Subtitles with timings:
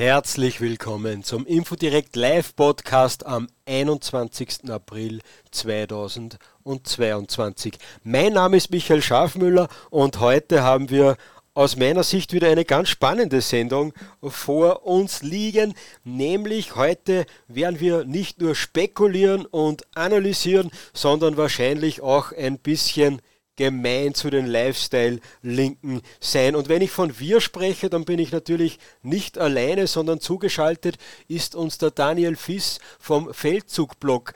[0.00, 4.70] Herzlich willkommen zum Infodirect Live Podcast am 21.
[4.70, 5.20] April
[5.50, 7.74] 2022.
[8.02, 11.18] Mein Name ist Michael Schafmüller und heute haben wir
[11.52, 15.74] aus meiner Sicht wieder eine ganz spannende Sendung vor uns liegen.
[16.02, 23.20] Nämlich heute werden wir nicht nur spekulieren und analysieren, sondern wahrscheinlich auch ein bisschen
[23.60, 26.56] gemein zu den Lifestyle-Linken sein.
[26.56, 30.96] Und wenn ich von wir spreche, dann bin ich natürlich nicht alleine, sondern zugeschaltet
[31.28, 34.32] ist uns der Daniel Fiss vom Feldzug-Blog.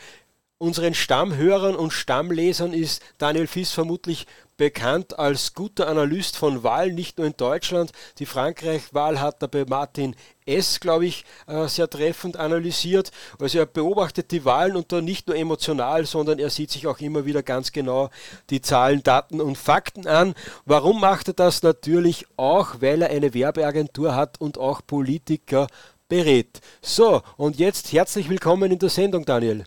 [0.59, 4.27] Unseren Stammhörern und Stammlesern ist Daniel Fiss vermutlich
[4.59, 7.93] bekannt als guter Analyst von Wahlen, nicht nur in Deutschland.
[8.19, 10.15] Die Frankreich-Wahl hat er bei Martin
[10.47, 13.11] S., glaube ich, äh, sehr treffend analysiert.
[13.41, 17.01] Also er beobachtet die Wahlen und da nicht nur emotional, sondern er sieht sich auch
[17.01, 18.11] immer wieder ganz genau
[18.51, 20.35] die Zahlen, Daten und Fakten an.
[20.67, 21.63] Warum macht er das?
[21.63, 25.67] Natürlich auch, weil er eine Werbeagentur hat und auch Politiker
[26.09, 26.61] berät.
[26.83, 29.65] So, und jetzt herzlich willkommen in der Sendung, Daniel.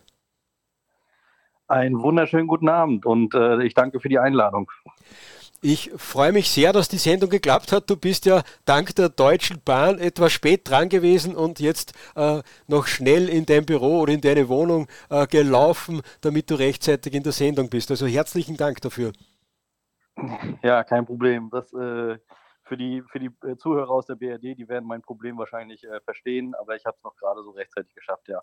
[1.67, 4.71] Einen wunderschönen guten Abend und äh, ich danke für die Einladung.
[5.61, 7.89] Ich freue mich sehr, dass die Sendung geklappt hat.
[7.89, 12.86] Du bist ja dank der Deutschen Bahn etwas spät dran gewesen und jetzt äh, noch
[12.86, 17.31] schnell in dein Büro oder in deine Wohnung äh, gelaufen, damit du rechtzeitig in der
[17.31, 17.89] Sendung bist.
[17.89, 19.14] Also herzlichen Dank dafür.
[20.61, 21.49] Ja, kein Problem.
[21.52, 22.17] Das äh,
[22.67, 25.99] für die, für die äh, Zuhörer aus der BRD, die werden mein Problem wahrscheinlich äh,
[26.01, 28.41] verstehen, aber ich habe es noch gerade so rechtzeitig geschafft, ja.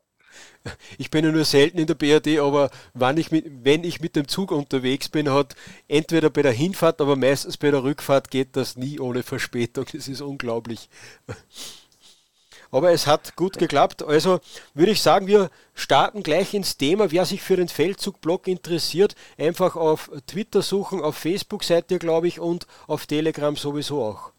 [0.98, 4.16] Ich bin ja nur selten in der BRD, aber wann ich mit, wenn ich mit
[4.16, 5.55] dem Zug unterwegs bin, hat
[5.89, 9.86] entweder bei der Hinfahrt, aber meistens bei der Rückfahrt geht das nie ohne Verspätung.
[9.92, 10.88] Das ist unglaublich.
[12.75, 14.03] Aber es hat gut geklappt.
[14.03, 14.41] Also
[14.75, 17.12] würde ich sagen, wir starten gleich ins Thema.
[17.12, 22.27] Wer sich für den Feldzug-Blog interessiert, einfach auf Twitter suchen, auf Facebook seid ihr, glaube
[22.27, 24.33] ich, und auf Telegram sowieso auch.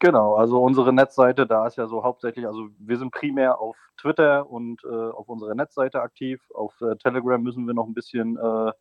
[0.00, 4.50] Genau, also unsere Netzseite, da ist ja so hauptsächlich, also wir sind primär auf Twitter
[4.50, 6.42] und äh, auf unserer Netzseite aktiv.
[6.52, 8.72] Auf äh, Telegram müssen wir noch ein bisschen äh,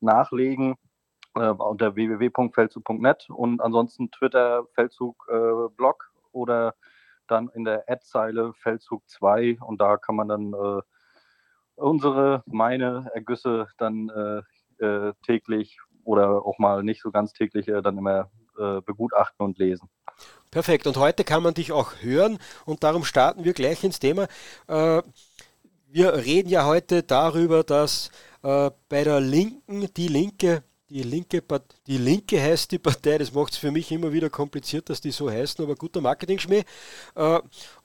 [0.00, 0.74] nachlegen
[1.36, 6.74] äh, unter www.feldzug.net und ansonsten Twitter, Feldzug, äh, Blog oder
[7.26, 10.82] dann in der Ad-Zeile Feldzug 2 und da kann man dann äh,
[11.76, 17.82] unsere, meine Ergüsse dann äh, äh, täglich oder auch mal nicht so ganz täglich äh,
[17.82, 19.88] dann immer äh, begutachten und lesen.
[20.50, 20.86] Perfekt.
[20.86, 24.28] Und heute kann man dich auch hören und darum starten wir gleich ins Thema.
[24.68, 25.02] Äh,
[25.88, 28.10] wir reden ja heute darüber, dass
[28.42, 31.42] bei der Linken die Linke die Linke,
[31.86, 35.10] die Linke heißt die Partei, das macht es für mich immer wieder kompliziert, dass die
[35.10, 36.64] so heißen, aber guter Marketing-Schmäh.
[37.14, 37.40] Äh,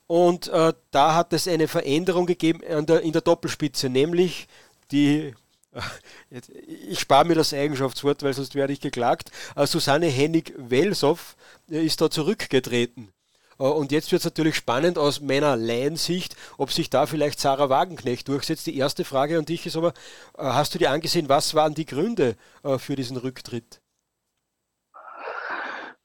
[0.07, 4.47] und äh, da hat es eine Veränderung gegeben in der Doppelspitze, nämlich
[4.91, 5.33] die
[6.31, 9.31] ich spare mir das Eigenschaftswort, weil sonst werde ich geklagt.
[9.55, 11.19] Äh, Susanne Hennig-Welsow
[11.67, 13.11] ist da zurückgetreten.
[13.59, 17.69] Äh, und jetzt wird es natürlich spannend aus meiner Laiensicht, ob sich da vielleicht Sarah
[17.69, 18.67] Wagenknecht durchsetzt.
[18.67, 19.89] Die erste Frage an dich ist aber,
[20.37, 23.81] äh, hast du dir angesehen, was waren die Gründe äh, für diesen Rücktritt?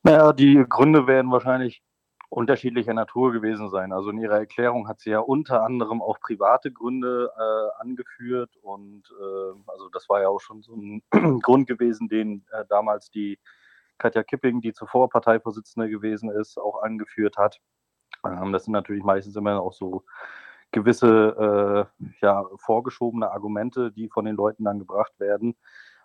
[0.02, 1.82] Naja, die Gründe werden wahrscheinlich
[2.28, 3.92] unterschiedlicher Natur gewesen sein.
[3.92, 9.04] Also in ihrer Erklärung hat sie ja unter anderem auch private Gründe äh, angeführt und
[9.18, 11.02] äh, also das war ja auch schon so ein
[11.42, 13.38] Grund gewesen, den äh, damals die
[13.98, 17.60] Katja Kipping, die zuvor Parteivorsitzende gewesen ist, auch angeführt hat.
[18.24, 20.04] Ähm, das sind natürlich meistens immer auch so
[20.72, 25.56] gewisse äh, ja, vorgeschobene Argumente, die von den Leuten dann gebracht werden.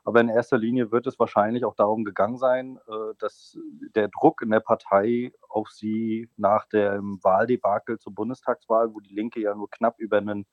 [0.04, 3.58] Aber in erster Linie wird es wahrscheinlich auch darum gegangen sein, äh, dass
[3.96, 9.42] der Druck in der Partei auf sie nach dem Wahldebakel zur Bundestagswahl, wo die Linke
[9.42, 10.46] ja nur knapp über einen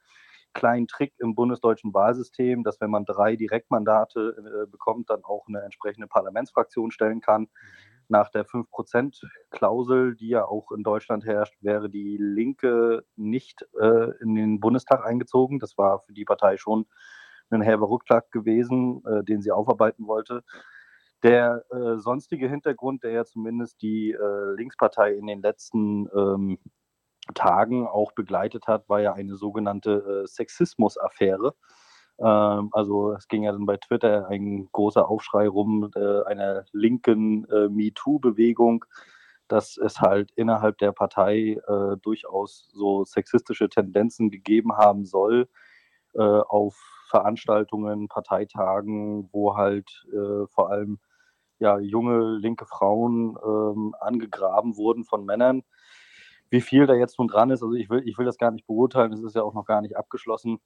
[0.56, 5.60] kleinen Trick im bundesdeutschen Wahlsystem, dass wenn man drei Direktmandate äh, bekommt, dann auch eine
[5.62, 7.42] entsprechende Parlamentsfraktion stellen kann.
[7.42, 7.48] Mhm.
[8.08, 14.34] Nach der 5%-Klausel, die ja auch in Deutschland herrscht, wäre die Linke nicht äh, in
[14.34, 15.58] den Bundestag eingezogen.
[15.58, 16.86] Das war für die Partei schon
[17.50, 20.42] ein herber Rückschlag gewesen, äh, den sie aufarbeiten wollte.
[21.22, 26.58] Der äh, sonstige Hintergrund, der ja zumindest die äh, Linkspartei in den letzten ähm,
[27.34, 31.54] Tagen auch begleitet hat, war ja eine sogenannte äh, Sexismus-Affäre.
[32.18, 37.44] Ähm, also es ging ja dann bei Twitter ein großer Aufschrei rum äh, einer linken
[37.50, 38.84] äh, MeToo-Bewegung,
[39.48, 45.48] dass es halt innerhalb der Partei äh, durchaus so sexistische Tendenzen gegeben haben soll
[46.14, 46.76] äh, auf
[47.08, 50.98] Veranstaltungen, Parteitagen, wo halt äh, vor allem
[51.58, 55.62] ja, junge linke Frauen ähm, angegraben wurden von Männern
[56.56, 58.66] wie viel da jetzt nun dran ist, also ich will, ich will das gar nicht
[58.66, 60.58] beurteilen, es ist ja auch noch gar nicht abgeschlossen.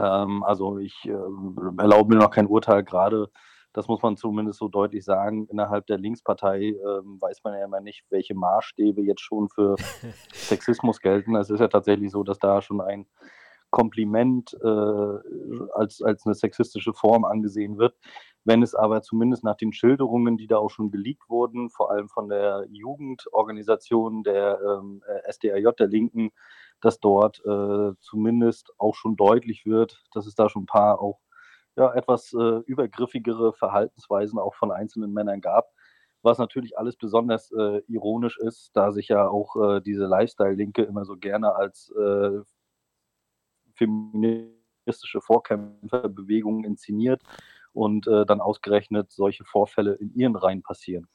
[0.00, 1.10] Ähm, also ich äh,
[1.78, 3.28] erlaube mir noch kein Urteil, gerade
[3.72, 5.48] Das muss man zumindest so deutlich sagen.
[5.48, 9.74] Innerhalb der Linkspartei ähm, weiß man ja immer nicht, welche Maßstäbe jetzt schon für
[10.32, 11.34] Sexismus gelten.
[11.34, 13.06] Es ist ja tatsächlich so, dass da schon ein
[13.70, 17.96] Kompliment äh, als, als eine sexistische Form angesehen wird.
[18.46, 22.08] Wenn es aber zumindest nach den Schilderungen, die da auch schon geleakt wurden, vor allem
[22.08, 26.30] von der Jugendorganisation der ähm, äh, SDRJ der Linken,
[26.80, 31.18] dass dort äh, zumindest auch schon deutlich wird, dass es da schon ein paar auch
[31.74, 35.72] ja, etwas äh, übergriffigere Verhaltensweisen auch von einzelnen Männern gab.
[36.22, 41.04] Was natürlich alles besonders äh, ironisch ist, da sich ja auch äh, diese Lifestyle-Linke immer
[41.04, 42.30] so gerne als äh,
[43.74, 47.22] feministische Vorkämpferbewegung inszeniert
[47.76, 51.06] und äh, dann ausgerechnet solche Vorfälle in ihren Reihen passieren.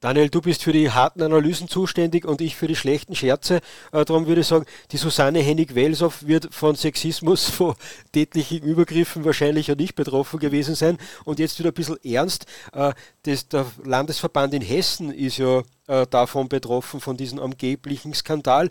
[0.00, 3.60] Daniel, du bist für die harten Analysen zuständig und ich für die schlechten Scherze.
[3.92, 7.76] Äh, darum würde ich sagen, die Susanne Hennig-Welsow wird von Sexismus, von
[8.12, 10.98] tätlichen Übergriffen wahrscheinlich ja nicht betroffen gewesen sein.
[11.24, 12.46] Und jetzt wieder ein bisschen ernst.
[12.72, 12.92] Äh,
[13.22, 18.68] das, der Landesverband in Hessen ist ja äh, davon betroffen, von diesem angeblichen Skandal.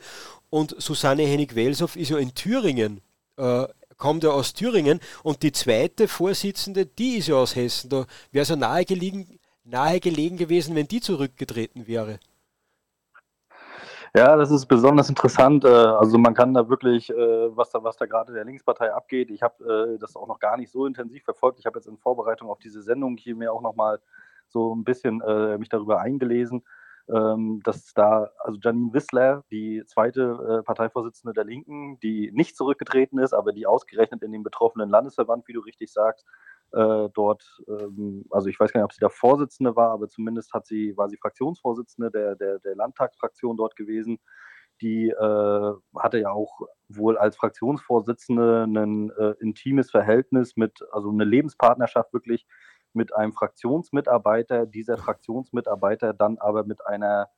[0.50, 3.00] Und Susanne Hennig-Welsow ist ja in Thüringen
[3.38, 3.66] äh,
[3.98, 7.90] kommt ja aus Thüringen und die zweite Vorsitzende, die ist ja aus Hessen.
[7.90, 12.20] Da wäre es ja nahe gelegen, nahe gelegen gewesen, wenn die zurückgetreten wäre.
[14.16, 15.66] Ja, das ist besonders interessant.
[15.66, 17.16] Äh, also man kann da wirklich, äh,
[17.56, 20.58] was da, was da gerade der Linkspartei abgeht, ich habe äh, das auch noch gar
[20.58, 21.60] nicht so intensiv verfolgt.
[21.60, 24.00] Ich habe jetzt in Vorbereitung auf diese Sendung hier mir auch nochmal
[24.48, 25.22] so ein bisschen
[25.60, 26.64] mich darüber eingelesen
[27.14, 33.20] ähm, dass da, also Janine Wissler, die zweite äh, Parteivorsitzende der Linken, die nicht zurückgetreten
[33.20, 36.26] ist, aber die ausgerechnet in dem betroffenen Landesverband, wie du richtig sagst,
[36.74, 40.54] äh, dort, ähm, also ich weiß gar nicht, ob sie da Vorsitzende war, aber zumindest
[40.54, 44.20] hat sie, war sie Fraktionsvorsitzende der, der, der Landtagsfraktion dort gewesen.
[44.82, 46.60] Die äh, hatte ja auch
[46.90, 52.46] wohl als Fraktionsvorsitzende ein äh, intimes Verhältnis mit, also eine Lebenspartnerschaft wirklich
[52.98, 57.30] mit einem Fraktionsmitarbeiter, dieser Fraktionsmitarbeiter dann aber mit einer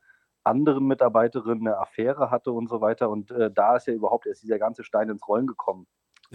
[0.43, 3.09] anderen Mitarbeiterin eine Affäre hatte und so weiter.
[3.09, 5.85] Und äh, da ist ja überhaupt erst dieser ganze Stein ins Rollen gekommen.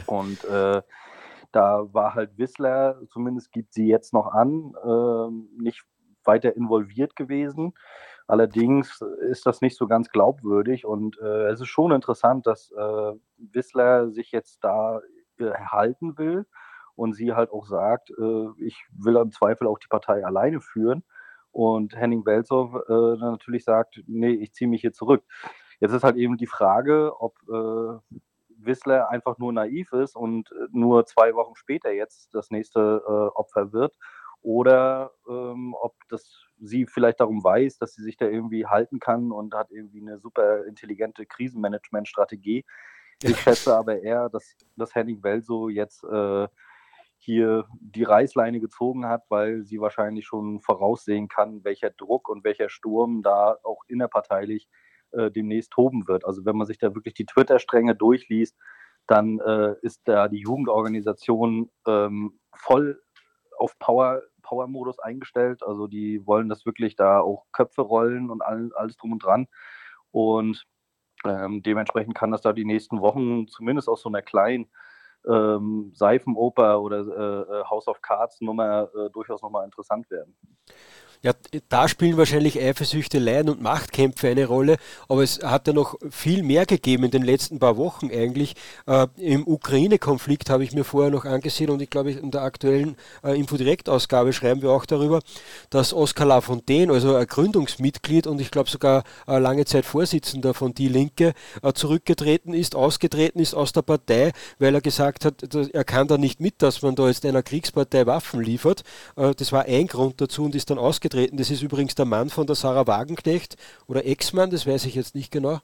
[0.07, 0.83] Und äh,
[1.53, 5.85] da war halt Wissler, zumindest gibt sie jetzt noch an, äh, nicht
[6.25, 7.75] weiter involviert gewesen.
[8.27, 13.13] Allerdings ist das nicht so ganz glaubwürdig und äh, es ist schon interessant, dass äh,
[13.37, 15.01] Wissler sich jetzt da
[15.39, 16.47] erhalten äh, will
[16.97, 21.05] und sie halt auch sagt, äh, ich will im Zweifel auch die Partei alleine führen.
[21.51, 25.23] Und Henning Welzow äh, natürlich sagt, nee, ich ziehe mich hier zurück.
[25.81, 28.17] Jetzt ist halt eben die Frage, ob äh,
[28.57, 33.39] Wissler einfach nur naiv ist und äh, nur zwei Wochen später jetzt das nächste äh,
[33.39, 33.95] Opfer wird
[34.45, 39.33] oder ähm, ob das sie vielleicht darum weiß, dass sie sich da irgendwie halten kann
[39.33, 42.65] und hat irgendwie eine super intelligente Krisenmanagement-Strategie.
[43.23, 46.47] Ich schätze aber eher, dass, dass Henning Welso jetzt äh,
[47.25, 52.69] hier die Reißleine gezogen hat, weil sie wahrscheinlich schon voraussehen kann, welcher Druck und welcher
[52.69, 54.69] Sturm da auch innerparteilich
[55.13, 56.25] äh, demnächst toben wird.
[56.25, 58.57] Also wenn man sich da wirklich die Twitter-Stränge durchliest,
[59.07, 63.01] dann äh, ist da die Jugendorganisation ähm, voll
[63.59, 65.63] auf Power, Power-Modus eingestellt.
[65.63, 69.47] Also die wollen das wirklich da auch Köpfe rollen und all, alles drum und dran.
[70.11, 70.65] Und
[71.25, 74.71] ähm, dementsprechend kann das da die nächsten Wochen zumindest aus so einer kleinen
[75.29, 80.37] ähm, Seifenoper oder äh, äh, House of Cards Nummer äh, durchaus nochmal interessant werden.
[81.25, 81.33] Ja,
[81.71, 84.77] da spielen wahrscheinlich Eifersüchteleien und Machtkämpfe eine Rolle,
[85.09, 88.57] aber es hat ja noch viel mehr gegeben in den letzten paar Wochen eigentlich.
[88.87, 92.97] Äh, Im Ukraine-Konflikt habe ich mir vorher noch angesehen und ich glaube, in der aktuellen
[93.23, 95.21] äh, Infodirekt-Ausgabe schreiben wir auch darüber,
[95.71, 100.75] dass Oskar Lafontaine, also ein Gründungsmitglied und ich glaube sogar äh, lange Zeit Vorsitzender von
[100.75, 105.85] Die Linke, äh, zurückgetreten ist, ausgetreten ist aus der Partei, weil er gesagt hat, er
[105.85, 108.83] kann da nicht mit, dass man da jetzt einer Kriegspartei Waffen liefert.
[109.17, 111.37] Äh, das war ein Grund dazu und ist dann ausgetreten aufgetreten.
[111.37, 113.57] Das ist übrigens der Mann von der Sarah Wagenknecht
[113.87, 115.61] oder Ex-Mann, das weiß ich jetzt nicht genau.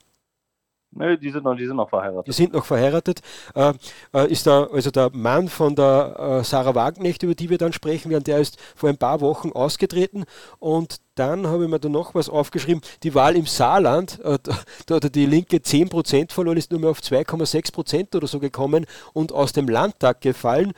[0.93, 2.27] Nee, die sind noch, die sind noch verheiratet.
[2.27, 3.21] Die sind noch verheiratet.
[3.55, 3.73] Äh,
[4.13, 7.71] äh, ist da, also der Mann von der äh, Sarah Wagenknecht, über die wir dann
[7.71, 10.25] sprechen werden, der ist vor ein paar Wochen ausgetreten
[10.59, 12.81] und dann habe ich mir da noch was aufgeschrieben.
[13.03, 14.37] Die Wahl im Saarland, äh,
[14.85, 19.31] da hat die Linke 10% verloren, ist nur mehr auf 2,6% oder so gekommen und
[19.31, 20.73] aus dem Landtag gefallen.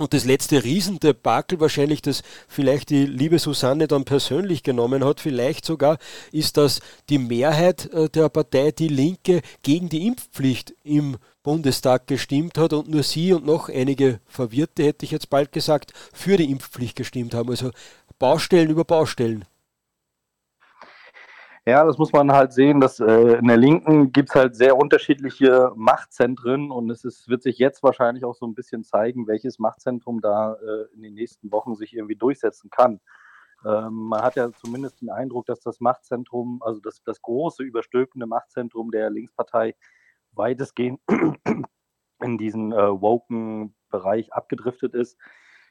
[0.00, 5.64] Und das letzte Riesendebakel wahrscheinlich, das vielleicht die liebe Susanne dann persönlich genommen hat, vielleicht
[5.64, 5.98] sogar,
[6.30, 6.78] ist, dass
[7.08, 12.88] die Mehrheit äh, der Partei Die Linke gegen die Impfpflicht im Bundestag gestimmt hat und
[12.88, 17.34] nur sie und noch einige Verwirrte, hätte ich jetzt bald gesagt, für die Impfpflicht gestimmt
[17.34, 17.50] haben.
[17.50, 17.72] Also
[18.20, 19.46] Baustellen über Baustellen.
[21.68, 24.74] Ja, das muss man halt sehen, dass äh, in der Linken gibt es halt sehr
[24.78, 29.58] unterschiedliche Machtzentren und es ist, wird sich jetzt wahrscheinlich auch so ein bisschen zeigen, welches
[29.58, 33.00] Machtzentrum da äh, in den nächsten Wochen sich irgendwie durchsetzen kann.
[33.66, 38.26] Ähm, man hat ja zumindest den Eindruck, dass das Machtzentrum, also das, das große, überstülpende
[38.26, 39.74] Machtzentrum der Linkspartei
[40.32, 41.00] weitestgehend
[42.22, 45.18] in diesen äh, woken Bereich abgedriftet ist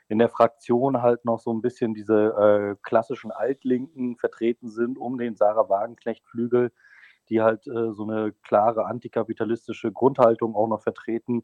[0.09, 5.17] in der Fraktion halt noch so ein bisschen diese äh, klassischen Altlinken vertreten sind, um
[5.17, 6.71] den Sarah Wagenknecht-Flügel,
[7.29, 11.43] die halt äh, so eine klare antikapitalistische Grundhaltung auch noch vertreten.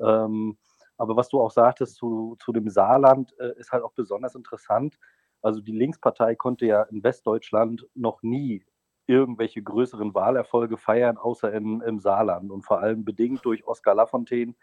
[0.00, 0.56] Ähm,
[0.96, 4.98] aber was du auch sagtest zu, zu dem Saarland, äh, ist halt auch besonders interessant.
[5.42, 8.64] Also die Linkspartei konnte ja in Westdeutschland noch nie
[9.06, 14.54] irgendwelche größeren Wahlerfolge feiern, außer in, im Saarland und vor allem bedingt durch Oskar Lafontaine,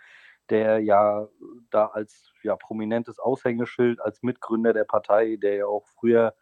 [0.49, 1.27] der ja
[1.71, 6.35] da als ja, prominentes Aushängeschild, als Mitgründer der Partei, der ja auch früher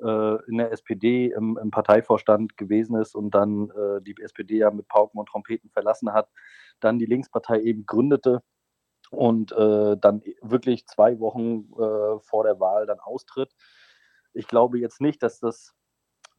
[0.00, 4.70] äh, in der SPD im, im, Parteivorstand gewesen ist und dann äh, die SPD ja
[4.70, 6.28] mit Pauken und Trompeten verlassen hat,
[6.80, 8.42] dann die Linkspartei eben gründete
[9.10, 13.54] und äh, dann wirklich zwei Wochen äh, vor der Wahl dann austritt.
[14.34, 15.74] Ich glaube jetzt nicht, dass das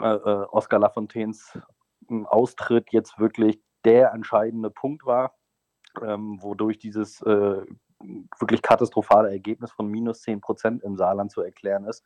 [0.01, 1.59] äh, äh, Oskar Lafontaines
[2.07, 5.38] hm, Austritt jetzt wirklich der entscheidende Punkt war
[6.01, 7.61] ähm, wodurch dieses äh,
[8.39, 12.03] wirklich katastrophale Ergebnis von minus 10 Prozent im Saarland zu erklären ist.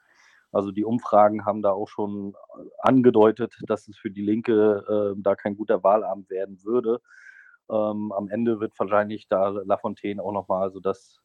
[0.51, 2.35] Also die Umfragen haben da auch schon
[2.79, 7.01] angedeutet, dass es für die Linke äh, da kein guter Wahlabend werden würde.
[7.69, 11.21] Ähm, am Ende wird wahrscheinlich da Lafontaine auch nochmal so das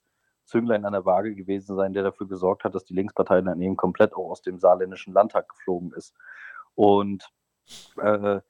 [0.46, 3.76] Zünglein an der Waage gewesen sein, der dafür gesorgt hat, dass die Linkspartei dann eben
[3.76, 6.14] komplett auch aus dem saarländischen Landtag geflogen ist.
[6.74, 7.28] Und
[7.98, 8.40] äh,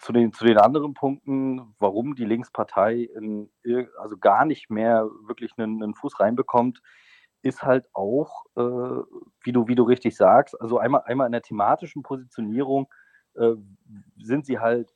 [0.00, 3.50] zu den, zu den anderen Punkten, warum die Linkspartei in,
[3.98, 6.82] also gar nicht mehr wirklich einen, einen Fuß reinbekommt,
[7.42, 8.60] ist halt auch, äh,
[9.44, 12.88] wie, du, wie du richtig sagst, also einmal, einmal in der thematischen Positionierung
[13.34, 13.54] äh,
[14.20, 14.92] sind sie halt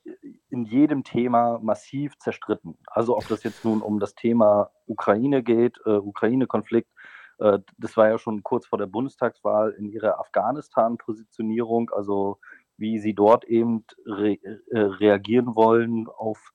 [0.49, 2.77] in jedem Thema massiv zerstritten.
[2.85, 6.91] Also ob das jetzt nun um das Thema Ukraine geht, äh, Ukraine-Konflikt,
[7.39, 12.39] äh, das war ja schon kurz vor der Bundestagswahl in ihrer Afghanistan-Positionierung, also
[12.77, 14.37] wie sie dort eben re
[14.71, 16.51] äh, reagieren wollen auf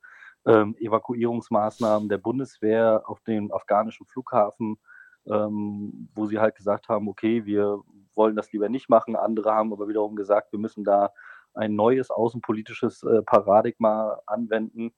[0.46, 4.78] ähm, Evakuierungsmaßnahmen der Bundeswehr auf dem afghanischen Flughafen,
[5.26, 7.80] ähm, wo sie halt gesagt haben, okay, wir
[8.14, 9.16] wollen das lieber nicht machen.
[9.16, 11.12] Andere haben aber wiederum gesagt, wir müssen da
[11.54, 14.92] ein neues außenpolitisches äh, Paradigma anwenden.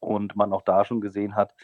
[0.00, 1.54] Und man auch da schon gesehen hat,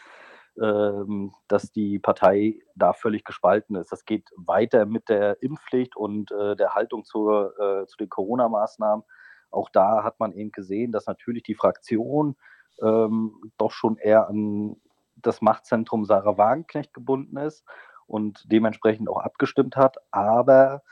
[0.57, 3.91] dass die Partei da völlig gespalten ist.
[3.91, 9.05] Das geht weiter mit der Impfpflicht und äh, der Haltung zur, äh, zu den Corona-Maßnahmen.
[9.51, 12.35] Auch da hat man eben gesehen, dass natürlich die Fraktion
[12.81, 14.77] ähm, doch schon eher an
[15.15, 17.63] das Machtzentrum Sarah Wagenknecht gebunden ist
[18.05, 20.83] und dementsprechend auch abgestimmt hat, aber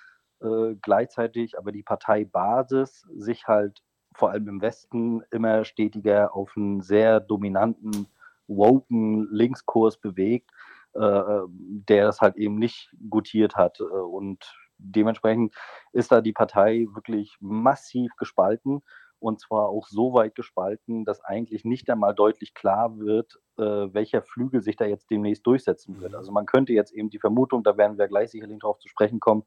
[0.42, 3.82] äh, gleichzeitig aber die Parteibasis sich halt
[4.14, 8.08] vor allem im Westen immer stetiger auf einen sehr dominanten
[8.48, 10.52] woken Linkskurs bewegt,
[10.94, 13.80] äh, der das halt eben nicht gutiert hat.
[13.80, 14.44] Äh, und
[14.78, 15.56] dementsprechend
[15.94, 18.82] ist da die Partei wirklich massiv gespalten
[19.20, 24.22] und zwar auch so weit gespalten, dass eigentlich nicht einmal deutlich klar wird, äh, welcher
[24.22, 26.12] Flügel sich da jetzt demnächst durchsetzen wird.
[26.12, 26.18] Mhm.
[26.18, 29.20] Also man könnte jetzt eben die Vermutung, da werden wir gleich sicherlich darauf zu sprechen
[29.20, 29.44] kommen,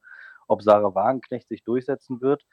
[0.48, 2.44] ob Sarah Wagenknecht sich durchsetzen wird.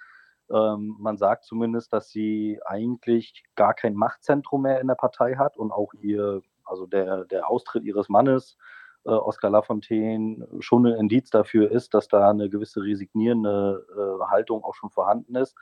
[0.53, 5.57] Ähm, man sagt zumindest, dass sie eigentlich gar kein Machtzentrum mehr in der Partei hat
[5.57, 8.57] und auch ihr, also der, der Austritt ihres Mannes,
[9.05, 14.63] äh, Oskar Lafontaine, schon ein Indiz dafür ist, dass da eine gewisse resignierende äh, Haltung
[14.63, 15.55] auch schon vorhanden ist.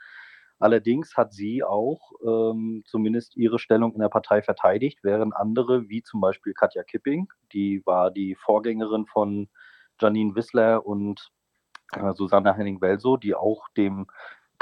[0.58, 6.02] Allerdings hat sie auch ähm, zumindest ihre Stellung in der Partei verteidigt, während andere, wie
[6.02, 9.48] zum Beispiel Katja Kipping, die war die Vorgängerin von
[10.00, 11.32] Janine Wissler und
[11.92, 14.06] äh, Susanne Henning-Welso, die auch dem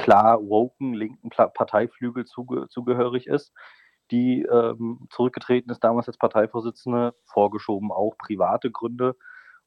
[0.02, 3.52] klar woken linken Parteiflügel zuge zugehörig ist,
[4.10, 9.16] die ähm, zurückgetreten ist damals als Parteivorsitzende, vorgeschoben auch private Gründe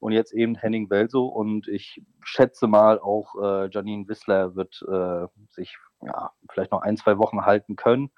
[0.05, 5.25] und jetzt eben Henning Welso und ich schätze mal auch äh, Janine Wissler wird äh,
[5.49, 8.11] sich ja, vielleicht noch ein, zwei Wochen halten können.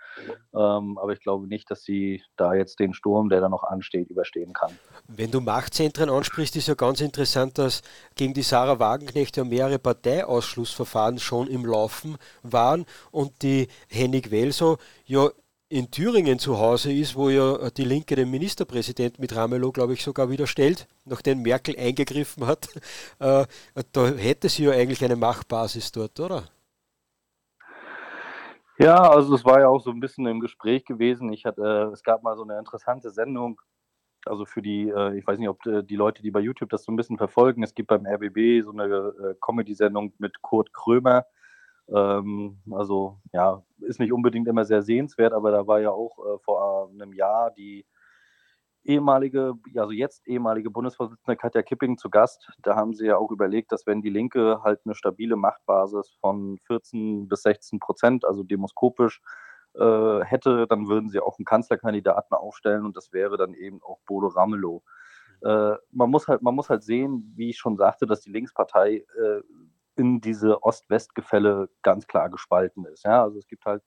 [0.54, 4.10] Ähm, aber ich glaube nicht, dass sie da jetzt den Sturm, der da noch ansteht,
[4.10, 4.78] überstehen kann.
[5.08, 7.84] Wenn du Machtzentren ansprichst, ist ja ganz interessant, dass
[8.16, 14.78] gegen die Sarah Wagenknecht ja mehrere Parteiausschlussverfahren schon im Laufen waren und die Henning Welso
[15.06, 15.30] ja
[15.70, 20.04] in Thüringen zu Hause ist, wo ja die Linke den Ministerpräsident mit Ramelow, glaube ich,
[20.04, 22.70] sogar wieder stellt, nachdem Merkel eingegriffen hat,
[23.20, 23.46] äh,
[23.92, 26.44] da hätte sie ja eigentlich eine Machtbasis dort, oder?
[28.80, 31.34] Ja, also es war ja auch so ein bisschen im Gespräch gewesen.
[31.34, 33.60] Ich hatte, äh, es gab mal so eine interessante Sendung,
[34.26, 36.84] also für die, äh, ich weiß nicht, ob äh, die Leute, die bei YouTube das
[36.84, 41.26] so ein bisschen verfolgen, es gibt beim RBB so eine äh, Comedy-Sendung mit Kurt Krömer,
[41.90, 46.40] Ähm, also ja, ist nicht unbedingt immer sehr sehenswert, aber da war ja auch äh,
[46.40, 47.86] vor einem Jahr die
[48.84, 52.50] ehemalige, also jetzt ehemalige Bundesvorsitzende Katja Kipping zu Gast.
[52.60, 56.58] Da haben sie ja auch überlegt, dass wenn die Linke halt eine stabile Machtbasis von
[56.68, 59.22] 14 bis 16 Prozent, also demoskopisch,
[59.76, 64.00] äh, hätte, dann würden sie auch einen Kanzlerkandidaten aufstellen und das wäre dann eben auch
[64.06, 64.82] Bodo Ramelow.
[65.42, 69.06] Äh, man, muss halt, man muss halt sehen, wie ich schon sagte, dass die Linkspartei
[69.22, 69.42] äh,
[69.98, 73.04] in diese Ost-West-Gefälle ganz klar gespalten ist.
[73.04, 73.24] Ja?
[73.24, 73.84] Also es gibt halt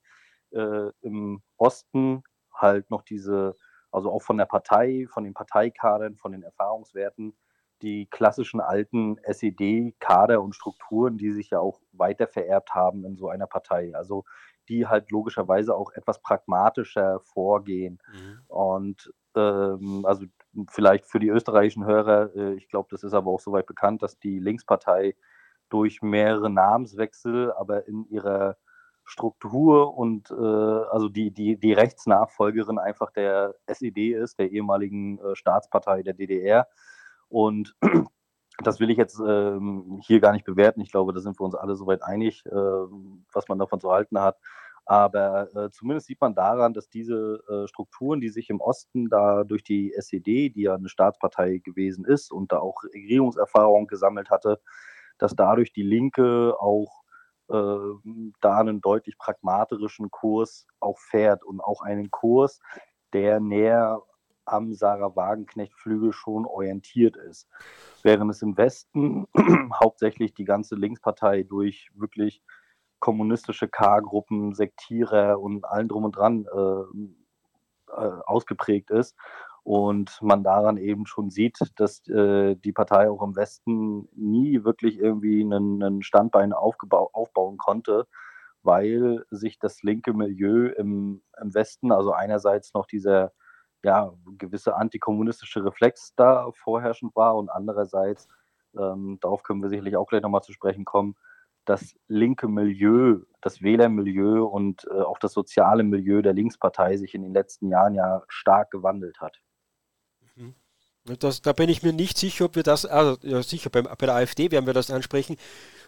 [0.52, 3.54] äh, im Osten halt noch diese
[3.90, 7.36] also auch von der Partei, von den Parteikadern, von den Erfahrungswerten,
[7.82, 13.28] die klassischen alten SED-Kader und Strukturen, die sich ja auch weiter vererbt haben in so
[13.28, 13.92] einer Partei.
[13.94, 14.24] Also
[14.68, 17.98] die halt logischerweise auch etwas pragmatischer vorgehen.
[18.12, 18.40] Mhm.
[18.46, 20.26] Und ähm, also
[20.68, 24.18] vielleicht für die österreichischen Hörer, äh, ich glaube, das ist aber auch soweit bekannt, dass
[24.18, 25.16] die Linkspartei
[25.70, 28.56] durch mehrere Namenswechsel, aber in ihrer
[29.04, 35.34] Struktur und äh, also die, die, die Rechtsnachfolgerin einfach der SED ist, der ehemaligen äh,
[35.34, 36.68] Staatspartei der DDR.
[37.28, 37.74] Und
[38.62, 40.80] das will ich jetzt ähm, hier gar nicht bewerten.
[40.80, 44.20] Ich glaube, da sind wir uns alle soweit einig, äh, was man davon zu halten
[44.20, 44.38] hat.
[44.86, 49.44] Aber äh, zumindest sieht man daran, dass diese äh, Strukturen, die sich im Osten da
[49.44, 54.60] durch die SED, die ja eine Staatspartei gewesen ist und da auch Regierungserfahrung gesammelt hatte,
[55.20, 57.02] dass dadurch die Linke auch
[57.48, 62.60] äh, da einen deutlich pragmatischen Kurs auch fährt und auch einen Kurs,
[63.12, 64.02] der näher
[64.46, 67.48] am Sarah Wagenknecht-Flügel schon orientiert ist.
[68.02, 69.26] Während es im Westen
[69.80, 72.42] hauptsächlich die ganze Linkspartei durch wirklich
[72.98, 79.16] kommunistische K-Gruppen, Sektierer und allen drum und dran äh, äh, ausgeprägt ist
[79.70, 84.98] und man daran eben schon sieht, dass äh, die Partei auch im Westen nie wirklich
[84.98, 88.08] irgendwie einen, einen Standbein aufbauen konnte,
[88.64, 93.30] weil sich das linke Milieu im, im Westen, also einerseits noch dieser
[93.84, 98.26] ja, gewisse antikommunistische Reflex da vorherrschend war und andererseits,
[98.76, 101.14] ähm, darauf können wir sicherlich auch gleich nochmal zu sprechen kommen,
[101.64, 107.22] das linke Milieu, das Wählermilieu und äh, auch das soziale Milieu der Linkspartei sich in
[107.22, 109.40] den letzten Jahren ja stark gewandelt hat.
[111.18, 114.06] Das, da bin ich mir nicht sicher, ob wir das, also ja, sicher beim, bei
[114.06, 115.36] der AfD werden wir das ansprechen.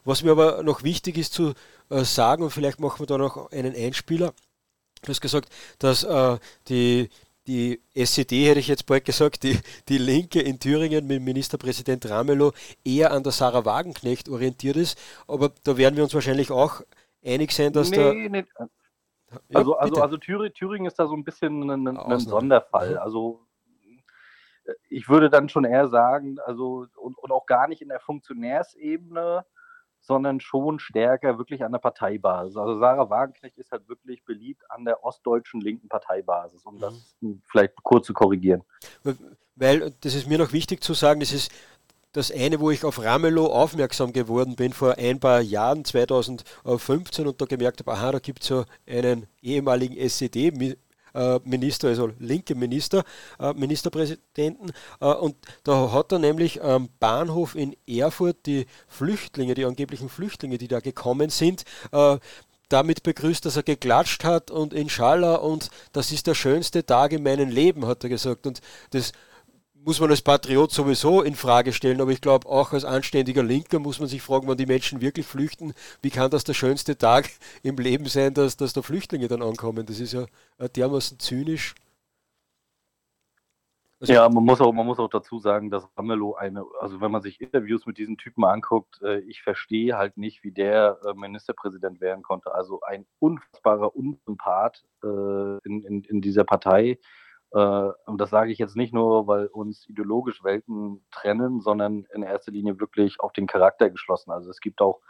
[0.04, 1.52] Was mir aber noch wichtig ist zu
[1.90, 4.32] äh, sagen, und vielleicht machen wir da noch einen Einspieler.
[5.02, 7.10] Du hast gesagt, dass äh, die,
[7.46, 12.52] die SED, hätte ich jetzt bald gesagt, die, die Linke in Thüringen mit Ministerpräsident Ramelow
[12.84, 14.98] eher an der Sarah Wagenknecht orientiert ist.
[15.28, 16.80] Aber da werden wir uns wahrscheinlich auch
[17.24, 18.12] einig sein, dass nee, da.
[18.12, 18.44] Nee.
[19.54, 22.92] Also, also, also Thüringen ist da so ein bisschen ein, ein Sonderfall.
[22.92, 22.98] Mhm.
[22.98, 23.40] Also
[24.88, 29.44] ich würde dann schon eher sagen, also und, und auch gar nicht in der Funktionärsebene,
[30.00, 32.56] sondern schon stärker wirklich an der Parteibasis.
[32.56, 36.80] Also Sarah Wagenknecht ist halt wirklich beliebt an der ostdeutschen linken Parteibasis, um mhm.
[36.80, 37.16] das
[37.50, 38.62] vielleicht kurz zu korrigieren.
[39.54, 41.52] Weil, das ist mir noch wichtig zu sagen, das ist
[42.12, 47.40] das eine, wo ich auf Ramelow aufmerksam geworden bin vor ein paar Jahren, 2015, und
[47.40, 50.76] da gemerkt habe, aha, da gibt es so einen ehemaligen SED, äh,
[51.44, 53.04] Minister, also linke Minister,
[53.38, 54.72] äh, Ministerpräsidenten.
[55.00, 60.58] Äh, und da hat er nämlich am Bahnhof in Erfurt die Flüchtlinge, die angeblichen Flüchtlinge,
[60.58, 61.64] die da gekommen sind,
[62.68, 67.22] damit begrüßt, dass er geklatscht hat und Inshallah und das ist der schönste Tag in
[67.22, 68.46] meinem Leben, hat er gesagt.
[68.46, 69.12] Und das
[69.84, 73.78] muss man als Patriot sowieso in Frage stellen, aber ich glaube auch als anständiger Linker
[73.78, 77.28] muss man sich fragen, wann die Menschen wirklich flüchten, wie kann das der schönste Tag
[77.62, 79.86] im Leben sein, dass, dass da Flüchtlinge dann ankommen?
[79.86, 80.26] Das ist ja
[80.76, 81.74] dermaßen zynisch.
[84.00, 87.12] Also ja, man muss, auch, man muss auch dazu sagen, dass Ramelow eine, also wenn
[87.12, 91.14] man sich Interviews mit diesen Typen anguckt, äh, ich verstehe halt nicht, wie der äh,
[91.14, 92.52] Ministerpräsident werden konnte.
[92.52, 95.06] Also ein unfassbarer Unsympath äh,
[95.64, 96.96] in, in, in dieser Partei, äh,
[97.52, 102.50] und das sage ich jetzt nicht nur, weil uns ideologisch Welten trennen, sondern in erster
[102.50, 104.30] Linie wirklich auf den Charakter geschlossen.
[104.30, 105.00] Also es gibt auch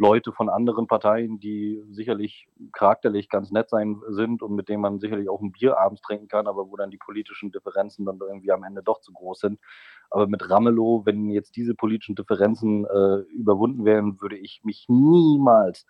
[0.00, 4.98] Leute von anderen Parteien, die sicherlich charakterlich ganz nett sein sind und mit denen man
[4.98, 8.50] sicherlich auch ein Bier abends trinken kann, aber wo dann die politischen Differenzen dann irgendwie
[8.50, 9.60] am Ende doch zu groß sind.
[10.08, 15.84] Aber mit Ramelow, wenn jetzt diese politischen Differenzen äh, überwunden wären, würde ich mich niemals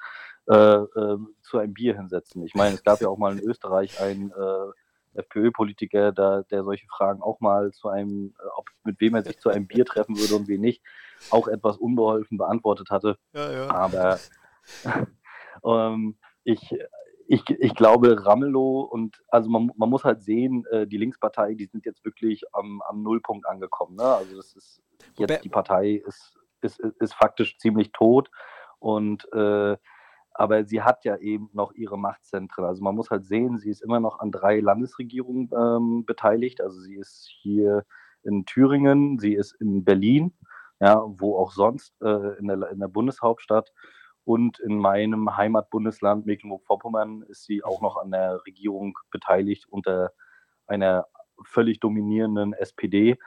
[0.49, 2.43] äh, äh, zu einem Bier hinsetzen.
[2.43, 4.73] Ich meine, es gab ja auch mal in Österreich ein äh,
[5.15, 9.39] FPÖ-Politiker, da, der solche Fragen auch mal zu einem, äh, ob, mit wem er sich
[9.39, 10.83] zu einem Bier treffen würde und wen nicht,
[11.31, 13.19] auch etwas unbeholfen beantwortet hatte.
[13.33, 13.71] Ja, ja.
[13.71, 14.19] Aber
[15.65, 16.77] ähm, ich,
[17.27, 21.67] ich, ich glaube, Ramelow und also man, man muss halt sehen, äh, die Linkspartei, die
[21.67, 23.97] sind jetzt wirklich am, am Nullpunkt angekommen.
[23.97, 24.05] Ne?
[24.05, 24.83] Also das ist
[25.17, 28.31] jetzt die Partei ist, ist, ist faktisch ziemlich tot
[28.79, 29.77] und äh,
[30.33, 32.65] aber sie hat ja eben noch ihre Machtzentren.
[32.65, 36.61] Also man muss halt sehen, sie ist immer noch an drei Landesregierungen ähm, beteiligt.
[36.61, 37.85] Also sie ist hier
[38.23, 40.33] in Thüringen, sie ist in Berlin,
[40.81, 43.73] ja, wo auch sonst äh, in, der, in der Bundeshauptstadt
[44.25, 50.13] und in meinem Heimatbundesland Mecklenburg-Vorpommern ist sie auch noch an der Regierung beteiligt unter
[50.67, 51.07] einer
[51.45, 53.19] völlig dominierenden SPD.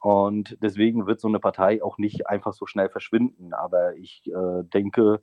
[0.00, 3.54] Und deswegen wird so eine Partei auch nicht einfach so schnell verschwinden.
[3.54, 5.22] Aber ich äh, denke,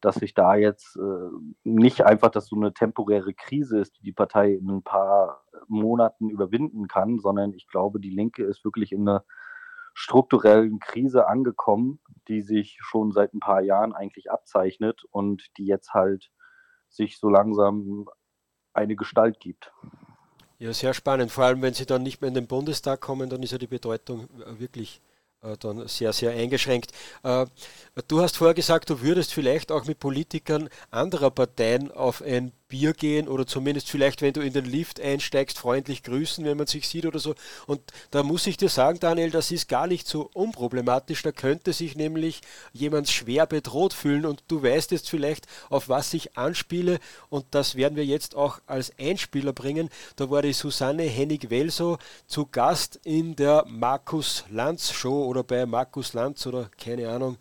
[0.00, 1.30] dass sich da jetzt äh,
[1.64, 6.30] nicht einfach, dass so eine temporäre Krise ist, die die Partei in ein paar Monaten
[6.30, 9.24] überwinden kann, sondern ich glaube, die Linke ist wirklich in einer
[9.94, 15.92] strukturellen Krise angekommen, die sich schon seit ein paar Jahren eigentlich abzeichnet und die jetzt
[15.92, 16.30] halt
[16.88, 18.06] sich so langsam
[18.72, 19.72] eine Gestalt gibt.
[20.58, 21.30] Ja, sehr spannend.
[21.30, 23.66] Vor allem, wenn Sie dann nicht mehr in den Bundestag kommen, dann ist ja die
[23.66, 25.09] Bedeutung wirklich äh,
[25.58, 26.92] dann sehr, sehr eingeschränkt.
[27.22, 27.46] Äh,
[28.08, 32.94] du hast vorher gesagt, du würdest vielleicht auch mit Politikern anderer Parteien auf ein Bier
[32.94, 36.88] gehen oder zumindest vielleicht, wenn du in den Lift einsteigst, freundlich grüßen, wenn man sich
[36.88, 37.34] sieht oder so.
[37.66, 41.22] Und da muss ich dir sagen, Daniel, das ist gar nicht so unproblematisch.
[41.22, 42.40] Da könnte sich nämlich
[42.72, 47.74] jemand schwer bedroht fühlen und du weißt jetzt vielleicht, auf was ich anspiele und das
[47.74, 49.90] werden wir jetzt auch als Einspieler bringen.
[50.16, 56.14] Da war die Susanne Hennig-Welso zu Gast in der Markus Lanz Show oder bei Markus
[56.14, 57.36] Lanz oder keine Ahnung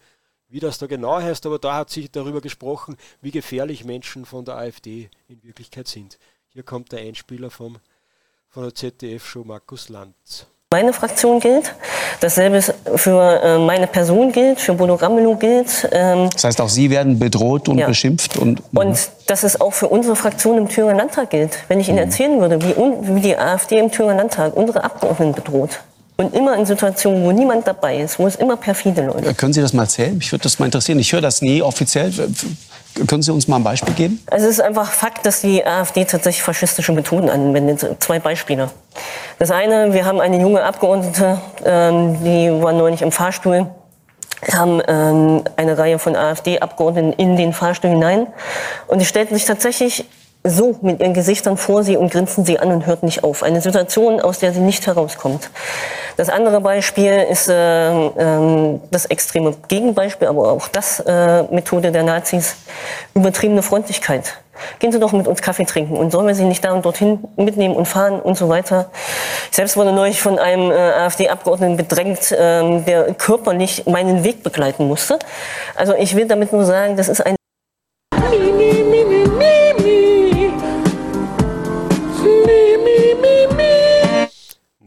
[0.49, 4.45] wie das da genau heißt, aber da hat sich darüber gesprochen, wie gefährlich Menschen von
[4.45, 6.17] der AfD in Wirklichkeit sind.
[6.49, 7.77] Hier kommt der Einspieler vom,
[8.49, 10.47] von der ZDF-Show Markus Lanz.
[10.71, 11.73] Meine Fraktion gilt,
[12.19, 15.89] dasselbe für äh, meine Person gilt, für Bodo Ramelow gilt.
[15.91, 17.87] Ähm, das heißt, auch Sie werden bedroht und ja.
[17.87, 18.37] beschimpft.
[18.37, 21.57] Und, und dass es auch für unsere Fraktion im Thüringer Landtag gilt.
[21.69, 22.03] Wenn ich Ihnen mhm.
[22.03, 22.75] erzählen würde, wie,
[23.15, 25.79] wie die AfD im Thüringer Landtag unsere Abgeordneten bedroht,
[26.19, 29.33] und immer in Situationen, wo niemand dabei ist, wo es immer perfide Leute.
[29.35, 30.17] Können Sie das mal erzählen?
[30.17, 30.99] Mich würde das mal interessieren.
[30.99, 32.11] Ich höre das nie offiziell.
[33.07, 34.21] Können Sie uns mal ein Beispiel geben?
[34.29, 37.85] Also es ist einfach Fakt, dass die AfD tatsächlich faschistische Methoden anwendet.
[37.99, 38.69] Zwei Beispiele.
[39.39, 43.67] Das eine, wir haben eine junge Abgeordnete, ähm, die war neulich im Fahrstuhl
[44.53, 48.27] haben ähm, eine Reihe von AfD-Abgeordneten in den Fahrstuhl hinein.
[48.87, 50.05] Und es stellten sich tatsächlich
[50.43, 53.43] so mit ihren Gesichtern vor sie und grinsen sie an und hört nicht auf.
[53.43, 55.49] Eine Situation, aus der sie nicht herauskommt.
[56.15, 62.03] Das andere Beispiel ist äh, äh, das extreme Gegenbeispiel, aber auch das äh, Methode der
[62.03, 62.55] Nazis,
[63.13, 64.33] übertriebene Freundlichkeit.
[64.79, 67.19] Gehen Sie doch mit uns Kaffee trinken und sollen wir Sie nicht da und dorthin
[67.37, 68.89] mitnehmen und fahren und so weiter.
[69.49, 74.87] Ich selbst wurde neulich von einem äh, AfD-Abgeordneten bedrängt, ähm, der körperlich meinen Weg begleiten
[74.87, 75.19] musste.
[75.75, 77.35] Also ich will damit nur sagen, das ist ein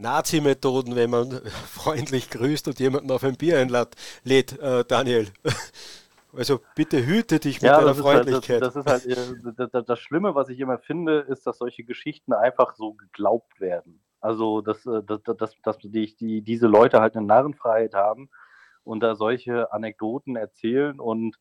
[0.03, 1.31] Nazi-Methoden, wenn man
[1.67, 5.27] freundlich grüßt und jemanden auf ein Bier einlädt, äh, Daniel.
[6.35, 8.59] Also bitte hüte dich mit ja, deiner Freundlichkeit.
[8.63, 11.59] Halt, das, das, ist halt äh, das, das, Schlimme, was ich immer finde, ist, dass
[11.59, 14.01] solche Geschichten einfach so geglaubt werden.
[14.19, 18.31] Also dass, äh, dass, dass, dass die, die, diese Leute halt eine Narrenfreiheit haben
[18.83, 21.37] und da solche Anekdoten erzählen und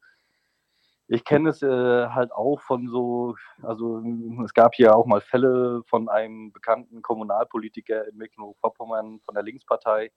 [1.12, 1.68] ich kenne es äh,
[2.08, 4.02] halt auch von so, also
[4.44, 10.10] es gab hier auch mal Fälle von einem bekannten Kommunalpolitiker in Mecklenburg-Vorpommern von der Linkspartei,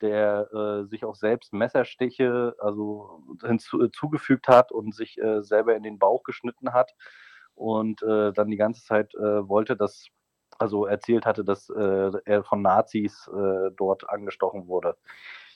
[0.00, 5.84] der äh, sich auch selbst Messerstiche also hinzugefügt äh, hat und sich äh, selber in
[5.84, 6.92] den Bauch geschnitten hat
[7.54, 10.08] und äh, dann die ganze Zeit äh, wollte, dass
[10.58, 13.28] also erzählt hatte, dass er von Nazis
[13.76, 14.96] dort angestochen wurde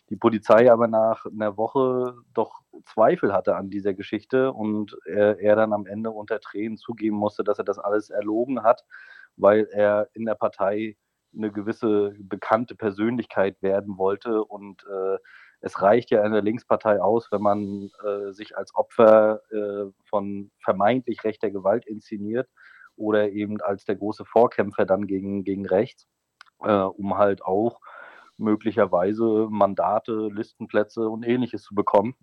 [0.09, 5.57] die Polizei aber nach einer Woche doch Zweifel hatte an dieser Geschichte und er, er,
[5.57, 8.85] dann am Ende unter Tränen zugeben musste, dass er das alles erlogen hat,
[9.37, 10.97] weil er in der Partei
[11.35, 14.45] eine gewisse bekannte Persönlichkeit werden wollte.
[14.45, 15.19] Und äh,
[15.61, 20.51] es reicht ja in der Linkspartei aus, wenn man äh, sich als Opfer äh, von
[20.63, 22.49] vermeintlich rechter Gewalt inszeniert
[22.97, 26.07] oder eben als der große Vorkämpfer dann gegen, gegen rechts,
[26.63, 27.81] äh, um halt auch
[28.39, 32.15] möglicherweise Mandate, Listenplätze und ähnliches zu bekommen.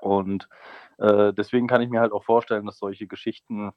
[0.00, 0.48] Und
[0.98, 3.72] äh, deswegen kann ich mir halt auch vorstellen, dass solche Geschichten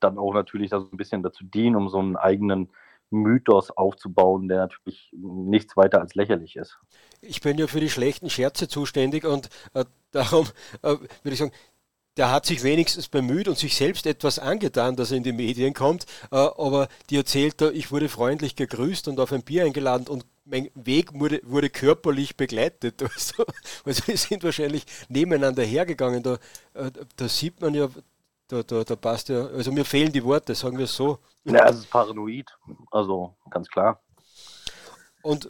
[0.00, 2.70] dann auch natürlich so ein bisschen dazu dienen, um so einen eigenen
[3.10, 6.78] Mythos aufzubauen, der natürlich nichts weiter als lächerlich ist.
[7.20, 10.46] Ich bin ja für die schlechten Scherze zuständig und äh, darum
[10.82, 11.52] äh, würde ich sagen,
[12.16, 15.74] der hat sich wenigstens bemüht und sich selbst etwas angetan, dass er in die Medien
[15.74, 16.06] kommt.
[16.30, 20.24] Äh, aber die erzählt da, ich wurde freundlich gegrüßt und auf ein Bier eingeladen und
[20.44, 23.02] mein Weg wurde, wurde körperlich begleitet.
[23.16, 23.44] Also,
[23.84, 26.22] also wir sind wahrscheinlich nebeneinander hergegangen.
[26.22, 26.34] Da,
[26.74, 27.88] äh, da sieht man ja,
[28.48, 31.18] da, da, da passt ja, also mir fehlen die Worte, sagen wir es so.
[31.44, 32.46] Ja, es ist paranoid,
[32.90, 34.00] also ganz klar.
[35.26, 35.48] Und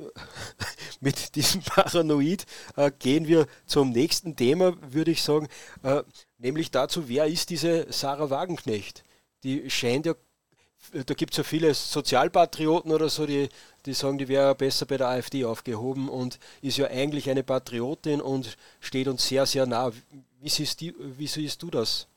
[1.01, 5.49] mit diesem Paranoid äh, gehen wir zum nächsten Thema, würde ich sagen,
[5.83, 6.03] äh,
[6.39, 9.05] nämlich dazu, wer ist diese Sarah Wagenknecht?
[9.45, 10.15] Die scheint ja,
[10.93, 13.51] da gibt es ja viele Sozialpatrioten oder so, die,
[13.85, 18.23] die sagen, die wäre besser bei der AfD aufgehoben und ist ja eigentlich eine Patriotin
[18.23, 19.93] und steht uns sehr, sehr nah.
[20.41, 22.09] Wie siehst, die, wie siehst du das?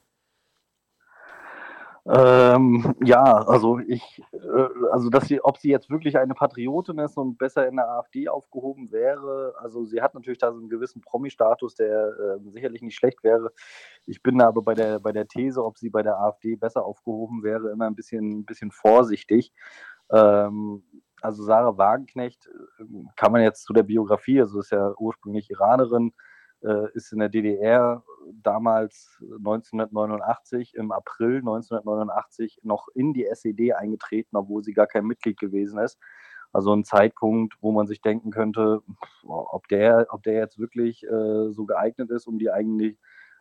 [2.05, 7.17] Ähm, ja, also ich, äh, also dass sie, ob sie jetzt wirklich eine Patriotin ist
[7.17, 11.01] und besser in der AfD aufgehoben wäre, also sie hat natürlich da so einen gewissen
[11.01, 13.51] Promi-Status, der äh, sicherlich nicht schlecht wäre.
[14.05, 17.43] Ich bin aber bei der, bei der These, ob sie bei der AfD besser aufgehoben
[17.43, 19.51] wäre, immer ein bisschen, bisschen vorsichtig.
[20.11, 20.83] Ähm,
[21.21, 22.47] also Sarah Wagenknecht
[22.79, 22.83] äh,
[23.17, 26.13] kann man jetzt zu der Biografie, also ist ja ursprünglich Iranerin,
[26.93, 34.63] ist in der DDR damals 1989, im April 1989 noch in die SED eingetreten, obwohl
[34.63, 35.97] sie gar kein Mitglied gewesen ist.
[36.51, 38.81] Also ein Zeitpunkt, wo man sich denken könnte,
[39.23, 42.95] ob der, ob der jetzt wirklich äh, so geeignet ist, um die eigene,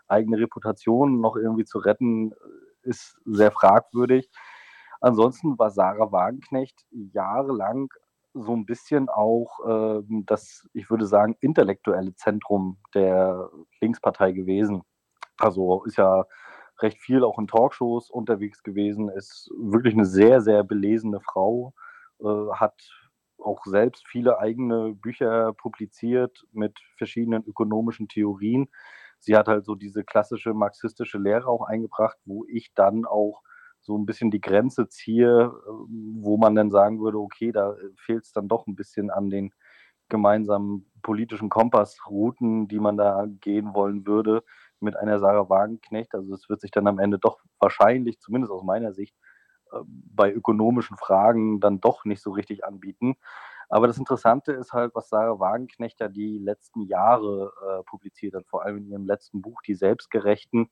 [0.09, 2.35] eigene Reputation noch irgendwie zu retten,
[2.83, 4.31] ist sehr fragwürdig.
[5.01, 7.89] Ansonsten war Sarah Wagenknecht jahrelang
[8.35, 14.83] so ein bisschen auch äh, das, ich würde sagen, intellektuelle Zentrum der Linkspartei gewesen.
[15.39, 16.25] Also ist ja
[16.81, 21.75] recht viel auch in Talkshows unterwegs gewesen, ist wirklich eine sehr, sehr belesene Frau,
[22.21, 22.75] äh, hat
[23.39, 28.69] auch selbst viele eigene Bücher publiziert mit verschiedenen ökonomischen Theorien.
[29.21, 33.43] Sie hat halt so diese klassische marxistische Lehre auch eingebracht, wo ich dann auch
[33.81, 38.25] so ein bisschen die Grenze ziehe, ähm, wo man dann sagen würde, okay, da fehlt
[38.25, 39.53] es dann doch ein bisschen an den
[40.09, 44.43] gemeinsamen politischen Kompassrouten, die man da gehen wollen würde
[44.81, 46.15] mit einer Sarah Wagenknecht.
[46.15, 49.15] Also es wird sich dann am Ende doch wahrscheinlich, zumindest aus meiner Sicht,
[49.73, 53.17] äh, bei ökonomischen Fragen dann doch nicht so richtig anbieten.
[53.69, 58.47] Aber das Interessante ist halt, was Sarah Wagenknecht ja die letzten Jahre äh, publiziert hat,
[58.47, 60.71] vor allem in ihrem letzten Buch, Die Selbstgerechten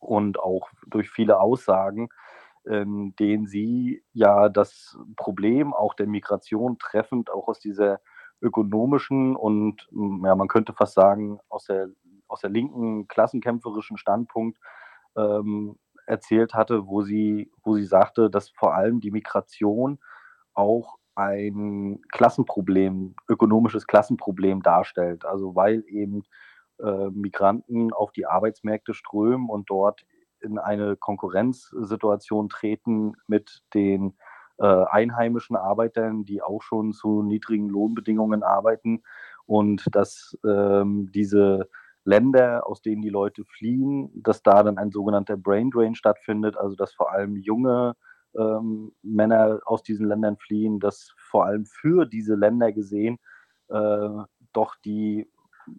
[0.00, 2.08] und auch durch viele Aussagen,
[2.64, 8.00] in denen sie ja das Problem auch der Migration treffend auch aus dieser
[8.40, 11.88] ökonomischen und ja, man könnte fast sagen, aus der,
[12.28, 14.58] aus der linken klassenkämpferischen Standpunkt
[15.16, 19.98] ähm, erzählt hatte, wo sie, wo sie sagte, dass vor allem die Migration
[20.54, 25.24] auch ein Klassenproblem, ökonomisches Klassenproblem darstellt.
[25.24, 26.22] Also weil eben
[26.82, 30.04] äh, Migranten auf die Arbeitsmärkte strömen und dort
[30.42, 34.14] in eine Konkurrenzsituation treten mit den
[34.58, 39.02] äh, einheimischen Arbeitern, die auch schon zu niedrigen Lohnbedingungen arbeiten.
[39.46, 41.68] Und dass ähm, diese
[42.04, 46.76] Länder, aus denen die Leute fliehen, dass da dann ein sogenannter Brain Drain stattfindet, also
[46.76, 47.94] dass vor allem junge
[48.36, 53.18] ähm, Männer aus diesen Ländern fliehen, dass vor allem für diese Länder gesehen
[53.68, 54.08] äh,
[54.52, 55.30] doch die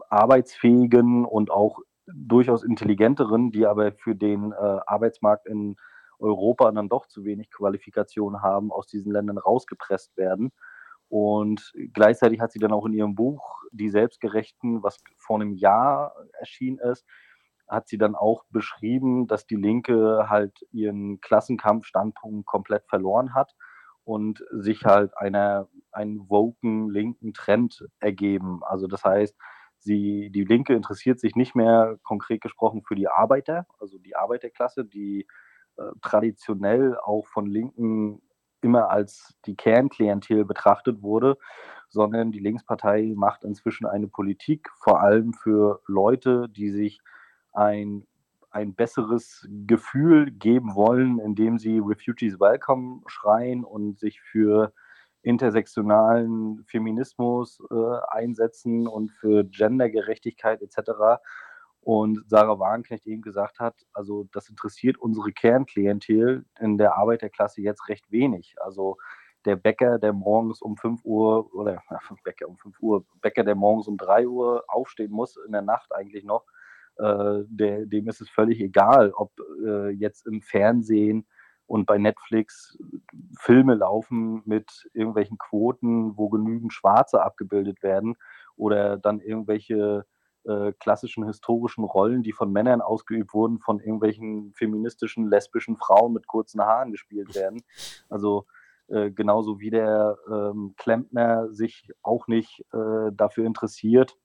[0.10, 5.76] arbeitsfähigen und auch durchaus intelligenteren, die aber für den äh, Arbeitsmarkt in
[6.20, 10.52] Europa dann doch zu wenig Qualifikation haben, aus diesen Ländern rausgepresst werden.
[11.10, 16.16] Und gleichzeitig hat sie dann auch in ihrem Buch Die Selbstgerechten, was vor einem Jahr
[16.40, 17.06] erschienen ist,
[17.68, 23.54] hat sie dann auch beschrieben, dass die Linke halt ihren Klassenkampfstandpunkt komplett verloren hat
[24.04, 28.62] und sich halt einer, einen woken linken Trend ergeben.
[28.64, 29.36] Also das heißt,
[29.84, 34.86] Sie, die Linke interessiert sich nicht mehr konkret gesprochen für die Arbeiter, also die Arbeiterklasse,
[34.86, 35.28] die
[35.78, 38.22] äh, traditionell auch von Linken
[38.62, 41.38] immer als die Kernklientel betrachtet wurde,
[41.90, 47.02] sondern die Linkspartei macht inzwischen eine Politik, vor allem für Leute, die sich
[47.52, 48.08] ein,
[48.52, 54.74] ein besseres Gefühl geben wollen, indem sie Refugees Welcome schreien und sich für
[55.24, 57.76] intersektionalen Feminismus äh,
[58.10, 61.22] einsetzen und für Gendergerechtigkeit etc.
[61.82, 67.90] Und Sarah Wagenknecht eben gesagt hat, also das interessiert unsere Kernklientel in der Arbeiterklasse jetzt
[67.90, 68.56] recht wenig.
[68.62, 68.98] Also
[69.46, 73.56] der Bäcker, der morgens um 5 Uhr oder ja, Bäcker um 5 Uhr, Bäcker, der
[73.56, 76.46] morgens um 3 Uhr aufstehen muss, in der Nacht eigentlich noch,
[76.98, 79.32] äh, der, dem ist es völlig egal, ob
[79.66, 81.26] äh, jetzt im Fernsehen
[81.68, 82.78] und bei Netflix
[83.40, 88.16] Filme laufen mit irgendwelchen Quoten, wo genügend Schwarze abgebildet werden
[88.56, 90.06] oder dann irgendwelche
[90.46, 96.28] äh, klassischen historischen Rollen, die von Männern ausgeübt wurden, von irgendwelchen feministischen, lesbischen Frauen mit
[96.28, 97.64] kurzen Haaren gespielt werden.
[98.10, 98.46] Also
[98.88, 104.18] äh, genauso wie der ähm, Klempner sich auch nicht äh, dafür interessiert,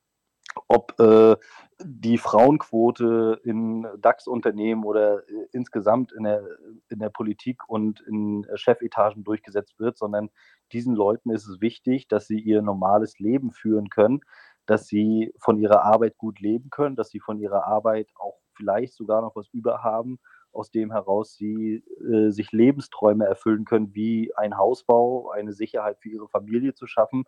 [0.67, 1.37] ob äh,
[1.81, 6.43] die Frauenquote in DAX-Unternehmen oder äh, insgesamt in der,
[6.89, 10.31] in der Politik und in Chefetagen durchgesetzt wird, sondern
[10.73, 14.21] diesen Leuten ist es wichtig, dass sie ihr normales Leben führen können,
[14.67, 18.95] dass sie von ihrer Arbeit gut leben können, dass sie von ihrer Arbeit auch vielleicht
[18.95, 20.19] sogar noch was überhaben,
[20.53, 26.09] aus dem heraus sie äh, sich Lebensträume erfüllen können, wie ein Hausbau, eine Sicherheit für
[26.09, 27.25] ihre Familie zu schaffen.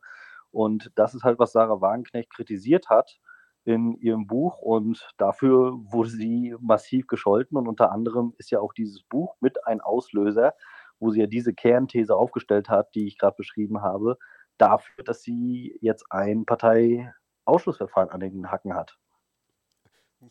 [0.52, 3.18] Und das ist halt, was Sarah Wagenknecht kritisiert hat
[3.64, 8.72] in ihrem Buch und dafür wurde sie massiv gescholten und unter anderem ist ja auch
[8.72, 10.54] dieses Buch mit ein Auslöser,
[10.98, 14.18] wo sie ja diese Kernthese aufgestellt hat, die ich gerade beschrieben habe,
[14.58, 18.98] dafür, dass sie jetzt ein Parteiausschlussverfahren an den Hacken hat.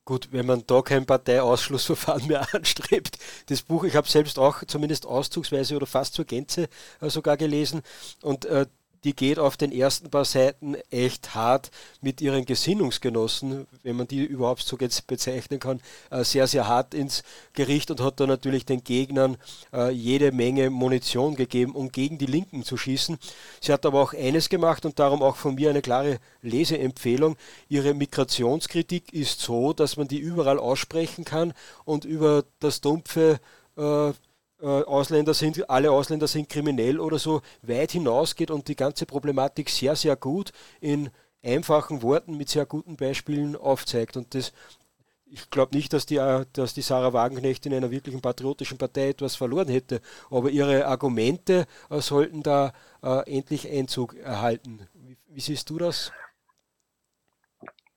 [0.06, 3.18] Gut, wenn man da kein Parteiausschlussverfahren mehr anstrebt.
[3.48, 6.70] Das Buch, ich habe selbst auch zumindest auszugsweise oder fast zur Gänze
[7.02, 7.82] äh, sogar gelesen
[8.22, 8.68] und äh,
[9.04, 14.24] die geht auf den ersten paar Seiten echt hart mit ihren Gesinnungsgenossen, wenn man die
[14.24, 18.84] überhaupt so bezeichnen kann, äh, sehr, sehr hart ins Gericht und hat da natürlich den
[18.84, 19.38] Gegnern
[19.74, 23.18] äh, jede Menge Munition gegeben, um gegen die Linken zu schießen.
[23.62, 27.38] Sie hat aber auch eines gemacht und darum auch von mir eine klare Leseempfehlung.
[27.70, 31.54] Ihre Migrationskritik ist so, dass man die überall aussprechen kann
[31.86, 33.40] und über das dumpfe
[33.78, 34.12] äh,
[34.62, 39.96] Ausländer sind, alle Ausländer sind kriminell oder so weit hinausgeht und die ganze Problematik sehr,
[39.96, 41.10] sehr gut in
[41.44, 44.18] einfachen Worten mit sehr guten Beispielen aufzeigt.
[44.18, 44.52] Und das,
[45.26, 49.10] ich glaube nicht, dass die, äh, dass die Sarah Wagenknecht in einer wirklichen patriotischen Partei
[49.10, 54.88] etwas verloren hätte, aber ihre Argumente äh, sollten da äh, endlich Einzug erhalten.
[54.94, 56.12] Wie, wie siehst du das?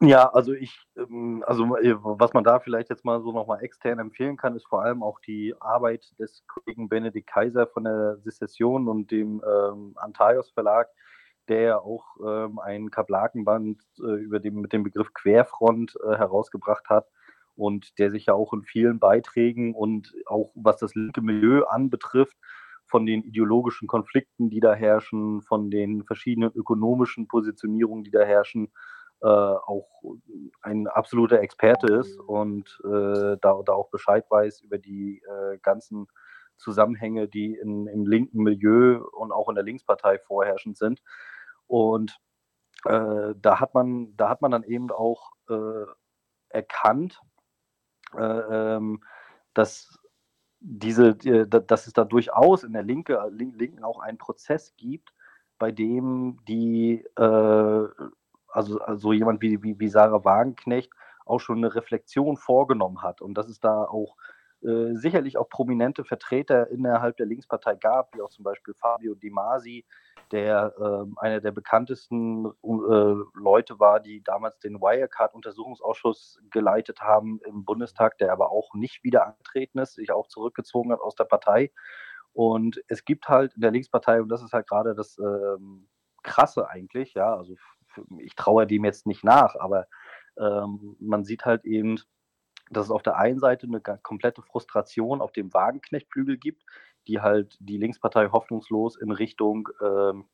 [0.05, 4.01] Ja, also ich, ähm, also äh, was man da vielleicht jetzt mal so nochmal extern
[4.01, 8.89] empfehlen kann, ist vor allem auch die Arbeit des Kollegen Benedikt Kaiser von der Sezession
[8.89, 10.89] und dem ähm, Antaios Verlag,
[11.49, 16.89] der ja auch ähm, ein Kablakenband äh, über dem, mit dem Begriff Querfront äh, herausgebracht
[16.89, 17.07] hat
[17.55, 22.37] und der sich ja auch in vielen Beiträgen und auch was das linke Milieu anbetrifft,
[22.87, 28.73] von den ideologischen Konflikten, die da herrschen, von den verschiedenen ökonomischen Positionierungen, die da herrschen,
[29.23, 29.89] äh, auch
[30.63, 36.09] ein absoluter Experte ist und äh, da, da auch Bescheid weiß über die äh, ganzen
[36.57, 41.03] Zusammenhänge, die in, im linken Milieu und auch in der Linkspartei vorherrschend sind.
[41.67, 42.19] Und
[42.85, 45.87] äh, da, hat man, da hat man dann eben auch äh,
[46.49, 47.21] erkannt,
[48.17, 48.23] äh,
[48.77, 49.03] ähm,
[49.55, 49.99] dass
[50.61, 55.13] diese, dass es da durchaus in der Linke, Linken auch einen Prozess gibt,
[55.59, 57.89] bei dem die äh,
[58.53, 60.93] also, also jemand wie, wie, wie Sarah Wagenknecht
[61.25, 64.17] auch schon eine Reflexion vorgenommen hat und dass es da auch
[64.63, 69.31] äh, sicherlich auch prominente Vertreter innerhalb der Linkspartei gab, wie auch zum Beispiel Fabio Di
[69.31, 69.85] Masi,
[70.31, 77.65] der äh, einer der bekanntesten äh, Leute war, die damals den Wirecard-Untersuchungsausschuss geleitet haben im
[77.65, 81.73] Bundestag, der aber auch nicht wieder angetreten ist, sich auch zurückgezogen hat aus der Partei.
[82.33, 85.89] Und es gibt halt in der Linkspartei, und das ist halt gerade das ähm,
[86.23, 87.57] Krasse eigentlich, ja, also
[88.19, 89.87] ich traue dem jetzt nicht nach, aber
[90.39, 91.99] ähm, man sieht halt eben,
[92.71, 96.65] dass es auf der einen Seite eine komplette Frustration auf dem Wagenknechtflügel gibt,
[97.07, 100.25] die halt die Linkspartei hoffnungslos in Richtung ähm,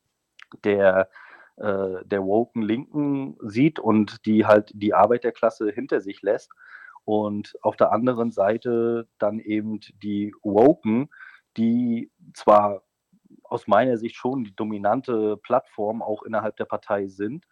[0.63, 1.09] der,
[1.57, 6.51] äh, der woken Linken sieht und die halt die Arbeiterklasse hinter sich lässt.
[7.05, 11.09] Und auf der anderen Seite dann eben die Woken,
[11.57, 12.83] die zwar
[13.49, 17.45] aus meiner Sicht schon die dominante Plattform auch innerhalb der Partei sind,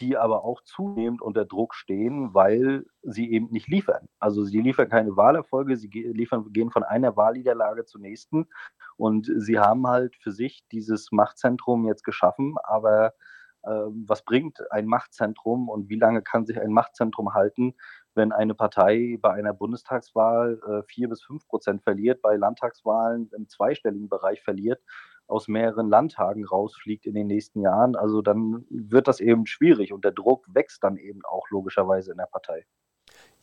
[0.00, 4.08] die aber auch zunehmend unter Druck stehen, weil sie eben nicht liefern.
[4.18, 8.48] Also sie liefern keine Wahlerfolge, sie liefern, gehen von einer Wahlniederlage zur nächsten
[8.96, 13.12] und sie haben halt für sich dieses Machtzentrum jetzt geschaffen, aber
[13.62, 13.70] äh,
[14.06, 17.74] was bringt ein Machtzentrum und wie lange kann sich ein Machtzentrum halten,
[18.14, 23.48] wenn eine Partei bei einer Bundestagswahl äh, vier bis fünf Prozent verliert, bei Landtagswahlen im
[23.48, 24.82] zweistelligen Bereich verliert
[25.26, 30.04] aus mehreren Landtagen rausfliegt in den nächsten Jahren, also dann wird das eben schwierig und
[30.04, 32.66] der Druck wächst dann eben auch logischerweise in der Partei.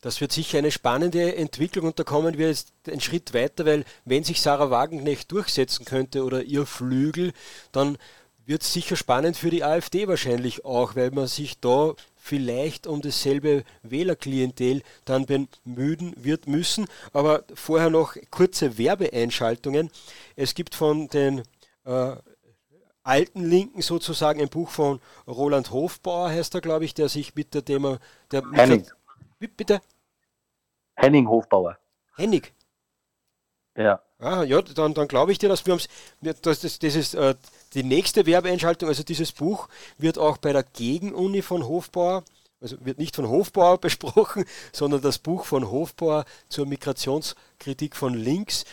[0.01, 3.85] Das wird sicher eine spannende Entwicklung und da kommen wir jetzt einen Schritt weiter, weil
[4.03, 7.33] wenn sich Sarah Wagenknecht durchsetzen könnte oder ihr Flügel,
[7.71, 7.97] dann
[8.45, 13.01] wird es sicher spannend für die AfD wahrscheinlich auch, weil man sich da vielleicht um
[13.01, 16.87] dasselbe Wählerklientel dann bemühen wird müssen.
[17.13, 19.91] Aber vorher noch kurze Werbeeinschaltungen.
[20.35, 21.43] Es gibt von den
[21.86, 22.15] äh,
[23.03, 27.53] alten Linken sozusagen ein Buch von Roland Hofbauer, heißt er, glaube ich, der sich mit
[27.53, 27.99] der Thema.
[28.32, 28.88] Der Henning.
[29.39, 29.82] Der, bitte?
[30.95, 31.77] Henning Hofbauer.
[32.15, 32.45] Henning.
[33.75, 34.01] Ja.
[34.19, 35.88] Ah, ja, dann, dann glaube ich dir, dass wir uns.
[36.21, 37.36] Das, das, das ist äh,
[37.73, 39.67] die nächste Werbeeinschaltung, also dieses Buch
[39.97, 42.23] wird auch bei der Gegenuni von Hofbauer
[42.61, 48.65] also wird nicht von Hofbauer besprochen, sondern das Buch von Hofbauer zur Migrationskritik von links.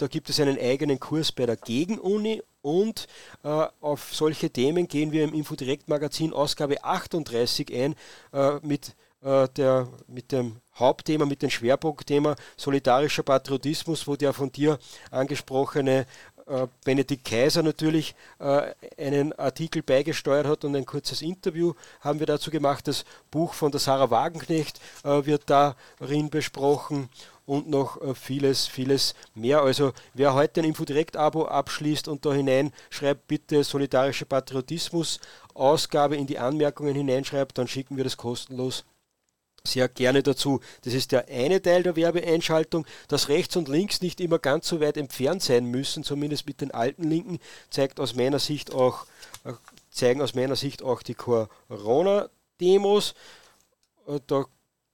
[0.00, 3.06] Da gibt es einen eigenen Kurs bei der Gegenuni und
[3.44, 7.94] äh, auf solche Themen gehen wir im Infodirekt-Magazin Ausgabe 38 ein
[8.32, 14.50] äh, mit, äh, der, mit dem Hauptthema, mit dem Schwerpunktthema solidarischer Patriotismus, wo der von
[14.50, 14.78] dir
[15.10, 16.06] angesprochene
[16.46, 22.26] äh, Benedikt Kaiser natürlich äh, einen Artikel beigesteuert hat und ein kurzes Interview haben wir
[22.26, 22.88] dazu gemacht.
[22.88, 27.10] Das Buch von der Sarah Wagenknecht äh, wird darin besprochen
[27.50, 29.62] und noch vieles, vieles mehr.
[29.62, 35.18] Also wer heute ein Infodirekt-Abo abschließt und da hinein schreibt, bitte solidarische Patriotismus
[35.54, 38.84] Ausgabe in die Anmerkungen hineinschreibt, dann schicken wir das kostenlos
[39.64, 40.60] sehr gerne dazu.
[40.82, 42.86] Das ist der eine Teil der Werbeeinschaltung.
[43.08, 46.70] Dass rechts und links nicht immer ganz so weit entfernt sein müssen, zumindest mit den
[46.70, 49.06] alten Linken, zeigt aus meiner Sicht auch,
[49.44, 49.52] äh,
[49.90, 53.14] zeigen aus meiner Sicht auch die Corona-Demos.
[54.06, 54.46] Äh, da,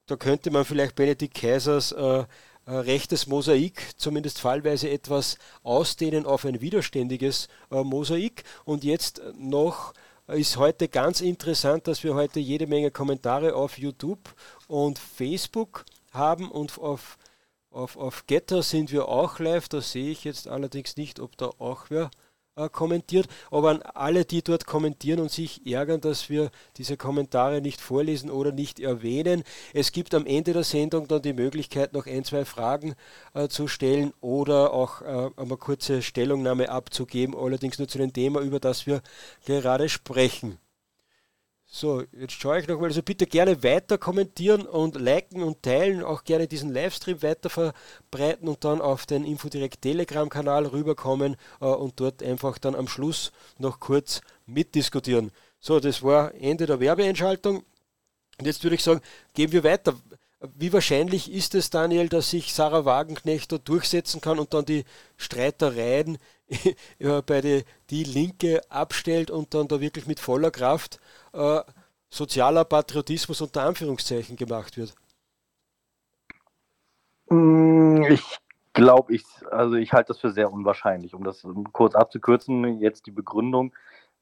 [0.07, 2.25] da könnte man vielleicht Benedikt Kaisers äh,
[2.69, 8.43] äh, rechtes Mosaik zumindest fallweise etwas ausdehnen auf ein widerständiges äh, Mosaik.
[8.65, 9.93] Und jetzt noch
[10.27, 14.35] ist heute ganz interessant, dass wir heute jede Menge Kommentare auf YouTube
[14.67, 17.19] und Facebook haben und auf,
[17.71, 19.69] auf, auf Getter sind wir auch live.
[19.69, 22.11] Da sehe ich jetzt allerdings nicht, ob da auch wer
[22.57, 23.29] äh, kommentiert.
[23.51, 28.31] Aber an alle, die dort kommentieren und sich ärgern, dass wir diese Kommentare nicht vorlesen
[28.31, 29.45] oder nicht erwähnen.
[29.75, 32.95] Es gibt am Ende der Sendung dann die Möglichkeit, noch ein, zwei Fragen
[33.35, 38.41] äh, zu stellen oder auch äh, eine kurze Stellungnahme abzugeben, allerdings nur zu dem Thema,
[38.41, 39.03] über das wir
[39.45, 40.59] gerade sprechen.
[41.69, 42.89] So, jetzt schaue ich nochmal.
[42.89, 46.03] Also bitte gerne weiter kommentieren und liken und teilen.
[46.03, 51.99] Auch gerne diesen Livestream weiter verbreiten und dann auf den Infodirekt Telegram-Kanal rüberkommen äh, und
[51.99, 55.33] dort einfach dann am Schluss noch kurz mitdiskutieren.
[55.59, 57.65] So, das war Ende der Werbeeinschaltung.
[58.39, 59.01] Und jetzt würde ich sagen,
[59.35, 59.95] gehen wir weiter.
[60.55, 64.85] Wie wahrscheinlich ist es, Daniel, dass sich Sarah Wagenknecht da durchsetzen kann und dann die
[65.17, 66.19] Streitereien
[67.27, 71.01] bei die, die Linke abstellt und dann da wirklich mit voller Kraft
[71.37, 71.63] äh,
[72.09, 74.95] sozialer Patriotismus unter Anführungszeichen gemacht wird?
[77.29, 78.39] Mm, ich
[78.73, 81.15] glaube, ich, also ich halte das für sehr unwahrscheinlich.
[81.15, 83.75] Um das kurz abzukürzen, jetzt die Begründung.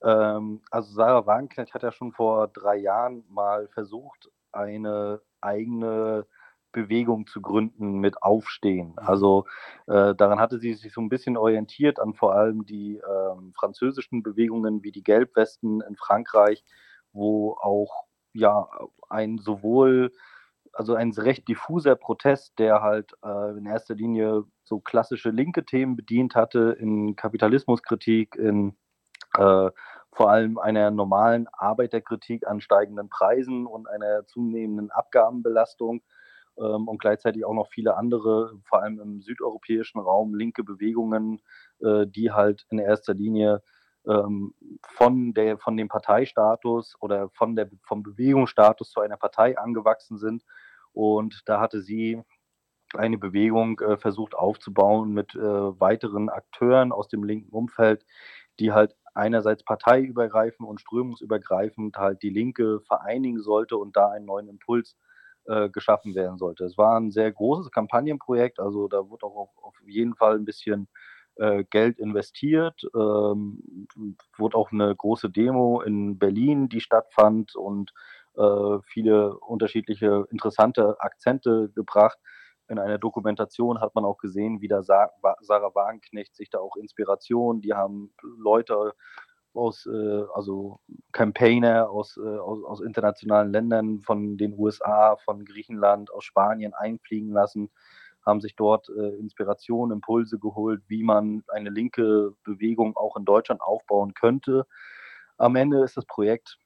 [0.02, 6.26] Ähm, also Sarah Wagenknecht hat ja schon vor drei Jahren mal versucht, eine eigene
[6.74, 8.88] Bewegung zu gründen mit Aufstehen.
[8.88, 8.98] Mhm.
[8.98, 9.46] Also
[9.86, 14.22] äh, daran hatte sie sich so ein bisschen orientiert an vor allem die äh, französischen
[14.22, 16.64] Bewegungen wie die Gelbwesten in Frankreich,
[17.14, 18.04] wo auch
[18.34, 18.68] ja
[19.08, 20.12] ein sowohl
[20.76, 25.96] also ein recht diffuser Protest, der halt äh, in erster Linie so klassische linke Themen
[25.96, 28.76] bedient hatte, in Kapitalismuskritik, in
[29.36, 29.70] äh,
[30.12, 36.02] vor allem einer normalen Arbeiterkritik an steigenden Preisen und einer zunehmenden Abgabenbelastung
[36.56, 41.40] ähm, und gleichzeitig auch noch viele andere, vor allem im südeuropäischen Raum, linke Bewegungen,
[41.80, 43.62] äh, die halt in erster Linie
[44.06, 50.18] ähm, von, der, von dem Parteistatus oder von der, vom Bewegungsstatus zu einer Partei angewachsen
[50.18, 50.44] sind.
[50.92, 52.22] Und da hatte sie
[52.94, 58.04] eine Bewegung äh, versucht aufzubauen mit äh, weiteren Akteuren aus dem linken Umfeld,
[58.60, 64.48] die halt einerseits parteiübergreifend und strömungsübergreifend halt die Linke vereinigen sollte und da einen neuen
[64.48, 64.96] Impuls
[65.46, 66.64] äh, geschaffen werden sollte.
[66.64, 70.44] Es war ein sehr großes Kampagnenprojekt, also da wurde auch auf, auf jeden Fall ein
[70.44, 70.88] bisschen
[71.36, 72.82] äh, Geld investiert.
[72.94, 73.86] Ähm,
[74.36, 77.92] wurde auch eine große Demo in Berlin, die stattfand und
[78.36, 82.18] äh, viele unterschiedliche interessante Akzente gebracht.
[82.68, 85.10] In einer Dokumentation hat man auch gesehen, wie da Sa
[85.40, 88.94] Sarah Wagenknecht sich da auch Inspiration, die haben Leute
[89.54, 90.80] aus, äh, also
[91.12, 97.30] Campaigner aus, äh, aus, aus, internationalen Ländern, von den USA, von Griechenland, aus Spanien einfliegen
[97.30, 97.70] lassen,
[98.24, 103.60] haben sich dort äh, Inspiration, Impulse geholt, wie man eine linke Bewegung auch in Deutschland
[103.60, 104.66] aufbauen könnte.
[105.36, 106.58] Am Ende ist das Projekt,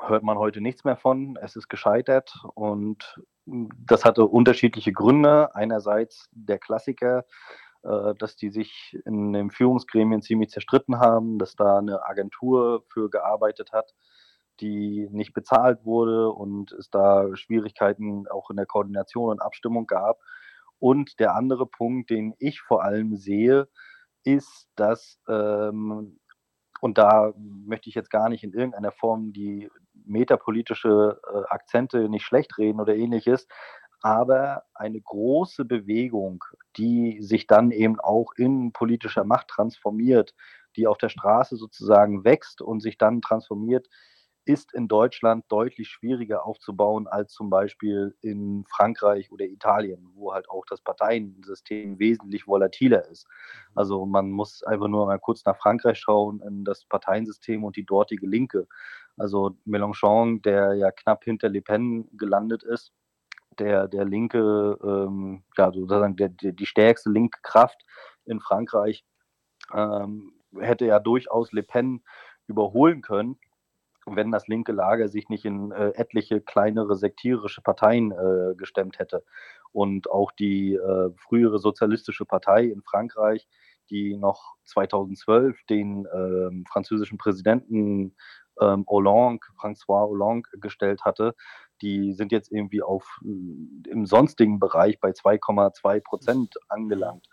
[0.00, 5.54] hört man heute nichts mehr von, es ist gescheitert und das hatte unterschiedliche Gründe.
[5.54, 7.24] Einerseits der Klassiker,
[7.82, 13.10] äh, dass die sich in den Führungsgremien ziemlich zerstritten haben, dass da eine Agentur für
[13.10, 13.94] gearbeitet hat,
[14.60, 20.18] die nicht bezahlt wurde und es da Schwierigkeiten auch in der Koordination und Abstimmung gab.
[20.78, 23.68] Und der andere Punkt, den ich vor allem sehe,
[24.24, 26.18] ist, dass, ähm,
[26.80, 29.68] und da möchte ich jetzt gar nicht in irgendeiner Form die
[30.04, 33.48] metapolitische äh, Akzente nicht schlecht reden oder ähnliches,
[34.00, 36.44] aber eine große Bewegung,
[36.76, 40.34] die sich dann eben auch in politischer Macht transformiert,
[40.76, 43.88] die auf der Straße sozusagen wächst und sich dann transformiert
[44.48, 50.48] ist in Deutschland deutlich schwieriger aufzubauen als zum Beispiel in Frankreich oder Italien, wo halt
[50.48, 53.26] auch das Parteiensystem wesentlich volatiler ist.
[53.26, 53.72] Mhm.
[53.74, 57.84] Also man muss einfach nur mal kurz nach Frankreich schauen, in das Parteiensystem und die
[57.84, 58.66] dortige Linke.
[59.18, 62.92] Also Mélenchon, der ja knapp hinter Le Pen gelandet ist,
[63.58, 67.84] der, der linke, ähm, ja, sozusagen der, der, die stärkste linke Kraft
[68.24, 69.04] in Frankreich,
[69.74, 72.02] ähm, hätte ja durchaus Le Pen
[72.46, 73.38] überholen können
[74.16, 79.24] wenn das linke Lager sich nicht in äh, etliche kleinere sektierische Parteien äh, gestemmt hätte.
[79.72, 83.48] Und auch die äh, frühere sozialistische Partei in Frankreich,
[83.90, 88.14] die noch 2012 den ähm, französischen Präsidenten
[88.60, 91.34] ähm, Hollande, François Hollande gestellt hatte,
[91.80, 97.26] die sind jetzt irgendwie auf äh, im sonstigen Bereich bei 2,2 Prozent angelangt.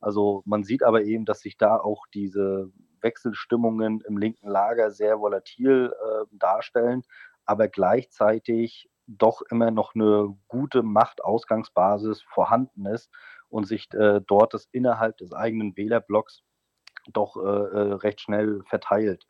[0.00, 2.70] Also man sieht aber eben, dass sich da auch diese
[3.02, 7.02] Wechselstimmungen im linken Lager sehr volatil äh, darstellen,
[7.44, 13.10] aber gleichzeitig doch immer noch eine gute Machtausgangsbasis vorhanden ist
[13.48, 16.42] und sich äh, dort das innerhalb des eigenen Wählerblocks
[17.12, 19.26] doch äh, äh, recht schnell verteilt.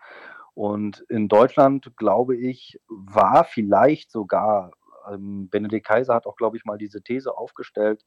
[0.55, 4.73] Und in Deutschland, glaube ich, war vielleicht sogar,
[5.11, 8.05] ähm, Benedikt Kaiser hat auch, glaube ich, mal diese These aufgestellt,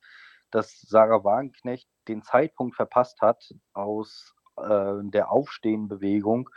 [0.51, 3.43] dass Sarah Wagenknecht den Zeitpunkt verpasst hat,
[3.73, 6.49] aus äh, der Aufstehenbewegung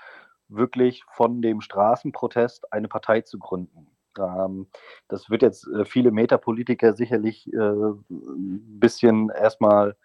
[0.49, 3.89] wirklich von dem Straßenprotest eine Partei zu gründen.
[4.19, 4.69] Ähm,
[5.09, 9.97] das wird jetzt äh, viele Metapolitiker sicherlich äh, ein bisschen erstmal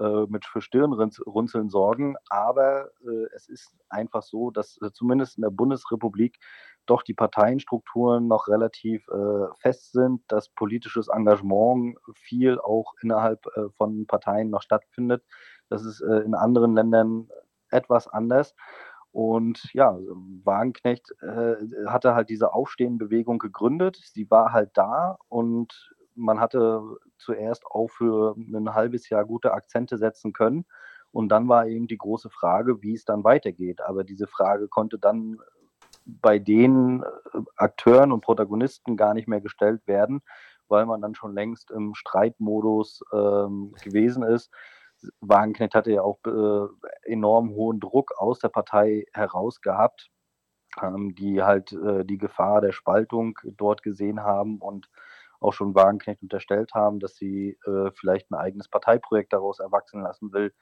[0.00, 5.42] äh, mit für Stirnrunzeln sorgen, aber äh, es ist einfach so, dass äh, zumindest in
[5.42, 6.38] der Bundesrepublik
[6.86, 9.06] doch die Parteienstrukturen noch relativ
[9.60, 13.44] fest sind, dass politisches Engagement viel auch innerhalb
[13.76, 15.22] von Parteien noch stattfindet.
[15.70, 17.28] Das ist in anderen Ländern
[17.70, 18.54] etwas anders.
[19.12, 19.98] Und ja,
[20.44, 21.56] Wagenknecht äh,
[21.86, 24.00] hatte halt diese Aufstehenbewegung gegründet.
[24.04, 26.82] Sie war halt da und man hatte
[27.18, 30.64] zuerst auch für ein halbes Jahr gute Akzente setzen können.
[31.12, 33.80] Und dann war eben die große Frage, wie es dann weitergeht.
[33.80, 35.38] Aber diese Frage konnte dann
[36.06, 40.22] bei den äh, Akteuren und Protagonisten gar nicht mehr gestellt werden,
[40.68, 44.52] weil man dann schon längst im Streitmodus ähm, gewesen ist.
[45.20, 50.10] Wagenknecht hatte ja auch äh, enorm hohen Druck aus der Partei heraus gehabt,
[50.82, 54.88] ähm, die halt äh, die Gefahr der Spaltung dort gesehen haben und
[55.40, 60.32] auch schon Wagenknecht unterstellt haben, dass sie äh, vielleicht ein eigenes Parteiprojekt daraus erwachsen lassen
[60.32, 60.52] will.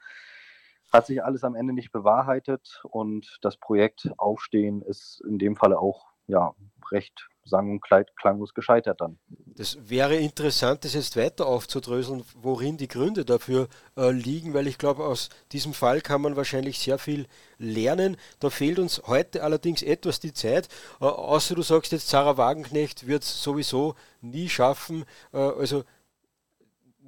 [0.91, 5.79] Hat sich alles am Ende nicht bewahrheitet und das Projekt Aufstehen ist in dem Falle
[5.79, 6.53] auch ja,
[6.91, 9.17] recht sang- und klanglos gescheitert dann.
[9.45, 14.77] Das wäre interessant, das jetzt weiter aufzudröseln, worin die Gründe dafür äh, liegen, weil ich
[14.77, 17.27] glaube, aus diesem Fall kann man wahrscheinlich sehr viel
[17.57, 18.17] lernen.
[18.39, 20.69] Da fehlt uns heute allerdings etwas die Zeit,
[21.01, 25.83] äh, außer du sagst jetzt, Sarah Wagenknecht wird es sowieso nie schaffen, äh, also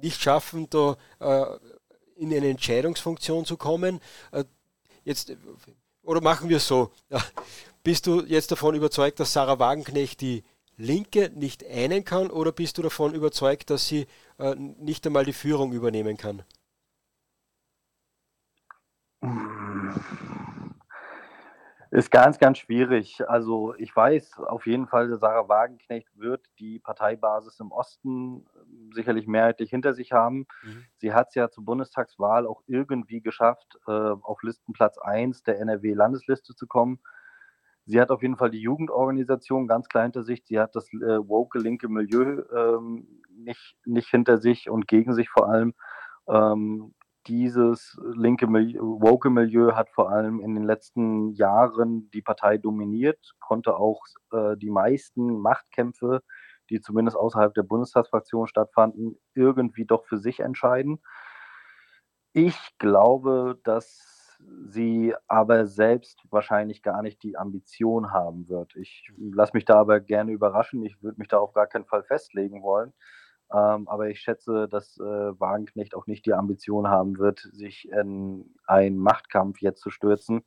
[0.02, 1.46] nicht schaffen, da äh,
[2.16, 4.00] in eine Entscheidungsfunktion zu kommen.
[4.32, 4.44] Äh,
[5.04, 5.32] jetzt,
[6.02, 6.92] oder machen wir es so.
[7.84, 10.44] Bist du jetzt davon überzeugt, dass Sarah Wagenknecht die
[10.76, 14.06] Linke nicht einen kann oder bist du davon überzeugt, dass sie
[14.38, 16.44] äh, nicht einmal die Führung übernehmen kann?
[21.90, 23.28] Ist ganz, ganz schwierig.
[23.28, 29.26] Also ich weiß auf jeden Fall, Sarah Wagenknecht wird die Parteibasis im Osten ähm, sicherlich
[29.26, 30.46] mehrheitlich hinter sich haben.
[30.62, 30.84] Mhm.
[30.98, 36.54] Sie hat es ja zur Bundestagswahl auch irgendwie geschafft, äh, auf Listenplatz 1 der NRW-Landesliste
[36.54, 37.00] zu kommen.
[37.84, 40.42] Sie hat auf jeden Fall die Jugendorganisation ganz klar hinter sich.
[40.44, 45.28] Sie hat das äh, woke linke Milieu ähm, nicht, nicht hinter sich und gegen sich
[45.28, 45.74] vor allem.
[46.28, 46.94] Ähm,
[47.26, 53.34] dieses linke Milieu, woke Milieu hat vor allem in den letzten Jahren die Partei dominiert,
[53.40, 54.02] konnte auch
[54.32, 56.22] äh, die meisten Machtkämpfe,
[56.70, 61.00] die zumindest außerhalb der Bundestagsfraktion stattfanden, irgendwie doch für sich entscheiden.
[62.32, 64.21] Ich glaube, dass
[64.68, 68.74] sie aber selbst wahrscheinlich gar nicht die Ambition haben wird.
[68.76, 70.84] Ich lasse mich da aber gerne überraschen.
[70.84, 72.92] Ich würde mich da auf gar keinen Fall festlegen wollen.
[73.52, 78.54] Ähm, aber ich schätze, dass äh, Wagenknecht auch nicht die Ambition haben wird, sich in
[78.66, 80.44] einen Machtkampf jetzt zu stürzen.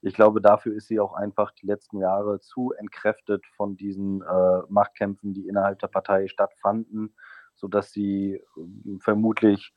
[0.00, 4.60] Ich glaube, dafür ist sie auch einfach die letzten Jahre zu entkräftet von diesen äh,
[4.68, 7.14] Machtkämpfen, die innerhalb der Partei stattfanden,
[7.54, 9.74] sodass sie äh, vermutlich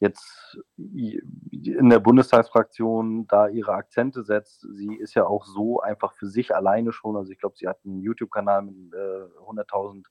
[0.00, 4.66] jetzt in der Bundestagsfraktion da ihre Akzente setzt.
[4.72, 7.16] Sie ist ja auch so einfach für sich alleine schon.
[7.16, 10.04] Also ich glaube, sie hat einen YouTube-Kanal mit äh, 100.000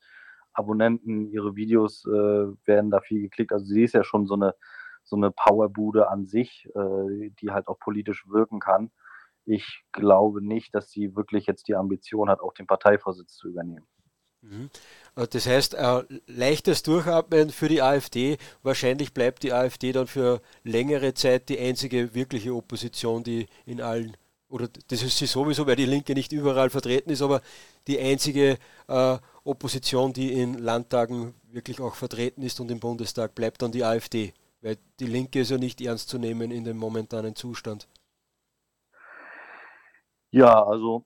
[0.54, 1.28] Abonnenten.
[1.32, 2.12] Ihre Videos äh,
[2.66, 3.52] werden da viel geklickt.
[3.52, 4.54] Also sie ist ja schon so eine,
[5.04, 8.92] so eine Powerbude an sich, äh, die halt auch politisch wirken kann.
[9.46, 13.88] ich glaube nicht, dass sie wirklich jetzt die Ambition hat, auch den Parteivorsitz zu übernehmen.
[14.42, 14.70] Mhm.
[15.16, 15.76] Äh, das heißt,
[16.28, 18.38] leichtes Durchatmen für die AfD.
[18.64, 24.16] Wahrscheinlich bleibt die AfD dann für längere Zeit die einzige wirkliche Opposition, die in allen,
[24.50, 27.42] oder das ist sie sowieso, weil die Linke nicht überall vertreten ist, aber
[27.88, 33.62] die einzige äh, Opposition, die in Landtagen wirklich auch vertreten ist und im Bundestag, bleibt
[33.62, 34.34] dann die AfD.
[34.62, 37.88] Weil die Linke ist ja nicht ernst zu nehmen in dem momentanen Zustand.
[40.32, 41.06] Ja, also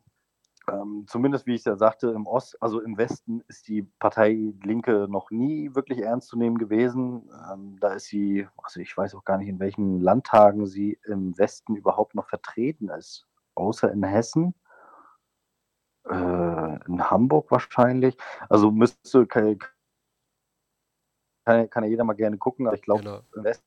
[0.70, 5.08] ähm, zumindest wie ich ja sagte, im Ost, also im Westen ist die Partei Linke
[5.10, 7.30] noch nie wirklich ernst zu nehmen gewesen.
[7.52, 11.38] Ähm, da ist sie, also ich weiß auch gar nicht, in welchen Landtagen sie im
[11.38, 14.56] Westen überhaupt noch vertreten ist, außer in Hessen.
[16.10, 18.18] Äh, in Hamburg wahrscheinlich.
[18.50, 19.58] Also müsste kann,
[21.46, 23.22] kann ja jeder mal gerne gucken, aber ich glaube, genau.
[23.36, 23.66] im Westen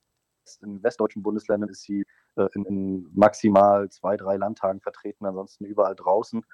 [0.62, 2.04] in westdeutschen Bundesländern ist sie
[2.36, 6.44] äh, in, in, maximal zwei, drei Landtagen vertreten, ansonsten überall draußen.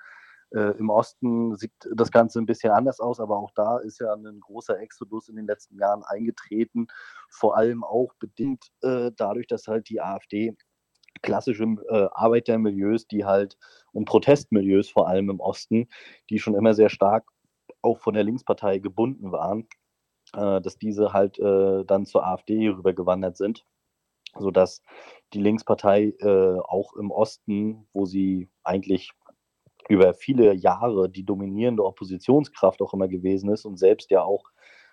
[0.55, 4.13] Äh, Im Osten sieht das Ganze ein bisschen anders aus, aber auch da ist ja
[4.13, 6.89] ein großer Exodus in den letzten Jahren eingetreten,
[7.31, 10.57] vor allem auch bedingt äh, dadurch, dass halt die AfD
[11.23, 13.57] klassische äh, Arbeitermilieus, die halt
[13.93, 15.89] und Protestmilieus vor allem im Osten,
[16.31, 17.25] die schon immer sehr stark
[17.83, 19.67] auch von der Linkspartei gebunden waren,
[20.35, 23.65] äh, dass diese halt äh, dann zur AfD rübergewandert sind,
[24.39, 24.83] sodass
[25.33, 29.13] die Linkspartei äh, auch im Osten, wo sie eigentlich
[29.89, 34.45] über viele Jahre die dominierende Oppositionskraft auch immer gewesen ist und selbst ja auch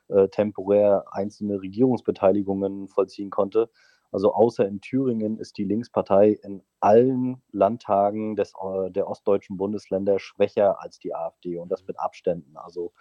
[0.10, 3.70] äh, temporär einzelne Regierungsbeteiligungen vollziehen konnte.
[4.12, 10.20] Also außer in Thüringen ist die Linkspartei in allen Landtagen des, äh, der ostdeutschen Bundesländer
[10.20, 12.58] schwächer als die AfD und das mit Abständen.
[12.58, 12.92] Also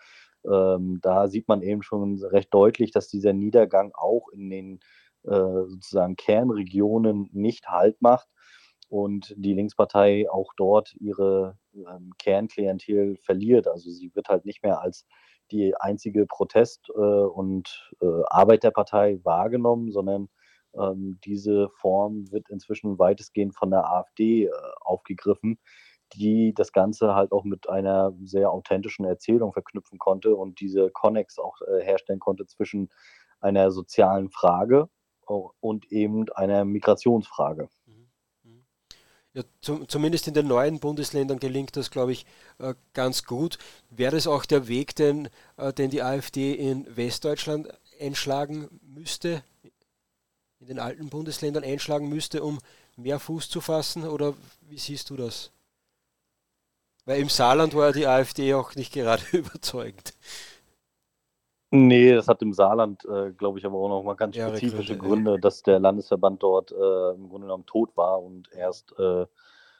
[0.44, 4.80] ähm, da sieht man eben schon recht deutlich, dass dieser Niedergang auch in den
[5.24, 8.28] äh, sozusagen Kernregionen nicht Halt macht
[8.88, 13.68] und die Linkspartei auch dort ihre ähm, Kernklientel verliert.
[13.68, 15.06] Also sie wird halt nicht mehr als
[15.50, 20.28] die einzige Protest- äh, und äh, Arbeiterpartei wahrgenommen, sondern
[20.78, 25.58] ähm, diese Form wird inzwischen weitestgehend von der AfD äh, aufgegriffen,
[26.14, 31.38] die das Ganze halt auch mit einer sehr authentischen Erzählung verknüpfen konnte und diese Connex
[31.38, 32.90] auch äh, herstellen konnte zwischen
[33.40, 34.88] einer sozialen Frage
[35.28, 37.68] äh, und eben einer Migrationsfrage.
[39.34, 42.26] Ja, zum, zumindest in den neuen Bundesländern gelingt das, glaube ich,
[42.58, 43.58] äh, ganz gut.
[43.90, 47.68] Wäre es auch der Weg, den, äh, den die AfD in Westdeutschland
[48.00, 49.42] einschlagen müsste,
[50.60, 52.58] in den alten Bundesländern einschlagen müsste, um
[52.96, 54.04] mehr Fuß zu fassen?
[54.04, 55.50] Oder wie siehst du das?
[57.04, 60.14] Weil im Saarland war ja die AfD auch nicht gerade überzeugend.
[61.70, 64.96] Nee, das hat im Saarland, äh, glaube ich, aber auch noch mal ganz ja, spezifische
[64.96, 69.26] Gründe, Gründe, dass der Landesverband dort äh, im Grunde genommen tot war und erst äh,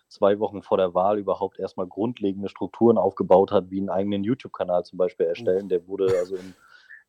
[0.09, 4.85] zwei Wochen vor der Wahl überhaupt erstmal grundlegende Strukturen aufgebaut hat, wie einen eigenen YouTube-Kanal
[4.85, 5.71] zum Beispiel erstellen.
[5.71, 6.55] Der wurde also im,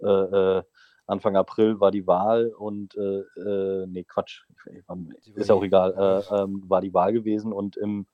[0.02, 0.64] äh, äh,
[1.08, 4.44] Anfang April war die Wahl und äh, nee, Quatsch,
[5.34, 8.06] ist auch egal, ähm, war die Wahl gewesen und im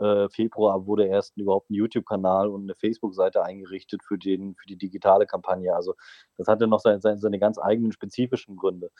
[0.00, 4.76] äh, Februar wurde erst überhaupt ein YouTube-Kanal und eine Facebook-Seite eingerichtet für, den, für die
[4.76, 5.74] digitale Kampagne.
[5.74, 5.94] Also
[6.36, 8.90] das hatte noch seine, seine ganz eigenen spezifischen Gründe.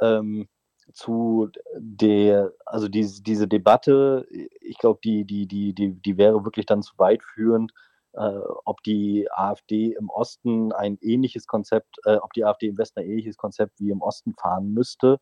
[0.00, 0.06] Mhm.
[0.06, 0.48] Ähm,
[0.92, 4.26] zu der, also diese, diese Debatte,
[4.60, 7.72] ich glaube, die, die, die, die, die wäre wirklich dann zu weit führend,
[8.12, 13.00] äh, ob die AfD im Osten ein ähnliches Konzept, äh, ob die AfD im Westen
[13.00, 15.18] ein ähnliches Konzept wie im Osten fahren müsste.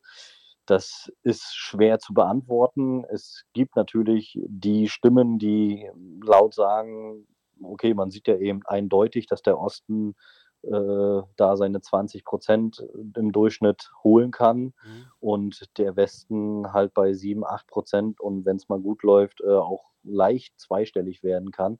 [0.66, 3.04] Das ist schwer zu beantworten.
[3.10, 5.90] Es gibt natürlich die Stimmen, die
[6.22, 7.26] laut sagen,
[7.62, 10.14] okay, man sieht ja eben eindeutig, dass der Osten
[10.62, 12.82] äh, da seine 20 Prozent
[13.16, 14.72] im Durchschnitt holen kann mhm.
[15.20, 19.50] und der Westen halt bei 7, 8 Prozent und wenn es mal gut läuft, äh,
[19.50, 21.78] auch leicht zweistellig werden kann.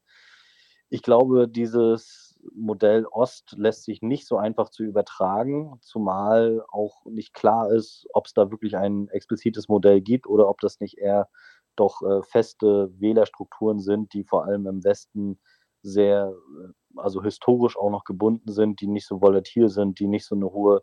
[0.90, 7.34] Ich glaube, dieses Modell Ost lässt sich nicht so einfach zu übertragen, zumal auch nicht
[7.34, 11.28] klar ist, ob es da wirklich ein explizites Modell gibt oder ob das nicht eher
[11.76, 15.38] doch äh, feste Wählerstrukturen sind, die vor allem im Westen
[15.82, 16.32] sehr,
[16.62, 20.34] äh, also historisch auch noch gebunden sind, die nicht so volatil sind, die nicht so
[20.34, 20.82] eine hohe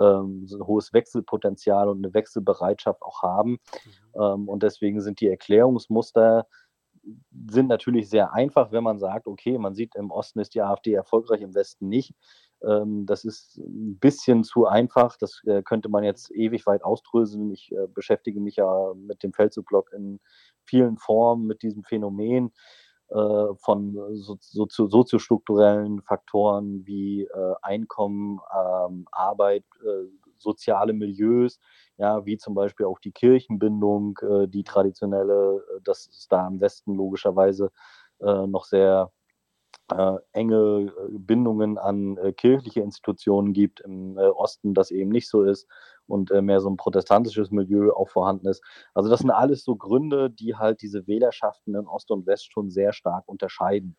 [0.00, 3.52] ähm, so ein hohes Wechselpotenzial und eine Wechselbereitschaft auch haben.
[4.14, 4.22] Mhm.
[4.22, 6.46] Ähm, und deswegen sind die Erklärungsmuster
[7.48, 10.92] sind natürlich sehr einfach, wenn man sagt, okay, man sieht, im Osten ist die AfD
[10.92, 12.14] erfolgreich, im Westen nicht.
[12.62, 15.16] Ähm, das ist ein bisschen zu einfach.
[15.16, 17.50] Das äh, könnte man jetzt ewig weit ausdröseln.
[17.50, 20.20] Ich äh, beschäftige mich ja mit dem Feldzug-Blog in
[20.64, 22.52] vielen Formen mit diesem Phänomen
[23.08, 23.96] äh, von
[24.40, 27.28] soziostrukturellen Faktoren wie
[27.62, 29.64] Einkommen, ähm, Arbeit,
[30.38, 31.58] soziale Milieus,
[31.96, 36.60] ja, wie zum Beispiel auch die Kirchenbindung, äh, die traditionelle, äh, dass es da im
[36.60, 37.70] Westen logischerweise
[38.20, 39.12] äh, noch sehr
[39.90, 45.42] äh, enge äh, Bindungen an äh, kirchliche Institutionen gibt, im Osten das eben nicht so
[45.42, 45.66] ist
[46.06, 48.62] und mehr so ein protestantisches Milieu auch vorhanden ist.
[48.94, 52.70] Also das sind alles so Gründe, die halt diese Wählerschaften in Ost und West schon
[52.70, 53.96] sehr stark unterscheiden.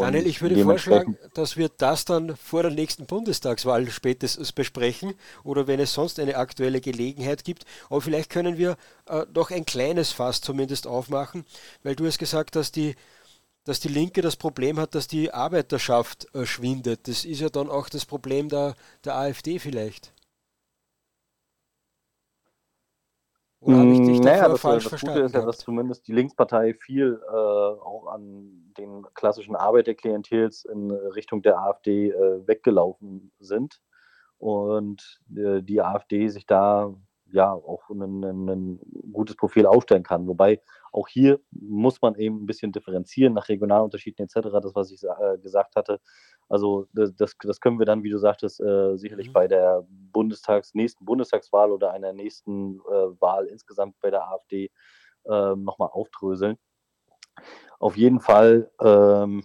[0.00, 5.14] Daniel, ich würde vorschlagen, dass wir das dann vor der nächsten Bundestagswahl spätestens besprechen
[5.44, 7.64] oder wenn es sonst eine aktuelle Gelegenheit gibt.
[7.90, 8.76] Aber vielleicht können wir
[9.06, 11.44] äh, doch ein kleines Fass zumindest aufmachen,
[11.82, 12.94] weil du hast gesagt, dass die
[13.64, 17.08] dass die Linke das Problem hat, dass die Arbeiterschaft äh, schwindet.
[17.08, 18.74] Das ist ja dann auch das Problem der,
[19.04, 20.13] der AfD vielleicht.
[23.64, 25.14] Oder habe ich dich mm, naja, das, falsch das verstanden?
[25.14, 30.90] Gute ist ja, dass zumindest die Linkspartei viel äh, auch an den klassischen Arbeiterklientels in
[30.90, 33.80] Richtung der AfD äh, weggelaufen sind
[34.36, 36.94] und äh, die AfD sich da
[37.32, 38.80] ja auch ein, ein,
[39.12, 40.26] gutes Profil aufstellen kann.
[40.26, 40.60] Wobei
[40.94, 45.38] auch hier muss man eben ein bisschen differenzieren nach Regionalunterschieden etc., das, was ich äh,
[45.38, 46.00] gesagt hatte.
[46.48, 49.32] Also das, das, können wir dann, wie du sagtest, äh, sicherlich mhm.
[49.32, 54.70] bei der Bundestags, nächsten Bundestagswahl oder einer nächsten äh, Wahl insgesamt bei der AfD
[55.24, 56.58] äh, nochmal aufdröseln.
[57.80, 59.44] Auf jeden Fall ähm,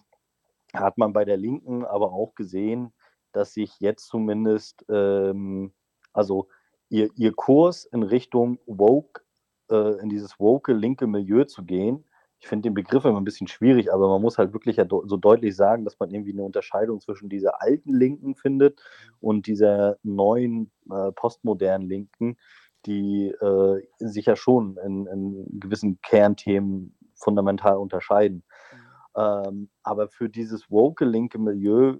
[0.73, 2.93] hat man bei der Linken aber auch gesehen,
[3.31, 5.73] dass sich jetzt zumindest, ähm,
[6.13, 6.47] also
[6.89, 9.23] ihr, ihr Kurs in Richtung Woke,
[9.69, 12.05] äh, in dieses woke linke Milieu zu gehen.
[12.41, 15.17] Ich finde den Begriff immer ein bisschen schwierig, aber man muss halt wirklich ja so
[15.17, 18.81] deutlich sagen, dass man irgendwie eine Unterscheidung zwischen dieser alten Linken findet
[19.19, 22.37] und dieser neuen äh, postmodernen Linken,
[22.85, 28.43] die äh, sich ja schon in, in, gewissen Kernthemen fundamental unterscheiden.
[28.71, 29.21] Mhm.
[29.21, 31.97] Ähm, aber für dieses woke linke Milieu,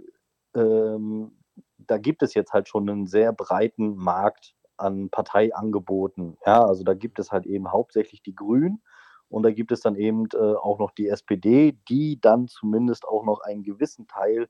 [0.56, 1.38] ähm,
[1.78, 6.38] da gibt es jetzt halt schon einen sehr breiten Markt an Parteiangeboten.
[6.46, 8.82] Ja, also da gibt es halt eben hauptsächlich die Grünen
[9.30, 13.24] und da gibt es dann eben äh, auch noch die SPD, die dann zumindest auch
[13.26, 14.48] noch einen gewissen Teil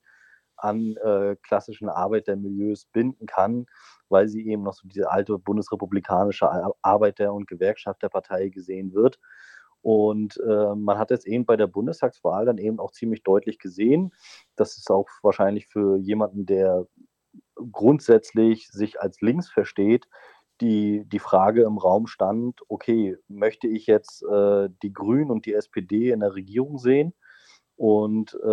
[0.58, 3.66] an äh, klassischen Arbeitermilieus binden kann,
[4.10, 6.50] weil sie eben noch so diese alte bundesrepublikanische
[6.82, 9.20] Arbeiter- und Gewerkschafterpartei gesehen wird.
[9.82, 14.12] Und äh, man hat es eben bei der Bundestagswahl dann eben auch ziemlich deutlich gesehen.
[14.56, 16.86] Das ist auch wahrscheinlich für jemanden, der
[17.72, 20.08] grundsätzlich sich als links versteht,
[20.62, 25.54] die, die Frage im Raum stand, okay, möchte ich jetzt äh, die Grünen und die
[25.54, 27.14] SPD in der Regierung sehen?
[27.78, 28.48] Und äh,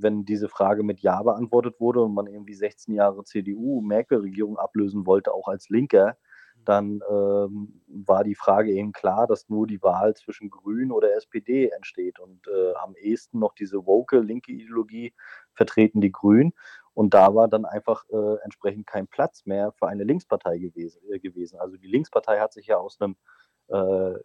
[0.00, 5.34] wenn diese Frage mit Ja beantwortet wurde und man irgendwie 16 Jahre CDU-Merkel-Regierung ablösen wollte,
[5.34, 6.16] auch als Linker,
[6.64, 11.68] dann ähm, war die Frage eben klar, dass nur die Wahl zwischen Grün oder SPD
[11.68, 12.18] entsteht.
[12.20, 15.12] Und äh, am ehesten noch diese woke linke Ideologie
[15.54, 16.52] vertreten die Grünen.
[16.98, 21.20] Und da war dann einfach äh, entsprechend kein Platz mehr für eine Linkspartei gewesen, äh,
[21.20, 21.56] gewesen.
[21.60, 23.14] Also die Linkspartei hat sich ja aus einem
[23.68, 24.18] äh,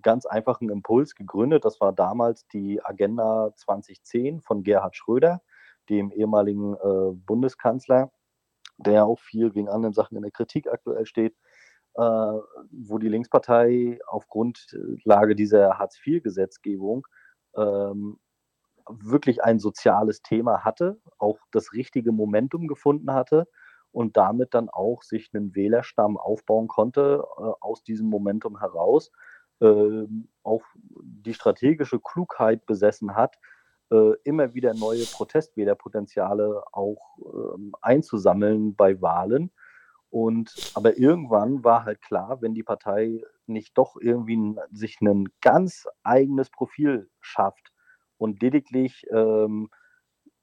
[0.00, 1.64] ganz einfachen Impuls gegründet.
[1.64, 5.42] Das war damals die Agenda 2010 von Gerhard Schröder,
[5.90, 8.12] dem ehemaligen äh, Bundeskanzler,
[8.78, 11.34] der auch viel wegen anderen Sachen in der Kritik aktuell steht,
[11.94, 17.08] äh, wo die Linkspartei auf Grundlage dieser Hartz-IV-Gesetzgebung
[18.88, 23.48] wirklich ein soziales Thema hatte, auch das richtige Momentum gefunden hatte
[23.92, 29.10] und damit dann auch sich einen Wählerstamm aufbauen konnte äh, aus diesem Momentum heraus,
[29.60, 30.06] äh,
[30.42, 30.62] auch
[31.02, 33.38] die strategische Klugheit besessen hat,
[33.90, 37.18] äh, immer wieder neue Protestwählerpotenziale auch
[37.54, 39.52] ähm, einzusammeln bei Wahlen.
[40.10, 45.86] Und aber irgendwann war halt klar, wenn die Partei nicht doch irgendwie sich ein ganz
[46.02, 47.73] eigenes Profil schafft,
[48.18, 49.68] und lediglich ähm,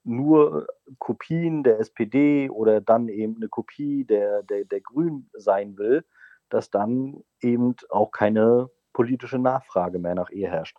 [0.03, 0.67] nur
[0.97, 6.03] Kopien der SPD oder dann eben eine Kopie der, der, der Grünen sein will,
[6.49, 10.77] dass dann eben auch keine politische Nachfrage mehr nach ihr herrscht.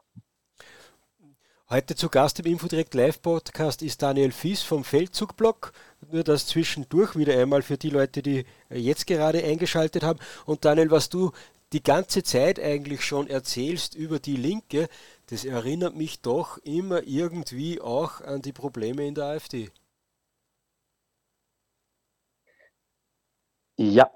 [1.71, 5.73] Heute zu Gast im Infodirect Live Podcast ist Daniel Fies vom Feldzugblog.
[6.11, 10.19] Nur das zwischendurch wieder einmal für die Leute, die jetzt gerade eingeschaltet haben.
[10.45, 11.31] Und Daniel, was du
[11.73, 14.89] die ganze Zeit eigentlich schon erzählst über die Linke,
[15.33, 19.71] das erinnert mich doch immer irgendwie auch an die Probleme in der AfD.
[23.79, 24.11] Ja,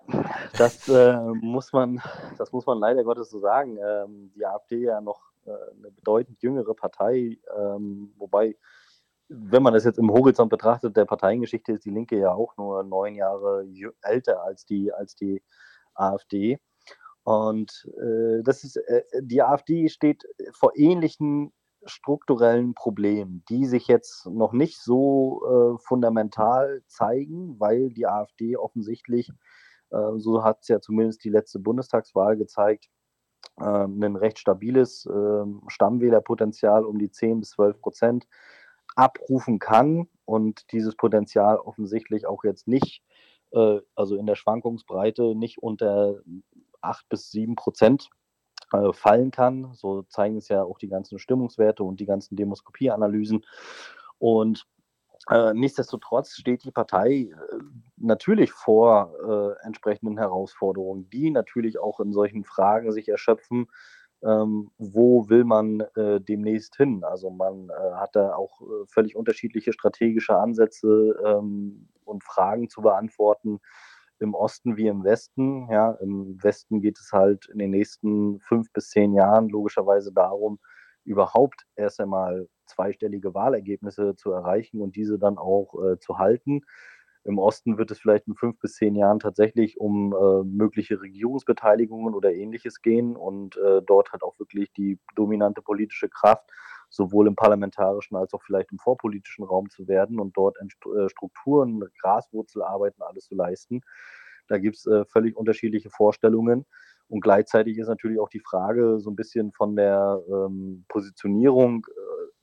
[0.58, 2.02] das, äh, muss man,
[2.36, 3.78] das muss man leider Gottes so sagen.
[3.78, 8.54] Ähm, die AfD ja noch äh, eine bedeutend jüngere Partei, ähm, wobei,
[9.28, 12.84] wenn man das jetzt im Horizont betrachtet, der Parteiengeschichte ist die Linke ja auch nur
[12.84, 13.66] neun Jahre
[14.02, 15.42] älter als die, als die
[15.94, 16.60] AfD.
[17.26, 20.22] Und äh, das ist, äh, die AfD steht
[20.52, 21.52] vor ähnlichen
[21.84, 29.32] strukturellen Problemen, die sich jetzt noch nicht so äh, fundamental zeigen, weil die AfD offensichtlich
[29.90, 32.88] äh, so hat es ja zumindest die letzte Bundestagswahl gezeigt.
[33.58, 38.28] Äh, ein recht stabiles äh, Stammwählerpotenzial um die 10 bis 12 Prozent
[38.94, 43.02] abrufen kann und dieses Potenzial offensichtlich auch jetzt nicht,
[43.50, 46.20] äh, also in der Schwankungsbreite nicht unter
[46.80, 48.08] 8 bis 7 Prozent
[48.72, 49.72] äh, fallen kann.
[49.74, 53.44] So zeigen es ja auch die ganzen Stimmungswerte und die ganzen Demoskopieanalysen.
[54.18, 54.66] Und
[55.30, 57.34] äh, nichtsdestotrotz steht die Partei äh,
[57.96, 59.12] natürlich vor
[59.60, 63.68] äh, entsprechenden Herausforderungen, die natürlich auch in solchen Fragen sich erschöpfen,
[64.22, 67.04] ähm, wo will man äh, demnächst hin?
[67.04, 72.80] Also man äh, hat da auch äh, völlig unterschiedliche strategische Ansätze ähm, und Fragen zu
[72.80, 73.60] beantworten
[74.18, 75.68] im Osten wie im Westen.
[75.70, 80.58] Ja, Im Westen geht es halt in den nächsten fünf bis zehn Jahren logischerweise darum,
[81.04, 86.62] überhaupt erst einmal zweistellige Wahlergebnisse zu erreichen und diese dann auch äh, zu halten.
[87.24, 92.14] Im Osten wird es vielleicht in fünf bis zehn Jahren tatsächlich um äh, mögliche Regierungsbeteiligungen
[92.14, 93.16] oder ähnliches gehen.
[93.16, 96.48] Und äh, dort hat auch wirklich die dominante politische Kraft,
[96.96, 101.84] sowohl im parlamentarischen als auch vielleicht im vorpolitischen Raum zu werden und dort äh, Strukturen,
[102.00, 103.82] Graswurzelarbeiten, alles zu leisten.
[104.48, 106.66] Da gibt es äh, völlig unterschiedliche Vorstellungen.
[107.08, 111.86] Und gleichzeitig ist natürlich auch die Frage so ein bisschen von der ähm, Positionierung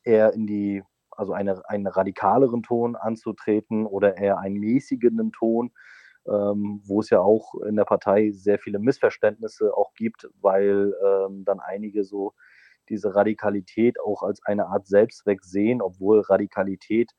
[0.05, 0.83] äh, eher in die
[1.15, 5.71] also eine, einen radikaleren Ton anzutreten oder eher einen mäßigenden Ton,
[6.27, 11.43] ähm, wo es ja auch in der Partei sehr viele Missverständnisse auch gibt, weil ähm,
[11.45, 12.33] dann einige so
[12.89, 17.11] diese Radikalität auch als eine Art Selbstzweck sehen, obwohl Radikalität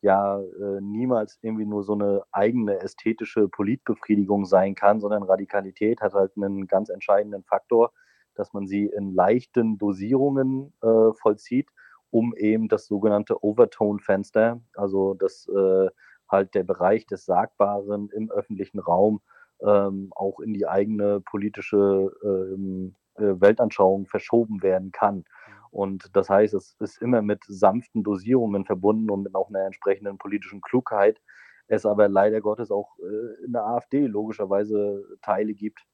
[0.00, 6.14] ja äh, niemals irgendwie nur so eine eigene ästhetische Politbefriedigung sein kann, sondern Radikalität hat
[6.14, 7.92] halt einen ganz entscheidenden Faktor,
[8.34, 11.68] dass man sie in leichten Dosierungen äh, vollzieht
[12.10, 15.88] um eben das sogenannte Overtone-Fenster, also das äh,
[16.28, 19.20] halt der Bereich des Sagbaren im öffentlichen Raum
[19.60, 25.24] ähm, auch in die eigene politische ähm, äh, Weltanschauung verschoben werden kann.
[25.70, 30.18] Und das heißt, es ist immer mit sanften Dosierungen verbunden und mit auch einer entsprechenden
[30.18, 31.20] politischen Klugheit.
[31.66, 35.84] Es aber leider Gottes auch äh, in der AfD logischerweise Teile gibt,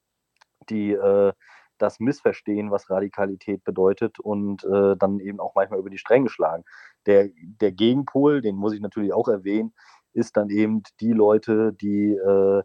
[0.70, 1.32] die äh,
[1.78, 6.64] das missverstehen, was Radikalität bedeutet und äh, dann eben auch manchmal über die Stränge schlagen.
[7.06, 9.74] Der, der Gegenpol, den muss ich natürlich auch erwähnen,
[10.12, 12.62] ist dann eben die Leute, die äh,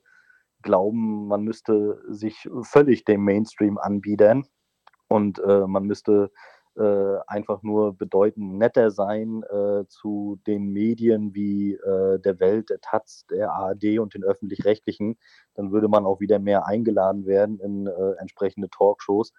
[0.62, 4.46] glauben, man müsste sich völlig dem Mainstream anbiedern
[5.08, 6.32] und äh, man müsste
[6.78, 12.80] äh, einfach nur bedeutend netter sein äh, zu den Medien wie äh, der Welt, der
[12.80, 15.18] Taz, der ARD und den öffentlich-rechtlichen,
[15.56, 19.34] dann würde man auch wieder mehr eingeladen werden in äh, entsprechende Talkshows.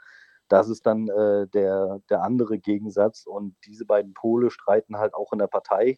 [0.49, 5.33] Das ist dann äh, der, der andere Gegensatz und diese beiden Pole streiten halt auch
[5.33, 5.97] in der Partei.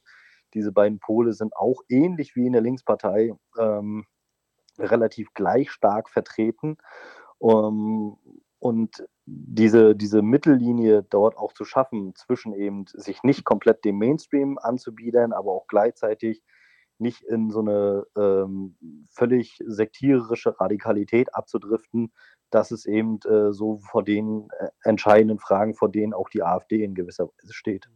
[0.55, 4.05] Diese beiden Pole sind auch ähnlich wie in der Linkspartei ähm,
[4.79, 6.79] relativ gleich stark vertreten.
[7.39, 8.19] Um,
[8.59, 14.59] und diese, diese Mittellinie dort auch zu schaffen, zwischen eben sich nicht komplett dem Mainstream
[14.59, 16.43] anzubiedern, aber auch gleichzeitig
[16.99, 18.77] nicht in so eine ähm,
[19.11, 22.13] völlig sektiererische Radikalität abzudriften,
[22.51, 26.85] das ist eben äh, so vor den äh, entscheidenden Fragen, vor denen auch die AfD
[26.85, 27.89] in gewisser Weise steht.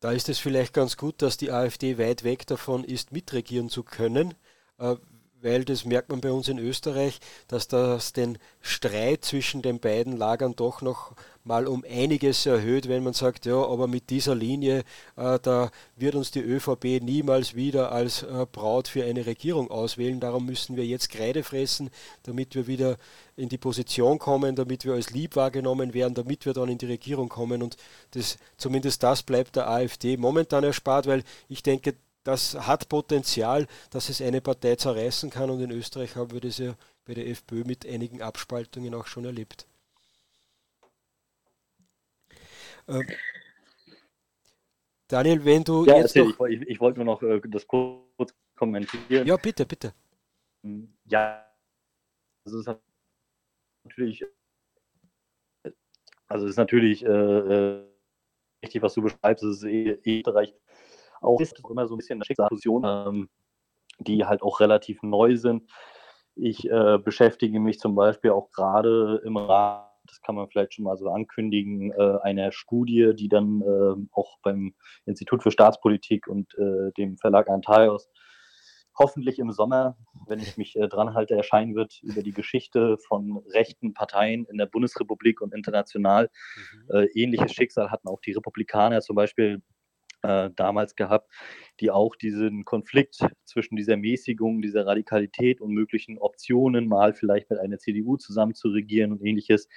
[0.00, 3.84] Da ist es vielleicht ganz gut, dass die AfD weit weg davon ist, mitregieren zu
[3.84, 4.34] können.
[4.78, 4.96] Äh,
[5.44, 10.16] weil das merkt man bei uns in Österreich, dass das den Streit zwischen den beiden
[10.16, 11.12] Lagern doch noch
[11.44, 14.82] mal um einiges erhöht, wenn man sagt, ja, aber mit dieser Linie,
[15.16, 20.20] äh, da wird uns die ÖVP niemals wieder als äh, Braut für eine Regierung auswählen.
[20.20, 21.90] Darum müssen wir jetzt Kreide fressen,
[22.22, 22.96] damit wir wieder
[23.36, 26.86] in die Position kommen, damit wir als lieb wahrgenommen werden, damit wir dann in die
[26.86, 27.62] Regierung kommen.
[27.62, 27.76] Und
[28.12, 34.08] das, zumindest das bleibt der AfD momentan erspart, weil ich denke, das hat Potenzial, dass
[34.08, 37.64] es eine Partei zerreißen kann und in Österreich haben wir das ja bei der FPÖ
[37.64, 39.66] mit einigen Abspaltungen auch schon erlebt.
[42.88, 43.06] Ähm,
[45.08, 46.46] Daniel, wenn du ja, jetzt noch...
[46.46, 49.26] ich, ich, wollte nur noch äh, das kurz kommentieren.
[49.26, 49.92] Ja, bitte, bitte.
[51.04, 51.46] Ja,
[52.44, 52.80] also es ist
[53.84, 54.24] natürlich,
[56.26, 57.84] also es ist natürlich äh, äh,
[58.62, 60.54] richtig, was du beschreibst, es ist eh, Österreich
[61.24, 63.28] auch ist immer so ein bisschen eine Schicksalsfusion, ähm,
[63.98, 65.70] die halt auch relativ neu sind.
[66.34, 70.84] Ich äh, beschäftige mich zum Beispiel auch gerade im Rahmen, das kann man vielleicht schon
[70.84, 74.74] mal so ankündigen, äh, einer Studie, die dann äh, auch beim
[75.06, 78.10] Institut für Staatspolitik und äh, dem Verlag Antaios
[78.98, 79.96] hoffentlich im Sommer,
[80.26, 84.56] wenn ich mich äh, dran halte, erscheinen wird über die Geschichte von rechten Parteien in
[84.56, 86.30] der Bundesrepublik und international.
[86.56, 86.96] Mhm.
[86.96, 89.62] Äh, ähnliches Schicksal hatten auch die Republikaner zum Beispiel
[90.24, 91.30] äh, damals gehabt,
[91.80, 97.58] die auch diesen Konflikt zwischen dieser Mäßigung, dieser Radikalität und möglichen Optionen, mal vielleicht mit
[97.58, 99.68] einer CDU zusammen zu regieren und ähnliches,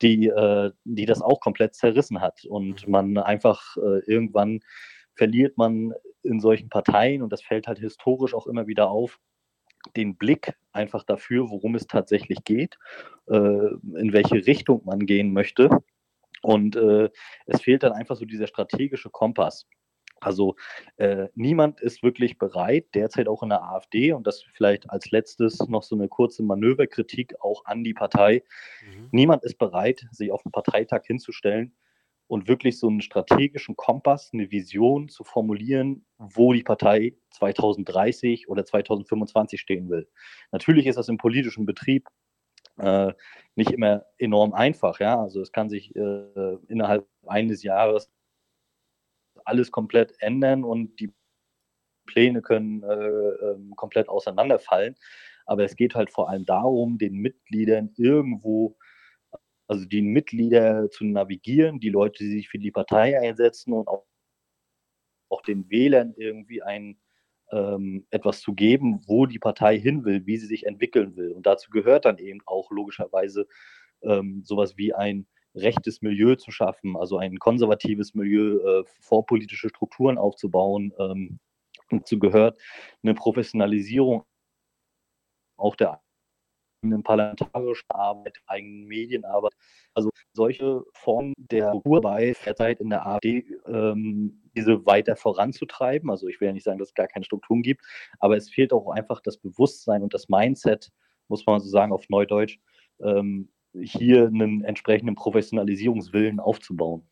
[0.00, 2.44] die, äh, die das auch komplett zerrissen hat.
[2.46, 2.92] Und mhm.
[2.92, 4.60] man einfach äh, irgendwann
[5.14, 9.20] verliert man in solchen Parteien, und das fällt halt historisch auch immer wieder auf,
[9.96, 12.78] den Blick einfach dafür, worum es tatsächlich geht,
[13.26, 15.68] äh, in welche Richtung man gehen möchte.
[16.42, 17.10] Und äh,
[17.46, 19.66] es fehlt dann einfach so dieser strategische Kompass.
[20.22, 20.56] Also
[20.96, 25.58] äh, niemand ist wirklich bereit, derzeit auch in der AfD, und das vielleicht als letztes
[25.68, 28.42] noch so eine kurze Manöverkritik auch an die Partei,
[28.86, 29.08] mhm.
[29.10, 31.74] niemand ist bereit, sich auf den Parteitag hinzustellen
[32.26, 38.64] und wirklich so einen strategischen Kompass, eine Vision zu formulieren, wo die Partei 2030 oder
[38.64, 40.08] 2025 stehen will.
[40.50, 42.08] Natürlich ist das im politischen Betrieb
[42.78, 43.12] äh,
[43.54, 44.98] nicht immer enorm einfach.
[45.00, 45.20] Ja?
[45.20, 48.10] Also es kann sich äh, innerhalb eines Jahres
[49.44, 51.12] alles komplett ändern und die
[52.06, 54.96] Pläne können äh, ähm, komplett auseinanderfallen.
[55.46, 58.76] Aber es geht halt vor allem darum, den Mitgliedern irgendwo,
[59.66, 64.06] also die Mitglieder zu navigieren, die Leute, die sich für die Partei einsetzen und auch,
[65.28, 67.00] auch den Wählern irgendwie ein,
[67.50, 71.32] ähm, etwas zu geben, wo die Partei hin will, wie sie sich entwickeln will.
[71.32, 73.46] Und dazu gehört dann eben auch logischerweise
[74.02, 80.18] ähm, sowas wie ein rechtes Milieu zu schaffen, also ein konservatives Milieu, äh, vorpolitische Strukturen
[80.18, 80.92] aufzubauen.
[80.98, 81.38] Ähm,
[81.90, 82.58] dazu gehört
[83.02, 84.24] eine Professionalisierung
[85.56, 86.00] auch der
[86.82, 89.52] eigenen parlamentarischen Arbeit, eigenen Medienarbeit.
[89.94, 96.10] Also solche Formen der Ruhrbei derzeit in der AfD, ähm, diese weiter voranzutreiben.
[96.10, 97.82] Also ich will ja nicht sagen, dass es gar keine Strukturen gibt,
[98.18, 100.90] aber es fehlt auch einfach das Bewusstsein und das Mindset,
[101.28, 102.58] muss man so sagen auf Neudeutsch,
[103.00, 107.02] ähm, hier einen entsprechenden Professionalisierungswillen aufzubauen.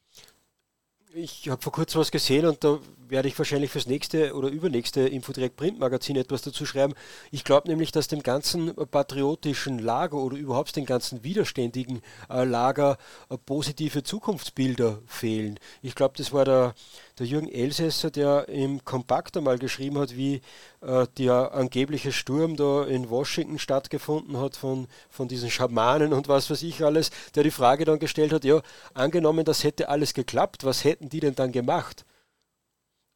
[1.12, 5.00] Ich habe vor kurzem was gesehen und da werde ich wahrscheinlich fürs nächste oder übernächste
[5.00, 6.94] Infodirect Printmagazin etwas dazu schreiben.
[7.32, 12.96] Ich glaube nämlich, dass dem ganzen patriotischen Lager oder überhaupt dem ganzen widerständigen äh, Lager
[13.28, 15.58] äh, positive Zukunftsbilder fehlen.
[15.82, 16.74] Ich glaube, das war der,
[17.20, 20.40] der Jürgen Elsässer, der im Kompakt einmal geschrieben hat, wie
[20.80, 26.50] äh, der angebliche Sturm da in Washington stattgefunden hat von, von diesen Schamanen und was
[26.50, 28.62] weiß ich alles, der die Frage dann gestellt hat, ja,
[28.94, 32.06] angenommen, das hätte alles geklappt, was hätten die denn dann gemacht?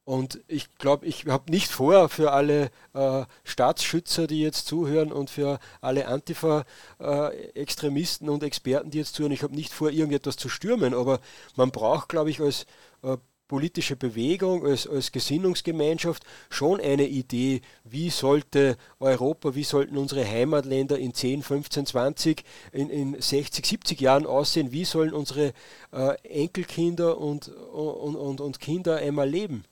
[0.05, 5.31] Und ich glaube, ich habe nicht vor, für alle äh, Staatsschützer, die jetzt zuhören und
[5.31, 10.51] für alle Antifa-Extremisten äh, und Experten, die jetzt zuhören, ich habe nicht vor, irgendetwas zu
[10.51, 11.21] stürmen, aber
[11.57, 12.67] man braucht, glaube ich, als
[13.03, 13.17] äh,
[13.49, 20.99] politische Bewegung, als, als Gesinnungsgemeinschaft schon eine Idee, wie sollte Europa, wie sollten unsere Heimatländer
[20.99, 25.53] in 10, 15, 20, in, in 60, 70 Jahren aussehen, wie sollen unsere
[25.93, 29.65] äh, Enkelkinder und, und, und, und Kinder einmal leben.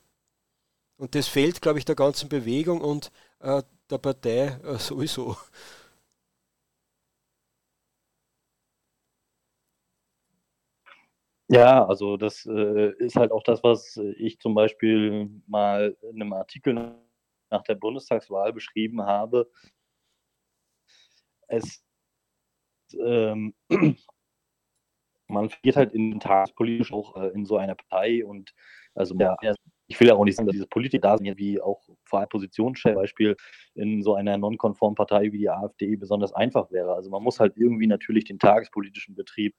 [0.97, 3.11] Und das fehlt, glaube ich, der ganzen Bewegung und
[3.41, 5.37] äh, der Partei äh, sowieso.
[11.53, 16.33] Ja, also das äh, ist halt auch das, was ich zum Beispiel mal in einem
[16.33, 16.95] Artikel
[17.51, 19.51] nach der Bundestagswahl beschrieben habe.
[21.49, 21.83] Es
[22.99, 23.55] ähm,
[25.29, 28.55] man geht halt in tagespolitisch auch äh, in so einer Partei und
[28.95, 29.37] also ja,
[29.89, 32.29] ich will ja auch nicht sagen, dass diese Politiker da sind, wie auch vor allem
[32.31, 33.37] Positionschef Beispiel
[33.75, 36.95] in so einer nonkonformen Partei wie die AfD besonders einfach wäre.
[36.95, 39.55] Also man muss halt irgendwie natürlich den tagespolitischen Betrieb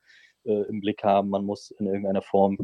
[0.46, 1.30] äh, im Blick haben.
[1.30, 2.58] Man muss in irgendeiner Form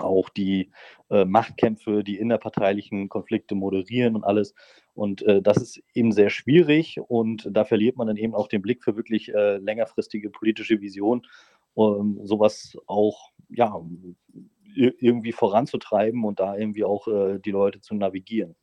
[0.00, 0.70] auch die
[1.10, 4.54] äh, Machtkämpfe, die innerparteilichen Konflikte moderieren und alles.
[4.94, 8.62] Und äh, das ist eben sehr schwierig und da verliert man dann eben auch den
[8.62, 11.26] Blick für wirklich äh, längerfristige politische Vision,
[11.74, 13.74] um sowas auch ja,
[14.74, 18.54] irgendwie voranzutreiben und da irgendwie auch äh, die Leute zu navigieren.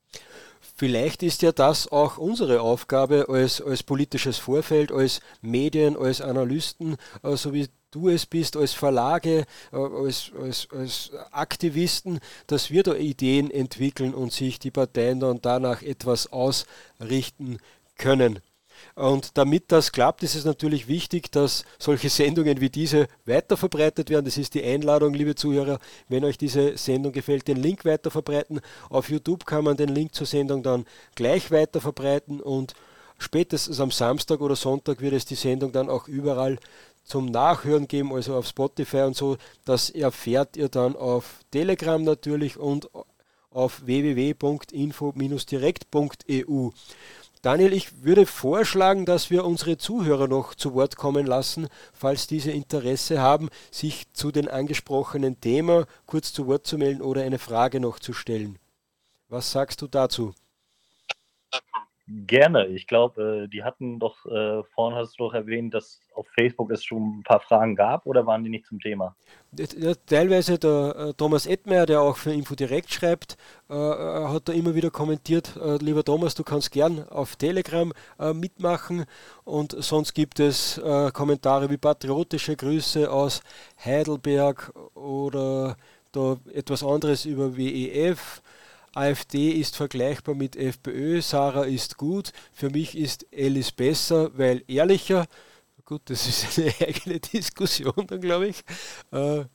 [0.76, 6.98] Vielleicht ist ja das auch unsere Aufgabe als, als politisches Vorfeld, als Medien, als Analysten,
[7.24, 12.84] äh, so wie du es bist, als Verlage, äh, als, als, als Aktivisten, dass wir
[12.84, 17.60] da Ideen entwickeln und sich die Parteien dann danach etwas ausrichten
[17.98, 18.40] können.
[18.96, 24.26] Und damit das klappt, ist es natürlich wichtig, dass solche Sendungen wie diese weiterverbreitet werden.
[24.26, 25.80] Das ist die Einladung, liebe Zuhörer.
[26.10, 28.62] Wenn euch diese Sendung gefällt, den Link weiterverbreiten.
[28.90, 30.86] Auf YouTube kann man den Link zur Sendung dann
[31.16, 32.74] gleich weiterverbreiten und
[33.18, 36.58] spätestens am Samstag oder Sonntag wird es die Sendung dann auch überall
[37.04, 39.38] zum Nachhören geben, also auf Spotify und so.
[39.66, 42.90] Das erfährt ihr dann auf Telegram natürlich und
[43.50, 46.70] auf www.info-direkt.eu.
[47.44, 52.52] Daniel, ich würde vorschlagen, dass wir unsere Zuhörer noch zu Wort kommen lassen, falls diese
[52.52, 57.82] Interesse haben, sich zu den angesprochenen Themen kurz zu Wort zu melden oder eine Frage
[57.82, 58.60] noch zu stellen.
[59.28, 60.34] Was sagst du dazu?
[62.06, 62.68] Gerne.
[62.68, 66.70] Ich glaube, äh, die hatten doch, äh, vorhin hast du doch erwähnt, dass auf Facebook
[66.72, 69.16] es schon ein paar Fragen gab oder waren die nicht zum Thema?
[70.06, 73.38] Teilweise der äh, Thomas Edmeier, der auch für Info direkt schreibt,
[73.70, 77.94] äh, äh, hat da immer wieder kommentiert, äh, lieber Thomas, du kannst gern auf Telegram
[78.34, 79.06] mitmachen
[79.46, 80.82] und sonst gibt es
[81.14, 83.42] Kommentare wie patriotische Grüße aus
[83.84, 85.78] Heidelberg oder
[86.12, 88.42] da etwas anderes über WEF
[88.94, 95.26] AfD ist vergleichbar mit FPÖ, Sarah ist gut, für mich ist Alice besser, weil ehrlicher.
[95.86, 98.64] Gut, das ist eine eigene Diskussion dann, glaube ich.
[99.12, 99.46] Äh,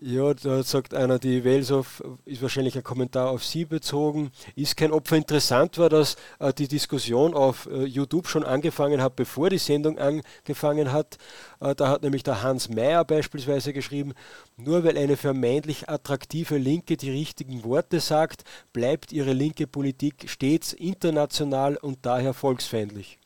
[0.00, 4.30] ja, da sagt einer, die Welshoff ist wahrscheinlich ein Kommentar auf Sie bezogen.
[4.54, 5.16] Ist kein Opfer.
[5.16, 9.98] Interessant war, dass äh, die Diskussion auf äh, YouTube schon angefangen hat, bevor die Sendung
[9.98, 11.18] angefangen hat.
[11.60, 14.14] Äh, da hat nämlich der Hans Mayer beispielsweise geschrieben,
[14.56, 20.72] nur weil eine vermeintlich attraktive Linke die richtigen Worte sagt, bleibt ihre linke Politik stets
[20.72, 23.17] international und daher volksfeindlich.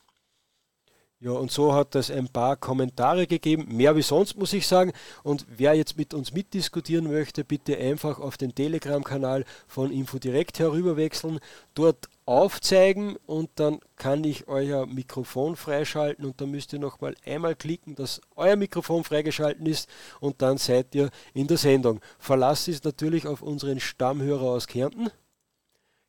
[1.24, 4.92] Ja, und so hat es ein paar Kommentare gegeben, mehr wie sonst muss ich sagen.
[5.22, 11.38] Und wer jetzt mit uns mitdiskutieren möchte, bitte einfach auf den Telegram-Kanal von InfoDirect herüberwechseln,
[11.76, 17.54] dort aufzeigen und dann kann ich euer Mikrofon freischalten und dann müsst ihr nochmal einmal
[17.54, 22.00] klicken, dass euer Mikrofon freigeschalten ist und dann seid ihr in der Sendung.
[22.18, 25.08] Verlass ist natürlich auf unseren Stammhörer aus Kärnten.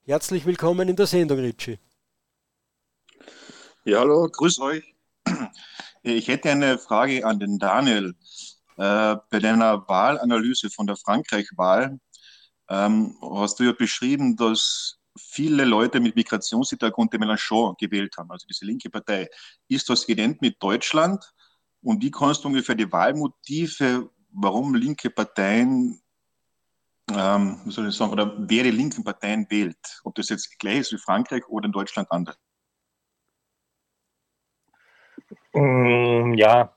[0.06, 1.78] Herzlich willkommen in der Sendung, Ritchie.
[3.86, 4.93] Ja, hallo, grüß euch.
[6.04, 8.14] Ich hätte eine Frage an den Daniel.
[8.78, 12.00] Äh, bei deiner Wahlanalyse von der Frankreich-Wahl
[12.70, 18.48] ähm, hast du ja beschrieben, dass viele Leute mit Migrationshintergrund den Mélenchon gewählt haben, also
[18.48, 19.30] diese linke Partei.
[19.68, 21.24] Ist das ident mit Deutschland?
[21.82, 26.02] Und wie kannst du ungefähr die Wahlmotive, warum linke Parteien,
[27.12, 30.02] ähm, wie soll ich sagen, oder wer die linken Parteien wählt?
[30.04, 32.38] Ob das jetzt gleich ist wie Frankreich oder in Deutschland anders?
[35.54, 36.76] Mm, ja,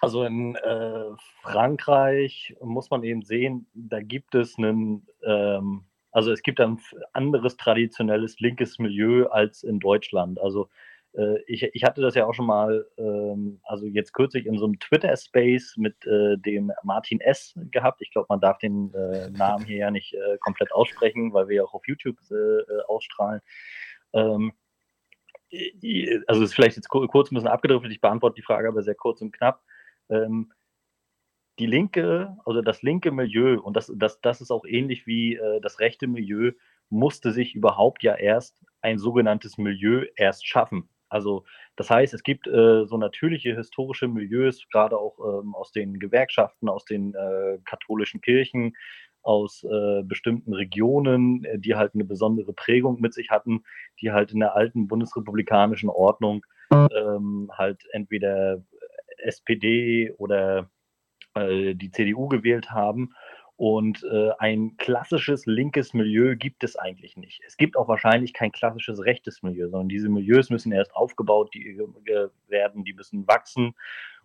[0.00, 1.04] also in äh,
[1.42, 6.78] Frankreich muss man eben sehen, da gibt es einen, ähm, also es gibt ein
[7.12, 10.40] anderes traditionelles linkes Milieu als in Deutschland.
[10.40, 10.68] Also
[11.14, 14.66] äh, ich, ich hatte das ja auch schon mal, ähm, also jetzt kürzlich in so
[14.66, 17.54] einem Twitter-Space mit äh, dem Martin S.
[17.70, 18.00] gehabt.
[18.00, 21.56] Ich glaube, man darf den äh, Namen hier ja nicht äh, komplett aussprechen, weil wir
[21.56, 23.40] ja auch auf YouTube äh, ausstrahlen.
[24.12, 24.52] Ähm,
[26.26, 29.20] also ist vielleicht jetzt kurz ein bisschen abgedriftet, ich beantworte die Frage aber sehr kurz
[29.20, 29.62] und knapp.
[30.10, 30.52] Ähm,
[31.58, 35.60] die linke, also das linke Milieu, und das, das, das ist auch ähnlich wie äh,
[35.60, 36.52] das rechte Milieu,
[36.90, 40.88] musste sich überhaupt ja erst ein sogenanntes Milieu erst schaffen.
[41.08, 41.44] Also
[41.76, 46.68] das heißt, es gibt äh, so natürliche historische Milieus, gerade auch ähm, aus den Gewerkschaften,
[46.68, 48.76] aus den äh, katholischen Kirchen,
[49.28, 53.62] aus äh, bestimmten Regionen, äh, die halt eine besondere Prägung mit sich hatten,
[54.00, 58.62] die halt in der alten bundesrepublikanischen Ordnung ähm, halt entweder
[59.18, 60.70] SPD oder
[61.34, 63.14] äh, die CDU gewählt haben.
[63.56, 67.42] Und äh, ein klassisches linkes Milieu gibt es eigentlich nicht.
[67.46, 71.76] Es gibt auch wahrscheinlich kein klassisches rechtes Milieu, sondern diese Milieus müssen erst aufgebaut die,
[71.76, 73.74] äh, werden, die müssen wachsen.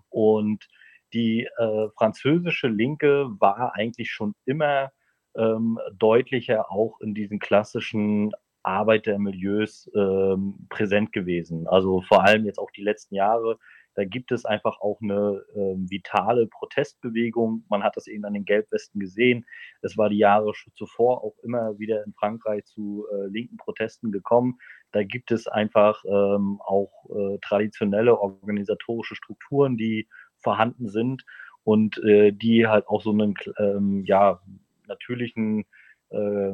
[0.10, 0.70] Und
[1.14, 4.92] die äh, französische Linke war eigentlich schon immer
[5.36, 8.32] ähm, deutlicher auch in diesen klassischen
[8.64, 11.68] Arbeitermilieus ähm, präsent gewesen.
[11.68, 13.60] Also vor allem jetzt auch die letzten Jahre.
[13.96, 17.64] Da gibt es einfach auch eine äh, vitale Protestbewegung.
[17.70, 19.46] Man hat das eben an den Gelbwesten gesehen.
[19.84, 24.58] Es war die Jahre zuvor auch immer wieder in Frankreich zu äh, linken Protesten gekommen.
[24.94, 30.08] Da gibt es einfach ähm, auch äh, traditionelle organisatorische Strukturen, die
[30.44, 31.26] vorhanden sind
[31.64, 34.42] und äh, die halt auch so einen ähm, ja,
[34.88, 35.66] natürlichen
[36.10, 36.52] äh,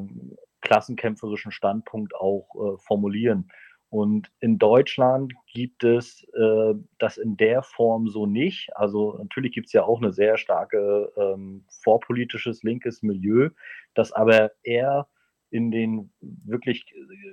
[0.61, 3.49] klassenkämpferischen Standpunkt auch äh, formulieren.
[3.91, 8.69] Und in Deutschland gibt es äh, das in der Form so nicht.
[8.75, 13.49] Also natürlich gibt es ja auch eine sehr starke ähm, vorpolitisches linkes Milieu,
[13.95, 15.07] das aber eher
[15.49, 16.85] in den wirklich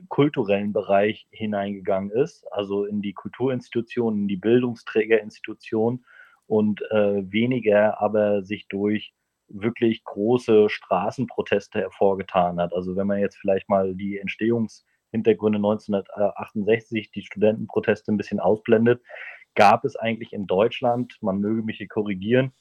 [0.08, 6.06] kulturellen Bereich hineingegangen ist, also in die Kulturinstitutionen, in die Bildungsträgerinstitutionen
[6.47, 9.12] und äh, weniger aber sich durch
[9.48, 12.73] wirklich große Straßenproteste hervorgetan hat.
[12.73, 19.02] Also wenn man jetzt vielleicht mal die Entstehungshintergründe 1968, die Studentenproteste ein bisschen ausblendet,
[19.55, 22.52] gab es eigentlich in Deutschland, man möge mich hier korrigieren,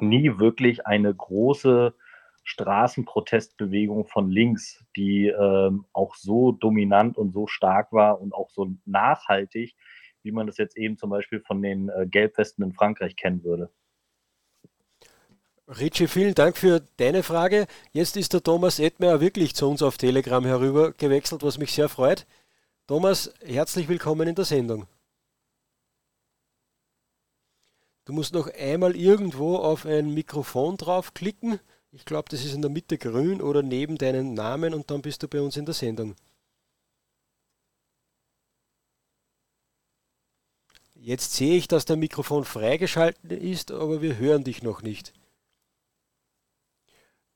[0.00, 1.94] nie wirklich eine große
[2.44, 8.72] Straßenprotestbewegung von links, die ähm, auch so dominant und so stark war und auch so
[8.84, 9.74] nachhaltig,
[10.26, 13.70] wie man das jetzt eben zum Beispiel von den äh, Gelbwesten in Frankreich kennen würde.
[15.68, 17.66] Richie, vielen Dank für deine Frage.
[17.92, 21.88] Jetzt ist der Thomas Edmeier wirklich zu uns auf Telegram herüber gewechselt, was mich sehr
[21.88, 22.26] freut.
[22.86, 24.86] Thomas, herzlich willkommen in der Sendung.
[28.04, 31.58] Du musst noch einmal irgendwo auf ein Mikrofon draufklicken.
[31.90, 35.22] Ich glaube, das ist in der Mitte grün oder neben deinen Namen und dann bist
[35.22, 36.14] du bei uns in der Sendung.
[41.06, 45.12] Jetzt sehe ich, dass dein Mikrofon freigeschaltet ist, aber wir hören dich noch nicht.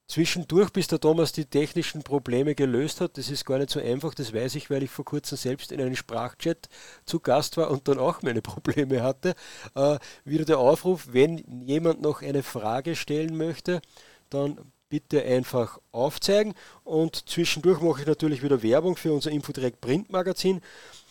[0.08, 4.12] Zwischendurch, bis der Thomas die technischen Probleme gelöst hat, das ist gar nicht so einfach,
[4.12, 6.68] das weiß ich, weil ich vor kurzem selbst in einem Sprachchat
[7.04, 9.36] zu Gast war und dann auch meine Probleme hatte.
[9.76, 13.82] Äh, wieder der Aufruf, wenn jemand noch eine Frage stellen möchte,
[14.30, 20.60] dann bitte einfach aufzeigen und zwischendurch mache ich natürlich wieder Werbung für unser Infodirect Printmagazin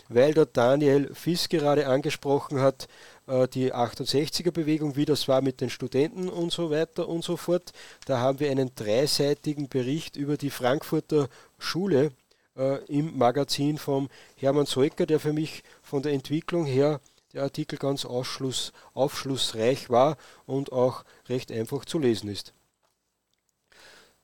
[0.09, 2.87] weil der Daniel Fiss gerade angesprochen hat,
[3.27, 7.71] äh, die 68er-Bewegung, wie das war mit den Studenten und so weiter und so fort.
[8.05, 12.11] Da haben wir einen dreiseitigen Bericht über die Frankfurter Schule
[12.57, 16.99] äh, im Magazin vom Hermann Solker, der für mich von der Entwicklung her
[17.33, 20.17] der Artikel ganz ausschluss, aufschlussreich war
[20.47, 22.53] und auch recht einfach zu lesen ist.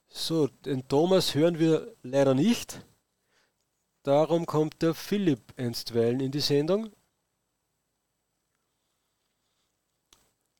[0.09, 2.79] So, den Thomas hören wir leider nicht.
[4.05, 6.91] Darum kommt der Philipp einstweilen in die Sendung.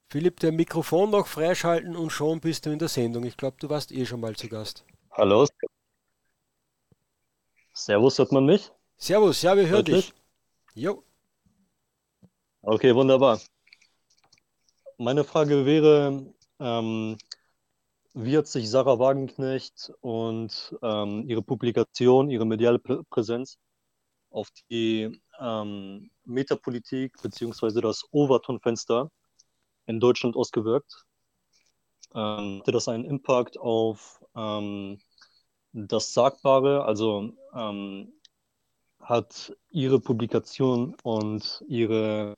[0.09, 3.23] Philipp, der Mikrofon noch freischalten und schon bist du in der Sendung.
[3.23, 4.83] Ich glaube, du warst eh schon mal zu Gast.
[5.11, 5.45] Hallo.
[7.71, 8.71] Servus, hört man mich?
[8.97, 10.11] Servus, ja, wir hören dich.
[10.73, 11.03] Jo.
[12.63, 13.39] Okay, wunderbar.
[14.97, 17.15] Meine Frage wäre, ähm,
[18.15, 23.57] wie hat sich Sarah Wagenknecht und ähm, ihre Publikation, ihre mediale Präsenz
[24.29, 27.81] auf die ähm, Metapolitik bzw.
[27.81, 29.11] das Overton-Fenster
[29.87, 31.05] in Deutschland ausgewirkt?
[32.13, 34.97] Ähm, hatte das einen Impact auf ähm,
[35.73, 36.85] das Sagbare?
[36.85, 38.13] Also ähm,
[39.01, 42.37] hat ihre Publikation und ihre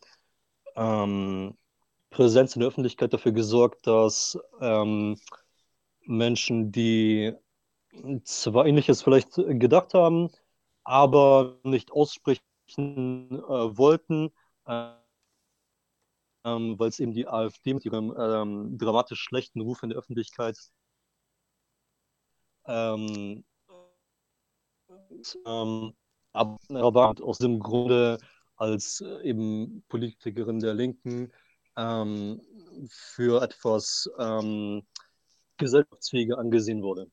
[0.75, 1.55] ähm,
[2.09, 5.19] Präsenz in der Öffentlichkeit dafür gesorgt, dass ähm,
[6.07, 7.33] Menschen, die
[8.23, 10.29] zwar ähnliches vielleicht gedacht haben,
[10.83, 12.43] aber nicht aussprechen
[12.77, 14.31] äh, wollten,
[14.65, 14.91] äh,
[16.45, 20.57] ähm, weil es eben die AfD mit ihrem ähm, dramatisch schlechten Ruf in der Öffentlichkeit
[22.67, 23.43] ähm,
[25.45, 25.93] ähm,
[26.33, 28.17] aber aus dem Grunde
[28.55, 31.31] als äh, eben Politikerin der Linken
[31.75, 32.41] ähm,
[32.89, 34.85] für etwas ähm,
[35.57, 37.07] gesellschaftsfähiger angesehen wurde.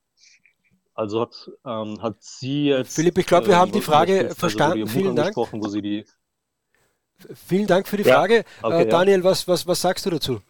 [0.93, 2.95] Also hat, ähm, hat sie jetzt.
[2.95, 4.83] Philipp, ich glaube, wir äh, haben die Frage also verstanden.
[4.83, 5.35] Also Vielen Dank.
[5.35, 6.05] Wo sie die
[7.33, 8.43] Vielen Dank für die ja, Frage.
[8.61, 9.23] Okay, äh, Daniel, ja.
[9.23, 10.41] was, was, was sagst du dazu?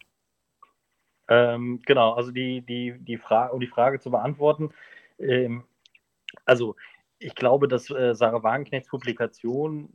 [1.28, 4.70] Ähm, genau, also die, die, die Frage, um die Frage zu beantworten,
[5.18, 5.64] ähm,
[6.44, 6.76] also
[7.18, 9.88] ich glaube, dass äh, Sarah Wagenknechts Publikation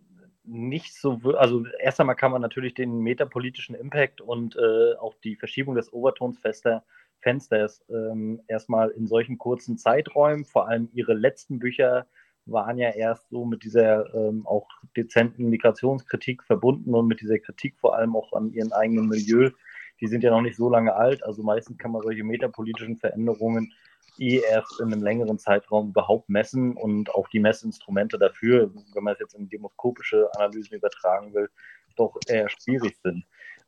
[0.43, 5.35] nicht so, also erst einmal kann man natürlich den metapolitischen Impact und äh, auch die
[5.35, 6.83] Verschiebung des Overtons fester
[7.21, 10.45] Fensters ähm, erstmal in solchen kurzen Zeiträumen.
[10.45, 12.07] Vor allem ihre letzten Bücher
[12.45, 14.67] waren ja erst so mit dieser ähm, auch
[14.97, 19.51] dezenten Migrationskritik verbunden und mit dieser Kritik vor allem auch an ihrem eigenen Milieu.
[19.99, 23.71] Die sind ja noch nicht so lange alt, also meistens kann man solche metapolitischen Veränderungen
[24.17, 29.13] eh erst in einem längeren Zeitraum überhaupt messen und auch die Messinstrumente dafür, wenn man
[29.13, 31.49] es jetzt in demoskopische Analysen übertragen will,
[31.95, 33.25] doch eher schwierig sind.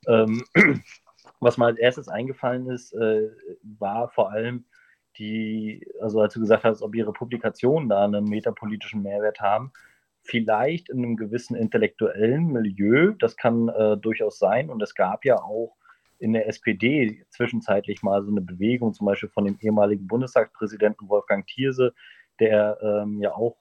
[0.07, 0.43] Ähm,
[1.39, 3.29] was mir als erstes eingefallen ist, äh,
[3.79, 4.65] war vor allem
[5.17, 9.71] die, also als du gesagt hast, ob ihre Publikationen da einen metapolitischen Mehrwert haben,
[10.23, 14.69] vielleicht in einem gewissen intellektuellen Milieu, das kann äh, durchaus sein.
[14.69, 15.75] Und es gab ja auch
[16.19, 21.45] in der SPD zwischenzeitlich mal so eine Bewegung, zum Beispiel von dem ehemaligen Bundestagspräsidenten Wolfgang
[21.45, 21.93] Thierse,
[22.39, 23.57] der ähm, ja auch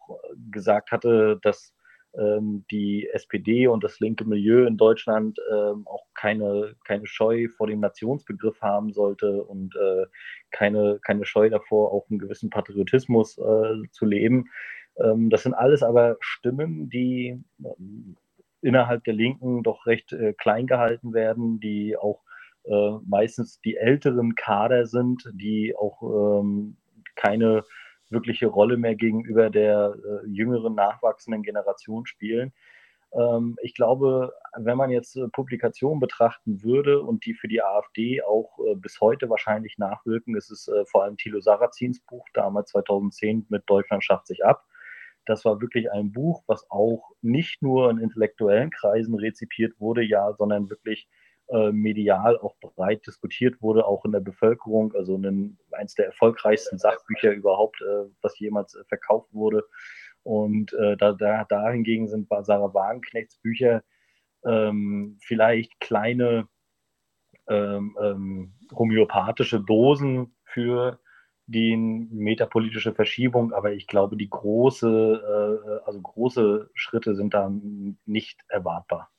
[0.51, 1.75] gesagt hatte, dass
[2.15, 7.81] die SPD und das linke Milieu in Deutschland ähm, auch keine, keine Scheu vor dem
[7.81, 10.05] Nationsbegriff haben sollte und äh,
[10.51, 14.51] keine, keine Scheu davor, auch einen gewissen Patriotismus äh, zu leben.
[15.03, 18.17] Ähm, das sind alles aber Stimmen, die ähm,
[18.61, 22.23] innerhalb der Linken doch recht äh, klein gehalten werden, die auch
[23.05, 26.77] meistens die älteren Kader sind, die auch ähm,
[27.17, 27.65] keine
[28.13, 32.53] wirkliche Rolle mehr gegenüber der äh, jüngeren, nachwachsenden Generation spielen.
[33.15, 38.23] Ähm, ich glaube, wenn man jetzt äh, Publikationen betrachten würde und die für die AfD
[38.23, 42.71] auch äh, bis heute wahrscheinlich nachwirken, ist es äh, vor allem Thilo Sarrazins Buch, damals
[42.71, 44.65] 2010 mit Deutschland schafft sich ab.
[45.27, 50.33] Das war wirklich ein Buch, was auch nicht nur in intellektuellen Kreisen rezipiert wurde, ja,
[50.33, 51.09] sondern wirklich
[51.53, 54.95] äh, medial auch breit diskutiert wurde, auch in der Bevölkerung.
[54.95, 59.65] Also ein, eines der erfolgreichsten Sachbücher überhaupt, äh, was jemals äh, verkauft wurde.
[60.23, 63.83] Und äh, da, da, da hingegen sind Sarah Wagenknechts Bücher
[64.45, 66.49] ähm, vielleicht kleine
[67.49, 71.01] ähm, ähm, homöopathische Dosen für
[71.47, 77.53] die metapolitische Verschiebung, aber ich glaube, die große, äh, also große Schritte sind da
[78.07, 79.11] nicht erwartbar.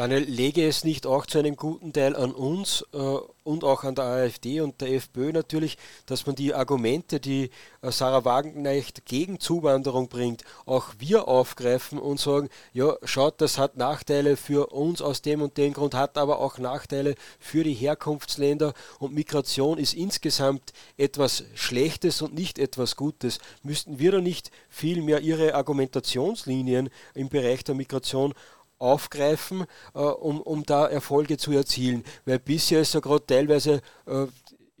[0.00, 2.96] Daniel, lege es nicht auch zu einem guten Teil an uns äh,
[3.44, 7.50] und auch an der AfD und der FPÖ natürlich, dass man die Argumente, die
[7.82, 13.76] äh, Sarah Wagenknecht gegen Zuwanderung bringt, auch wir aufgreifen und sagen, ja, schaut, das hat
[13.76, 18.72] Nachteile für uns aus dem und dem Grund, hat aber auch Nachteile für die Herkunftsländer
[19.00, 23.38] und Migration ist insgesamt etwas Schlechtes und nicht etwas Gutes.
[23.62, 28.32] Müssten wir da nicht viel mehr ihre Argumentationslinien im Bereich der Migration
[28.80, 32.04] aufgreifen, äh, um, um da Erfolge zu erzielen.
[32.24, 34.26] Weil bisher ist ja gerade teilweise äh,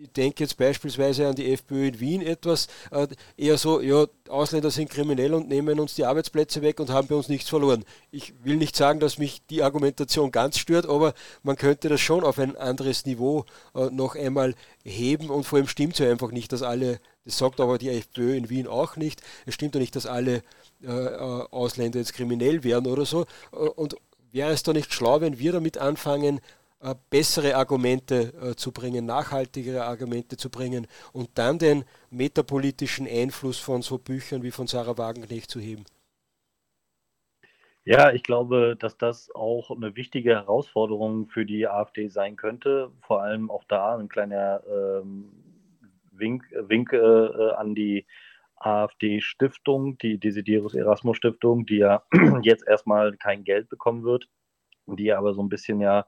[0.00, 3.06] ich denke jetzt beispielsweise an die FPÖ in Wien etwas, äh,
[3.36, 7.14] eher so, ja, Ausländer sind kriminell und nehmen uns die Arbeitsplätze weg und haben bei
[7.14, 7.84] uns nichts verloren.
[8.10, 11.12] Ich will nicht sagen, dass mich die Argumentation ganz stört, aber
[11.42, 13.44] man könnte das schon auf ein anderes Niveau
[13.74, 14.54] äh, noch einmal
[14.84, 17.00] heben und vor allem stimmt es ja einfach nicht, dass alle,
[17.30, 20.42] das sagt aber die FPÖ in Wien auch nicht, es stimmt ja nicht, dass alle
[20.82, 23.26] äh, äh, Ausländer jetzt kriminell werden oder so.
[23.52, 23.96] Äh, und
[24.32, 26.40] wäre es doch nicht schlau, wenn wir damit anfangen,
[26.80, 33.58] äh, bessere Argumente äh, zu bringen, nachhaltigere Argumente zu bringen und dann den metapolitischen Einfluss
[33.58, 35.84] von so Büchern wie von Sarah Wagenknecht zu heben?
[37.84, 42.90] Ja, ich glaube, dass das auch eine wichtige Herausforderung für die AfD sein könnte.
[43.02, 45.30] Vor allem auch da ein kleiner ähm,
[46.20, 48.06] Wink, Wink äh, an die
[48.56, 52.02] AfD-Stiftung, die Desiderius Erasmus Stiftung, die ja
[52.42, 54.28] jetzt erstmal kein Geld bekommen wird,
[54.86, 56.06] die aber so ein bisschen ja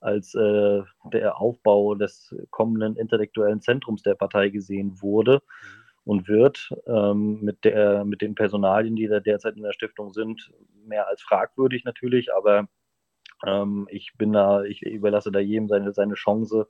[0.00, 0.82] als äh,
[1.12, 5.42] der Aufbau des kommenden intellektuellen Zentrums der Partei gesehen wurde
[6.04, 10.52] und wird ähm, mit, der, mit den Personalien, die da derzeit in der Stiftung sind,
[10.86, 12.68] mehr als fragwürdig natürlich, aber
[13.46, 16.68] ähm, ich bin da, ich überlasse da jedem seine, seine Chance,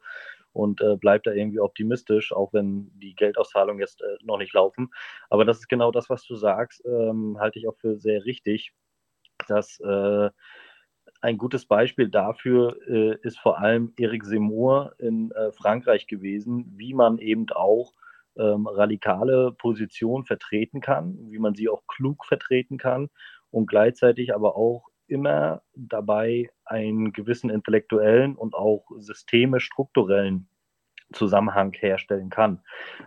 [0.59, 4.91] und äh, bleibt da irgendwie optimistisch, auch wenn die Geldauszahlungen jetzt äh, noch nicht laufen.
[5.31, 8.73] Aber das ist genau das, was du sagst, ähm, halte ich auch für sehr richtig,
[9.47, 10.31] dass äh,
[11.21, 16.93] ein gutes Beispiel dafür äh, ist vor allem Eric Zemmour in äh, Frankreich gewesen, wie
[16.93, 17.93] man eben auch
[18.37, 23.11] ähm, radikale Positionen vertreten kann, wie man sie auch klug vertreten kann
[23.51, 30.49] und gleichzeitig aber auch immer dabei einen gewissen intellektuellen und auch systemisch strukturellen
[31.13, 32.61] Zusammenhang herstellen kann.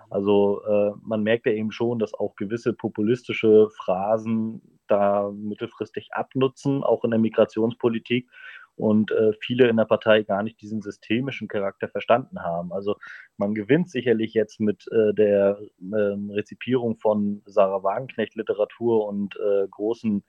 [0.10, 6.84] Also äh, man merkt ja eben schon, dass auch gewisse populistische Phrasen da mittelfristig abnutzen,
[6.84, 8.28] auch in der Migrationspolitik
[8.76, 12.74] und äh, viele in der Partei gar nicht diesen systemischen Charakter verstanden haben.
[12.74, 12.96] Also
[13.38, 19.68] man gewinnt sicherlich jetzt mit äh, der ähm, Rezipierung von Sarah Wagenknecht Literatur und äh,
[19.70, 20.24] großen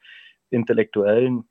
[0.50, 1.48] intellektuellen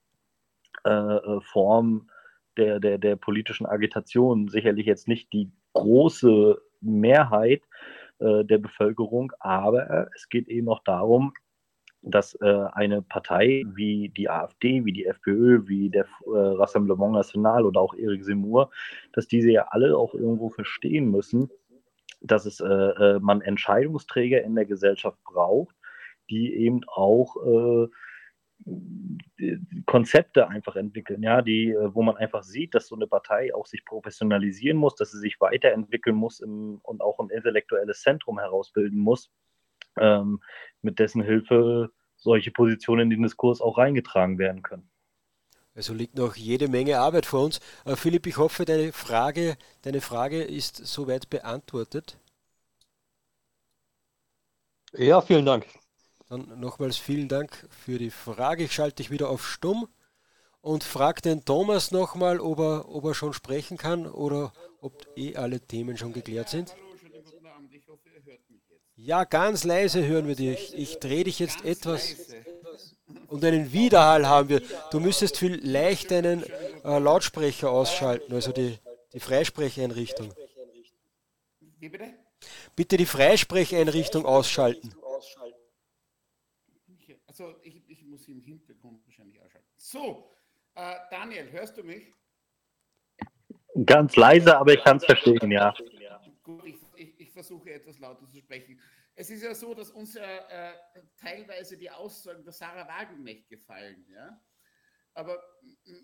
[0.85, 2.10] äh, äh, Form
[2.57, 7.61] der, der, der politischen Agitation sicherlich jetzt nicht die große Mehrheit
[8.19, 11.34] äh, der Bevölkerung, aber es geht eben auch darum,
[12.02, 17.65] dass äh, eine Partei wie die AfD, wie die FPÖ, wie der äh, Rassemblement National
[17.65, 18.72] oder auch Eric Zemmour,
[19.14, 21.49] dass diese ja alle auch irgendwo verstehen müssen,
[22.22, 25.76] dass es äh, äh man Entscheidungsträger in der Gesellschaft braucht,
[26.30, 27.35] die eben auch
[29.85, 33.65] Konzepte einfach entwickeln, ja, die, äh, wo man einfach sieht, dass so eine Partei auch
[33.65, 38.99] sich professionalisieren muss, dass sie sich weiterentwickeln muss im, und auch ein intellektuelles Zentrum herausbilden
[38.99, 39.31] muss,
[39.97, 40.41] ähm,
[40.81, 44.89] mit dessen Hilfe solche Positionen in den Diskurs auch reingetragen werden können.
[45.73, 47.59] Also liegt noch jede Menge Arbeit vor uns.
[47.85, 52.17] Äh, Philipp, ich hoffe, deine Frage, deine Frage ist soweit beantwortet.
[54.93, 55.65] Ja, vielen Dank.
[56.31, 58.63] Dann nochmals vielen Dank für die Frage.
[58.63, 59.89] Ich schalte dich wieder auf Stumm
[60.61, 65.35] und frage den Thomas nochmal, ob er, ob er schon sprechen kann oder ob eh
[65.35, 66.73] alle Themen schon geklärt sind.
[68.95, 70.73] Ja, ganz leise hören wir dich.
[70.73, 72.15] Ich drehe dich jetzt etwas.
[73.27, 74.61] Und einen Widerhall haben wir.
[74.89, 76.43] Du müsstest vielleicht deinen
[76.85, 78.77] äh, Lautsprecher ausschalten, also die,
[79.13, 80.33] die Freisprecheinrichtung.
[82.77, 84.95] Bitte die Freisprecheinrichtung ausschalten.
[87.41, 89.67] Also ich, ich muss im Hintergrund wahrscheinlich ausschalten.
[89.91, 90.31] So,
[90.76, 92.13] äh, Daniel, hörst du mich?
[93.85, 95.73] Ganz leise, aber ich kann es verstehen, ja.
[96.43, 98.80] Gut, ich, ich, ich, versuche etwas lauter zu sprechen.
[99.15, 100.73] Es ist ja so, dass uns ja äh,
[101.18, 104.05] teilweise die Aussagen der Sarah Wagenknecht gefallen.
[104.09, 104.41] Ja?
[105.13, 105.43] Aber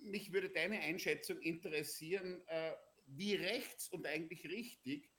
[0.01, 2.73] mich würde deine Einschätzung interessieren, äh,
[3.05, 5.09] wie rechts und eigentlich richtig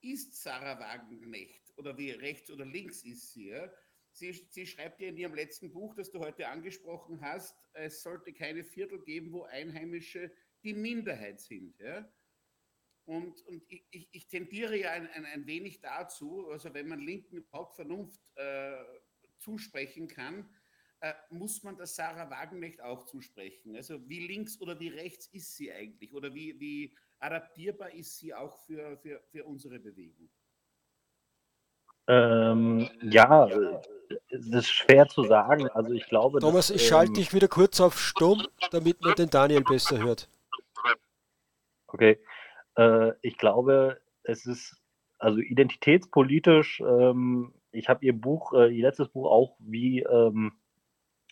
[0.00, 3.50] ist Sarah Wagenknecht oder wie rechts oder links ist sie?
[3.50, 3.70] Ja?
[4.18, 8.32] Sie, sie, schreibt ja in ihrem letzten Buch, das du heute angesprochen hast, es sollte
[8.32, 10.32] keine Viertel geben, wo Einheimische
[10.64, 11.78] die Minderheit sind.
[11.78, 12.10] Ja?
[13.04, 17.36] Und, und ich, ich, tendiere ja ein, ein, ein, wenig dazu, also wenn man Linken
[17.36, 18.84] überhaupt Vernunft äh,
[19.38, 20.52] zusprechen kann,
[21.00, 23.76] äh, muss man das Sarah Wagenknecht auch zusprechen.
[23.76, 26.12] Also wie links oder wie rechts ist sie eigentlich?
[26.12, 30.28] Oder wie, wie adaptierbar ist sie auch für, für, für unsere Bewegung?
[32.08, 33.48] Ähm, ja,
[34.30, 35.68] es ist schwer zu sagen.
[35.68, 36.40] Also ich glaube.
[36.40, 39.98] Thomas, dass, ich schalte ähm, dich wieder kurz auf Stumm, damit man den Daniel besser
[39.98, 40.28] hört.
[41.86, 42.18] Okay.
[42.76, 44.76] Äh, ich glaube, es ist
[45.18, 46.80] also identitätspolitisch.
[46.80, 50.52] Ähm, ich habe ihr Buch, äh, ihr letztes Buch auch wie ähm,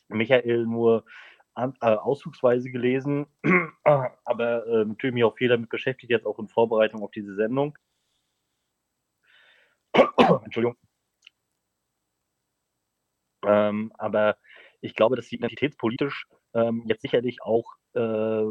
[0.08, 1.04] Michael nur
[1.54, 3.26] an, äh, auszugsweise gelesen,
[4.24, 7.78] aber natürlich mich auch viel damit beschäftigt, jetzt auch in Vorbereitung auf diese Sendung.
[10.44, 10.76] Entschuldigung.
[13.44, 14.36] Ähm, aber
[14.80, 17.64] ich glaube, dass sie identitätspolitisch ähm, jetzt sicherlich auch
[17.94, 18.44] äh,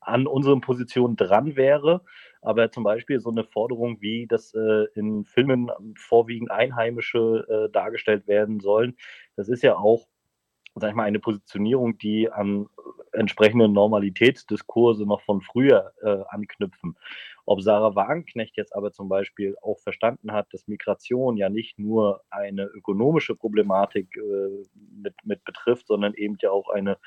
[0.00, 2.02] an unseren Positionen dran wäre.
[2.42, 8.26] Aber zum Beispiel so eine Forderung wie, dass äh, in Filmen vorwiegend Einheimische äh, dargestellt
[8.26, 8.96] werden sollen,
[9.36, 10.06] das ist ja auch
[10.80, 12.68] sag ich mal, eine Positionierung, die an
[13.12, 16.96] entsprechende Normalitätsdiskurse noch von früher äh, anknüpfen.
[17.44, 22.22] Ob Sarah Wagenknecht jetzt aber zum Beispiel auch verstanden hat, dass Migration ja nicht nur
[22.30, 24.64] eine ökonomische Problematik äh,
[25.02, 26.98] mit, mit betrifft, sondern eben ja auch eine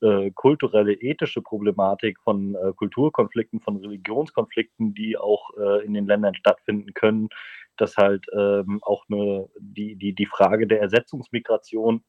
[0.00, 6.34] äh, kulturelle, ethische Problematik von äh, Kulturkonflikten, von Religionskonflikten, die auch äh, in den Ländern
[6.34, 7.28] stattfinden können,
[7.76, 12.02] dass halt ähm, auch eine, die, die, die Frage der Ersetzungsmigration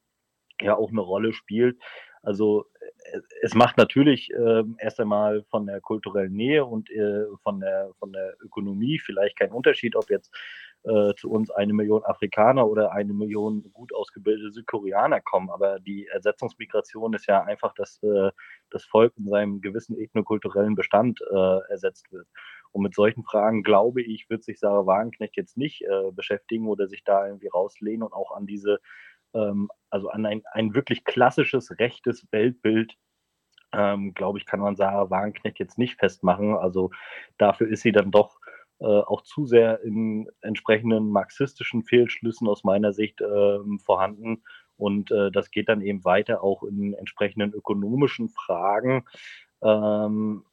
[0.60, 1.78] ja auch eine Rolle spielt.
[2.26, 7.60] Also äh, es macht natürlich äh, erst einmal von der kulturellen Nähe und äh, von,
[7.60, 10.34] der, von der Ökonomie vielleicht keinen Unterschied, ob jetzt
[10.82, 15.50] äh, zu uns eine Million Afrikaner oder eine Million gut ausgebildete Südkoreaner kommen.
[15.50, 18.32] Aber die Ersetzungsmigration ist ja einfach, dass äh,
[18.70, 22.26] das Volk in seinem gewissen ethnokulturellen Bestand äh, ersetzt wird.
[22.72, 27.04] Und mit solchen Fragen, glaube ich, wird sich Sarah Wagenknecht jetzt nicht beschäftigen oder sich
[27.04, 28.80] da irgendwie rauslehnen und auch an diese
[29.36, 32.96] ähm, also an ein, ein wirklich klassisches rechtes Weltbild,
[33.72, 36.56] ähm, glaube ich, kann man Sarah Wagenknecht jetzt nicht festmachen.
[36.56, 36.90] Also
[37.38, 38.38] dafür ist sie dann doch
[38.78, 44.42] äh, auch zu sehr in entsprechenden marxistischen Fehlschlüssen aus meiner Sicht äh, vorhanden.
[44.76, 49.04] Und äh, das geht dann eben weiter auch in entsprechenden ökonomischen Fragen.
[49.62, 50.44] Ähm,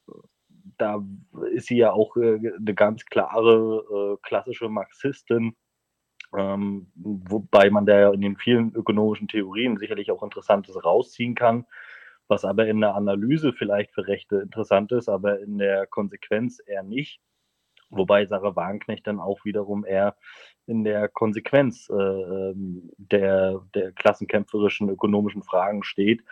[0.77, 1.03] da
[1.51, 5.55] ist sie ja auch äh, eine ganz klare äh, klassische Marxistin
[6.37, 11.65] ähm, wobei man da in den vielen ökonomischen Theorien sicherlich auch Interessantes rausziehen kann,
[12.27, 16.83] was aber in der Analyse vielleicht für Rechte interessant ist, aber in der Konsequenz eher
[16.83, 17.19] nicht.
[17.89, 20.15] Wobei Sarah Wagenknecht dann auch wiederum eher
[20.65, 26.23] in der Konsequenz äh, ähm, der, der klassenkämpferischen ökonomischen Fragen steht,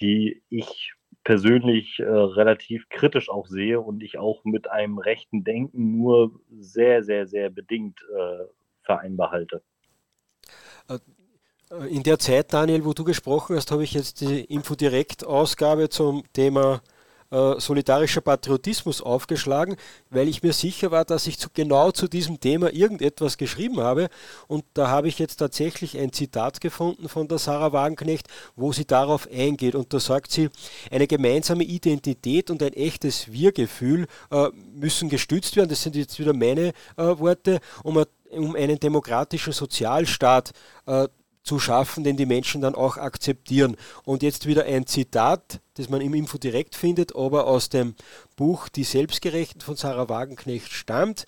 [0.00, 5.98] die ich persönlich äh, relativ kritisch auch sehe und ich auch mit einem rechten Denken
[5.98, 8.44] nur sehr, sehr, sehr bedingt äh,
[8.84, 9.62] vereinbar halte.
[10.88, 10.98] Äh,
[11.88, 16.82] in der Zeit, Daniel, wo du gesprochen hast, habe ich jetzt die Infodirekt-Ausgabe zum Thema
[17.32, 19.76] äh, solidarischer Patriotismus aufgeschlagen,
[20.10, 24.08] weil ich mir sicher war, dass ich zu, genau zu diesem Thema irgendetwas geschrieben habe.
[24.48, 28.84] Und da habe ich jetzt tatsächlich ein Zitat gefunden von der Sarah Wagenknecht, wo sie
[28.84, 29.74] darauf eingeht.
[29.74, 30.50] Und da sagt sie,
[30.90, 35.70] eine gemeinsame Identität und ein echtes Wir-Gefühl äh, müssen gestützt werden.
[35.70, 40.52] Das sind jetzt wieder meine äh, Worte, um, um einen demokratischen Sozialstaat
[40.86, 41.08] äh,
[41.42, 43.76] zu schaffen, den die Menschen dann auch akzeptieren.
[44.04, 47.94] Und jetzt wieder ein Zitat, das man im Info direkt findet, aber aus dem
[48.36, 51.26] Buch Die Selbstgerechten von Sarah Wagenknecht stammt.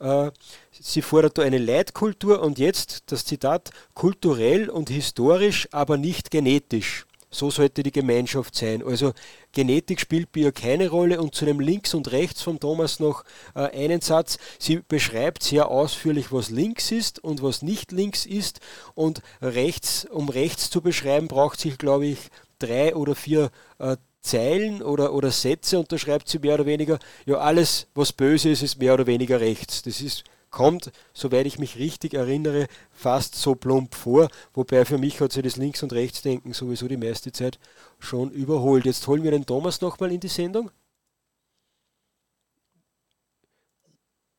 [0.00, 0.30] Äh,
[0.72, 7.06] sie fordert da eine Leitkultur und jetzt das Zitat, kulturell und historisch, aber nicht genetisch.
[7.34, 8.82] So sollte die Gemeinschaft sein.
[8.84, 9.12] Also
[9.52, 13.24] Genetik spielt bei ihr keine Rolle und zu dem links und rechts von Thomas noch
[13.54, 14.38] äh, einen Satz.
[14.58, 18.60] Sie beschreibt sehr ausführlich, was links ist und was nicht links ist
[18.94, 22.18] und rechts, um rechts zu beschreiben, braucht sich, glaube ich,
[22.58, 26.98] drei oder vier äh, Zeilen oder, oder Sätze und da schreibt sie mehr oder weniger,
[27.26, 29.82] ja, alles, was böse ist, ist mehr oder weniger rechts.
[29.82, 30.24] Das ist
[30.54, 34.28] kommt, soweit ich mich richtig erinnere, fast so plump vor.
[34.54, 37.58] Wobei für mich hat sich das Links- und Rechtsdenken sowieso die meiste Zeit
[37.98, 38.86] schon überholt.
[38.86, 40.70] Jetzt holen wir den Thomas nochmal in die Sendung.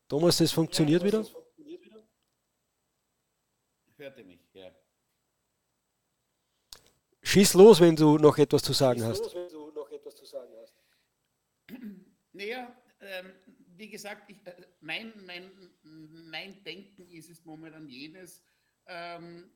[0.07, 1.25] Thomas, das funktioniert ja, wieder?
[3.97, 4.71] Hörte mich, ja.
[7.23, 9.23] Schieß los, wenn du noch etwas zu sagen Schieß hast.
[9.23, 10.73] Los, wenn du noch etwas zu sagen hast.
[12.33, 13.31] Naja, ähm,
[13.77, 15.51] wie gesagt, ich, äh, mein, mein,
[15.83, 18.43] mein Denken ist es momentan jenes,
[18.87, 19.51] ähm,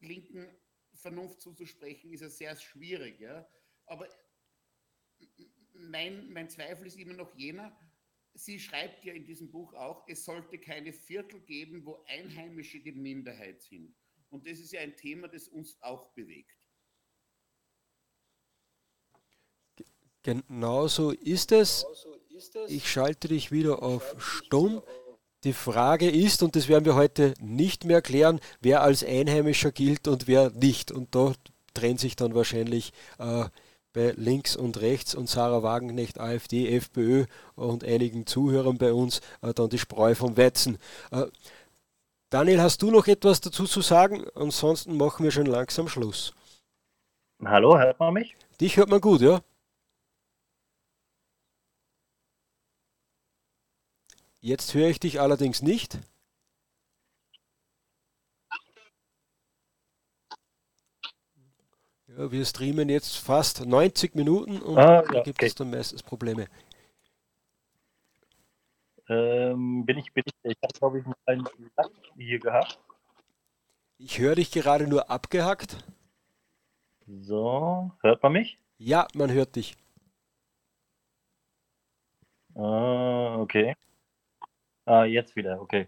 [0.00, 0.46] linken
[0.94, 3.20] Vernunft zuzusprechen, ist ja sehr schwierig.
[3.20, 3.48] Ja?
[3.86, 4.08] Aber
[5.74, 7.76] mein, mein Zweifel ist immer noch jener,
[8.34, 12.92] sie schreibt ja in diesem Buch auch, es sollte keine Viertel geben, wo Einheimische die
[12.92, 13.94] Minderheit sind.
[14.30, 16.54] Und das ist ja ein Thema, das uns auch bewegt.
[20.22, 21.86] Genauso ist es.
[22.68, 24.82] Ich schalte dich wieder auf stumm.
[25.44, 30.08] Die Frage ist, und das werden wir heute nicht mehr klären, wer als Einheimischer gilt
[30.08, 30.90] und wer nicht.
[30.90, 31.32] Und da
[31.74, 33.44] trennt sich dann wahrscheinlich äh,
[33.92, 39.54] bei links und rechts und Sarah Wagenknecht, AfD, FPÖ und einigen Zuhörern bei uns äh,
[39.54, 40.78] dann die Spreu vom Weizen.
[41.10, 41.26] Äh,
[42.30, 44.24] Daniel, hast du noch etwas dazu zu sagen?
[44.34, 46.34] Ansonsten machen wir schon langsam Schluss.
[47.44, 48.36] Hallo, hört man mich?
[48.60, 49.40] Dich hört man gut, ja?
[54.40, 55.98] Jetzt höre ich dich allerdings nicht.
[62.06, 65.46] Ja, wir streamen jetzt fast 90 Minuten und ah, ja, da gibt okay.
[65.46, 66.48] es dann meistens Probleme.
[69.08, 72.78] Ähm, bin ich, bin ich, ich habe glaube ich einen kleinen hier gehabt.
[73.98, 75.84] Ich höre dich gerade nur abgehackt.
[77.06, 78.58] So, hört man mich?
[78.76, 79.76] Ja, man hört dich.
[82.54, 83.74] Ah, okay.
[84.88, 85.86] Ah, jetzt wieder, okay.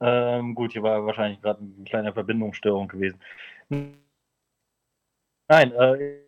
[0.00, 3.20] Ähm, gut, hier war wahrscheinlich gerade eine kleine Verbindungsstörung gewesen.
[5.48, 6.20] Nein, äh,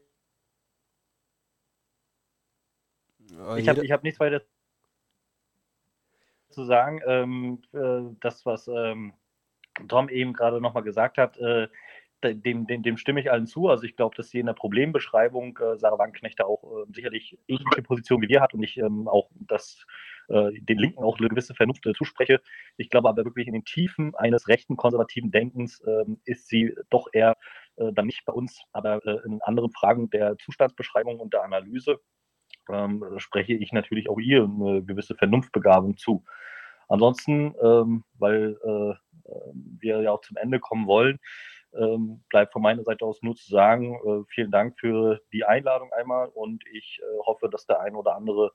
[3.57, 4.43] ich habe hab nichts weiter
[6.51, 7.01] zu sagen.
[7.07, 9.12] Ähm, äh, das, was ähm,
[9.87, 11.69] Tom eben gerade nochmal gesagt hat, äh,
[12.24, 13.69] dem, dem, dem, stimme ich allen zu.
[13.69, 17.83] Also ich glaube, dass hier in der Problembeschreibung äh, Sarah Wagenknecht auch äh, sicherlich ähnliche
[17.83, 19.87] Position wie wir hat und ich ähm, auch das
[20.32, 22.40] äh, den Linken auch eine gewisse Vernunft äh, zuspreche.
[22.76, 27.09] Ich glaube aber wirklich in den Tiefen eines rechten konservativen Denkens ähm, ist sie doch
[27.12, 27.36] eher
[27.76, 32.00] äh, dann nicht bei uns, aber in anderen Fragen der Zustandsbeschreibung und der Analyse
[32.70, 36.24] ähm, spreche ich natürlich auch ihr eine gewisse Vernunftbegabung zu.
[36.88, 38.56] Ansonsten, ähm, weil
[39.78, 41.18] wir ja auch zum Ende kommen wollen,
[41.74, 45.92] ähm, bleibt von meiner Seite aus nur zu sagen, äh, vielen Dank für die Einladung
[45.92, 48.52] einmal und ich äh, hoffe, dass der ein oder andere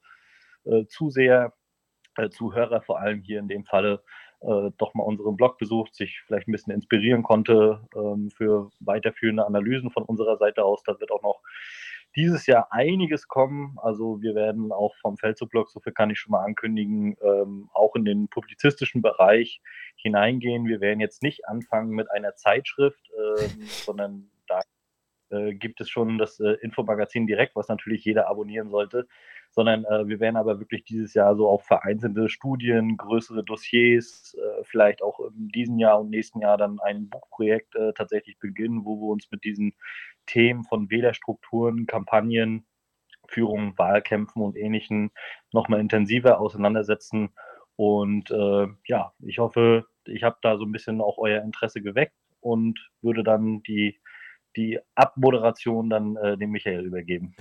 [0.65, 1.66] äh, Zuseher, äh,
[2.31, 4.03] Zuhörer vor allem hier in dem Falle
[4.41, 9.45] äh, doch mal unseren Blog besucht, sich vielleicht ein bisschen inspirieren konnte ähm, für weiterführende
[9.45, 10.83] Analysen von unserer Seite aus.
[10.83, 11.41] Da wird auch noch
[12.15, 13.77] dieses Jahr einiges kommen.
[13.81, 17.95] Also wir werden auch vom Feldzugblog, so viel kann ich schon mal ankündigen, ähm, auch
[17.95, 19.61] in den publizistischen Bereich
[19.95, 20.65] hineingehen.
[20.65, 23.47] Wir werden jetzt nicht anfangen mit einer Zeitschrift, äh,
[23.85, 24.61] sondern da
[25.29, 29.07] äh, gibt es schon das äh, Infomagazin direkt, was natürlich jeder abonnieren sollte
[29.51, 34.63] sondern äh, wir werden aber wirklich dieses Jahr so auf vereinzelte Studien, größere Dossiers, äh,
[34.63, 38.97] vielleicht auch in diesem Jahr und nächsten Jahr dann ein Buchprojekt äh, tatsächlich beginnen, wo
[38.97, 39.73] wir uns mit diesen
[40.25, 42.65] Themen von Wählerstrukturen, Kampagnen,
[43.27, 45.11] Führung, Wahlkämpfen und Ähnlichem
[45.51, 47.29] nochmal intensiver auseinandersetzen.
[47.75, 52.15] Und äh, ja, ich hoffe, ich habe da so ein bisschen auch euer Interesse geweckt
[52.41, 53.99] und würde dann die
[54.57, 57.35] die Abmoderation dann äh, dem Michael übergeben.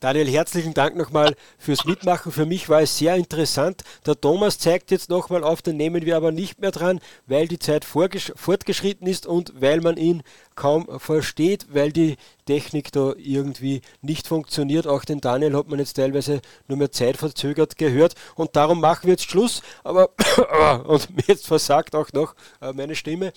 [0.00, 2.30] Daniel, herzlichen Dank nochmal fürs Mitmachen.
[2.30, 3.82] Für mich war es sehr interessant.
[4.04, 7.58] Der Thomas zeigt jetzt nochmal auf, den nehmen wir aber nicht mehr dran, weil die
[7.58, 10.22] Zeit fortgeschritten ist und weil man ihn
[10.54, 14.86] kaum versteht, weil die Technik da irgendwie nicht funktioniert.
[14.86, 19.12] Auch den Daniel hat man jetzt teilweise nur mehr zeitverzögert gehört und darum machen wir
[19.12, 19.62] jetzt Schluss.
[19.84, 20.10] Aber
[20.86, 23.32] und jetzt versagt auch noch äh, meine Stimme.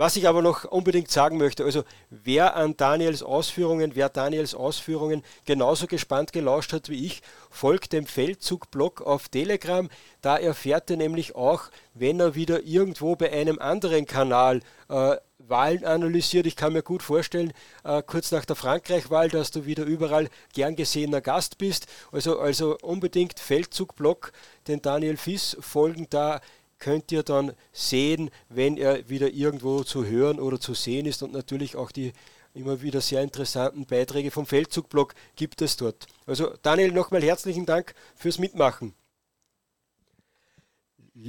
[0.00, 5.22] Was ich aber noch unbedingt sagen möchte, also wer an Daniels Ausführungen, wer Daniels Ausführungen
[5.44, 7.20] genauso gespannt gelauscht hat wie ich,
[7.50, 9.90] folgt dem Feldzug-Blog auf Telegram.
[10.22, 15.84] Da erfährt er nämlich auch, wenn er wieder irgendwo bei einem anderen Kanal äh, Wahlen
[15.84, 16.46] analysiert.
[16.46, 17.52] Ich kann mir gut vorstellen,
[17.84, 21.86] äh, kurz nach der Frankreich-Wahl, dass du wieder überall gern gesehener Gast bist.
[22.10, 24.32] Also, also unbedingt Feldzug-Blog,
[24.66, 26.40] den Daniel Fiss folgen da
[26.80, 31.32] könnt ihr dann sehen, wenn er wieder irgendwo zu hören oder zu sehen ist und
[31.32, 32.12] natürlich auch die
[32.52, 36.06] immer wieder sehr interessanten Beiträge vom Feldzugblog gibt es dort.
[36.26, 38.94] Also Daniel, nochmal herzlichen Dank fürs Mitmachen.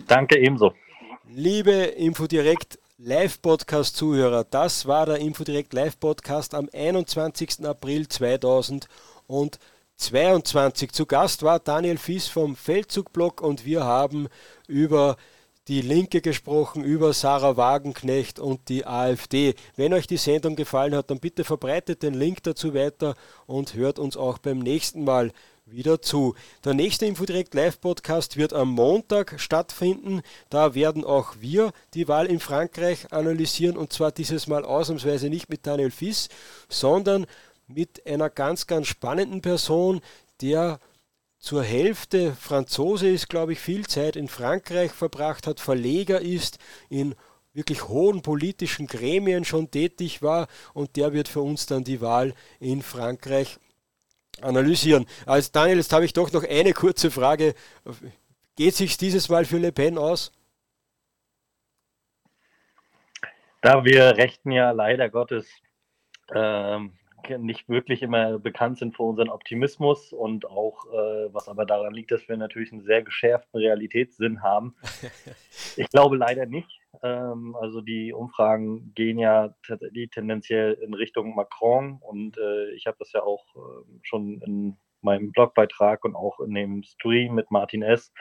[0.07, 0.73] Danke ebenso.
[1.27, 7.65] Liebe Infodirekt Live-Podcast-Zuhörer, das war der Infodirekt Live-Podcast am 21.
[7.65, 10.91] April 2022.
[10.91, 14.27] Zu Gast war Daniel Fies vom Feldzugblog und wir haben
[14.67, 15.17] über
[15.67, 19.55] die Linke gesprochen, über Sarah Wagenknecht und die AfD.
[19.75, 23.15] Wenn euch die Sendung gefallen hat, dann bitte verbreitet den Link dazu weiter
[23.45, 25.31] und hört uns auch beim nächsten Mal
[25.65, 26.35] wieder zu.
[26.65, 30.21] Der nächste Infodirect Live Podcast wird am Montag stattfinden.
[30.49, 35.49] Da werden auch wir die Wahl in Frankreich analysieren und zwar dieses Mal ausnahmsweise nicht
[35.49, 36.29] mit Daniel Fiss,
[36.69, 37.25] sondern
[37.67, 40.01] mit einer ganz, ganz spannenden Person,
[40.41, 40.79] der
[41.41, 47.15] zur Hälfte Franzose ist, glaube ich, viel Zeit in Frankreich verbracht hat, Verleger ist, in
[47.53, 52.33] wirklich hohen politischen Gremien schon tätig war und der wird für uns dann die Wahl
[52.59, 53.57] in Frankreich
[54.39, 55.07] analysieren.
[55.25, 57.55] Also Daniel, jetzt habe ich doch noch eine kurze Frage.
[58.55, 60.31] Geht sich dieses Mal für Le Pen aus?
[63.61, 65.47] Da wir Rechten ja leider Gottes
[66.33, 66.93] ähm,
[67.39, 72.11] nicht wirklich immer bekannt sind für unseren Optimismus und auch, äh, was aber daran liegt,
[72.11, 74.75] dass wir natürlich einen sehr geschärften Realitätssinn haben.
[75.77, 76.79] Ich glaube leider nicht.
[77.03, 82.97] Ähm, also die Umfragen gehen ja tatsächlich tendenziell in Richtung Macron und äh, ich habe
[82.99, 87.81] das ja auch äh, schon in meinem Blogbeitrag und auch in dem Stream mit Martin
[87.83, 88.13] S.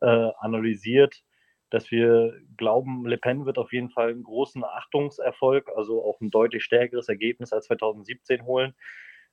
[0.00, 1.22] Äh, analysiert
[1.70, 6.30] dass wir glauben, Le Pen wird auf jeden Fall einen großen Achtungserfolg, also auch ein
[6.30, 8.74] deutlich stärkeres Ergebnis als 2017 holen.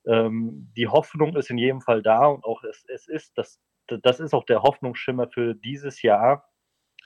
[0.05, 4.19] Ähm, die Hoffnung ist in jedem Fall da und auch es, es ist, das, das
[4.19, 6.49] ist auch der Hoffnungsschimmer für dieses Jahr,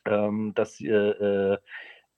[0.05, 1.57] ähm, dass äh, äh,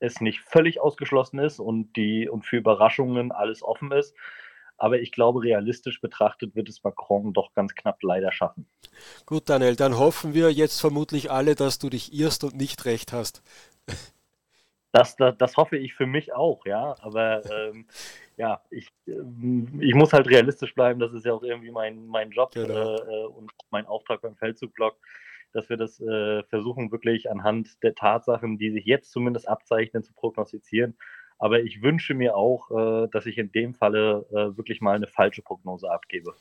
[0.00, 4.16] es nicht völlig ausgeschlossen ist und, die, und für Überraschungen alles offen ist.
[4.76, 8.66] Aber ich glaube, realistisch betrachtet wird es Macron doch ganz knapp leider schaffen.
[9.26, 13.12] Gut, Daniel, dann hoffen wir jetzt vermutlich alle, dass du dich irrst und nicht recht
[13.12, 13.42] hast.
[14.94, 16.94] Das, das, das hoffe ich für mich auch, ja.
[17.00, 17.88] Aber ähm,
[18.36, 21.00] ja, ich, ähm, ich muss halt realistisch bleiben.
[21.00, 22.94] Das ist ja auch irgendwie mein, mein Job genau.
[22.94, 24.96] äh, und mein Auftrag beim Feldzugblog,
[25.52, 30.14] dass wir das äh, versuchen, wirklich anhand der Tatsachen, die sich jetzt zumindest abzeichnen, zu
[30.14, 30.96] prognostizieren.
[31.38, 35.06] Aber ich wünsche mir auch, äh, dass ich in dem Falle äh, wirklich mal eine
[35.06, 36.34] falsche Prognose abgebe.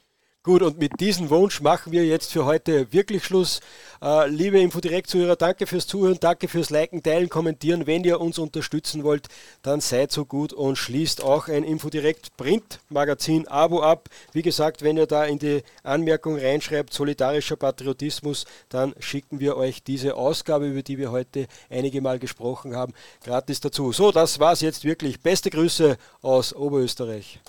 [0.46, 3.62] Gut, und mit diesem Wunsch machen wir jetzt für heute wirklich Schluss.
[4.02, 7.88] Äh, liebe Infodirekt-Zuhörer, danke fürs Zuhören, danke fürs Liken, Teilen, Kommentieren.
[7.88, 9.30] Wenn ihr uns unterstützen wollt,
[9.62, 14.10] dann seid so gut und schließt auch ein Infodirekt Print-Magazin Abo ab.
[14.34, 19.82] Wie gesagt, wenn ihr da in die Anmerkung reinschreibt, solidarischer Patriotismus, dann schicken wir euch
[19.82, 22.94] diese Ausgabe, über die wir heute einige Mal gesprochen haben,
[23.24, 23.94] gratis dazu.
[23.94, 25.22] So, das war's jetzt wirklich.
[25.22, 27.40] Beste Grüße aus Oberösterreich.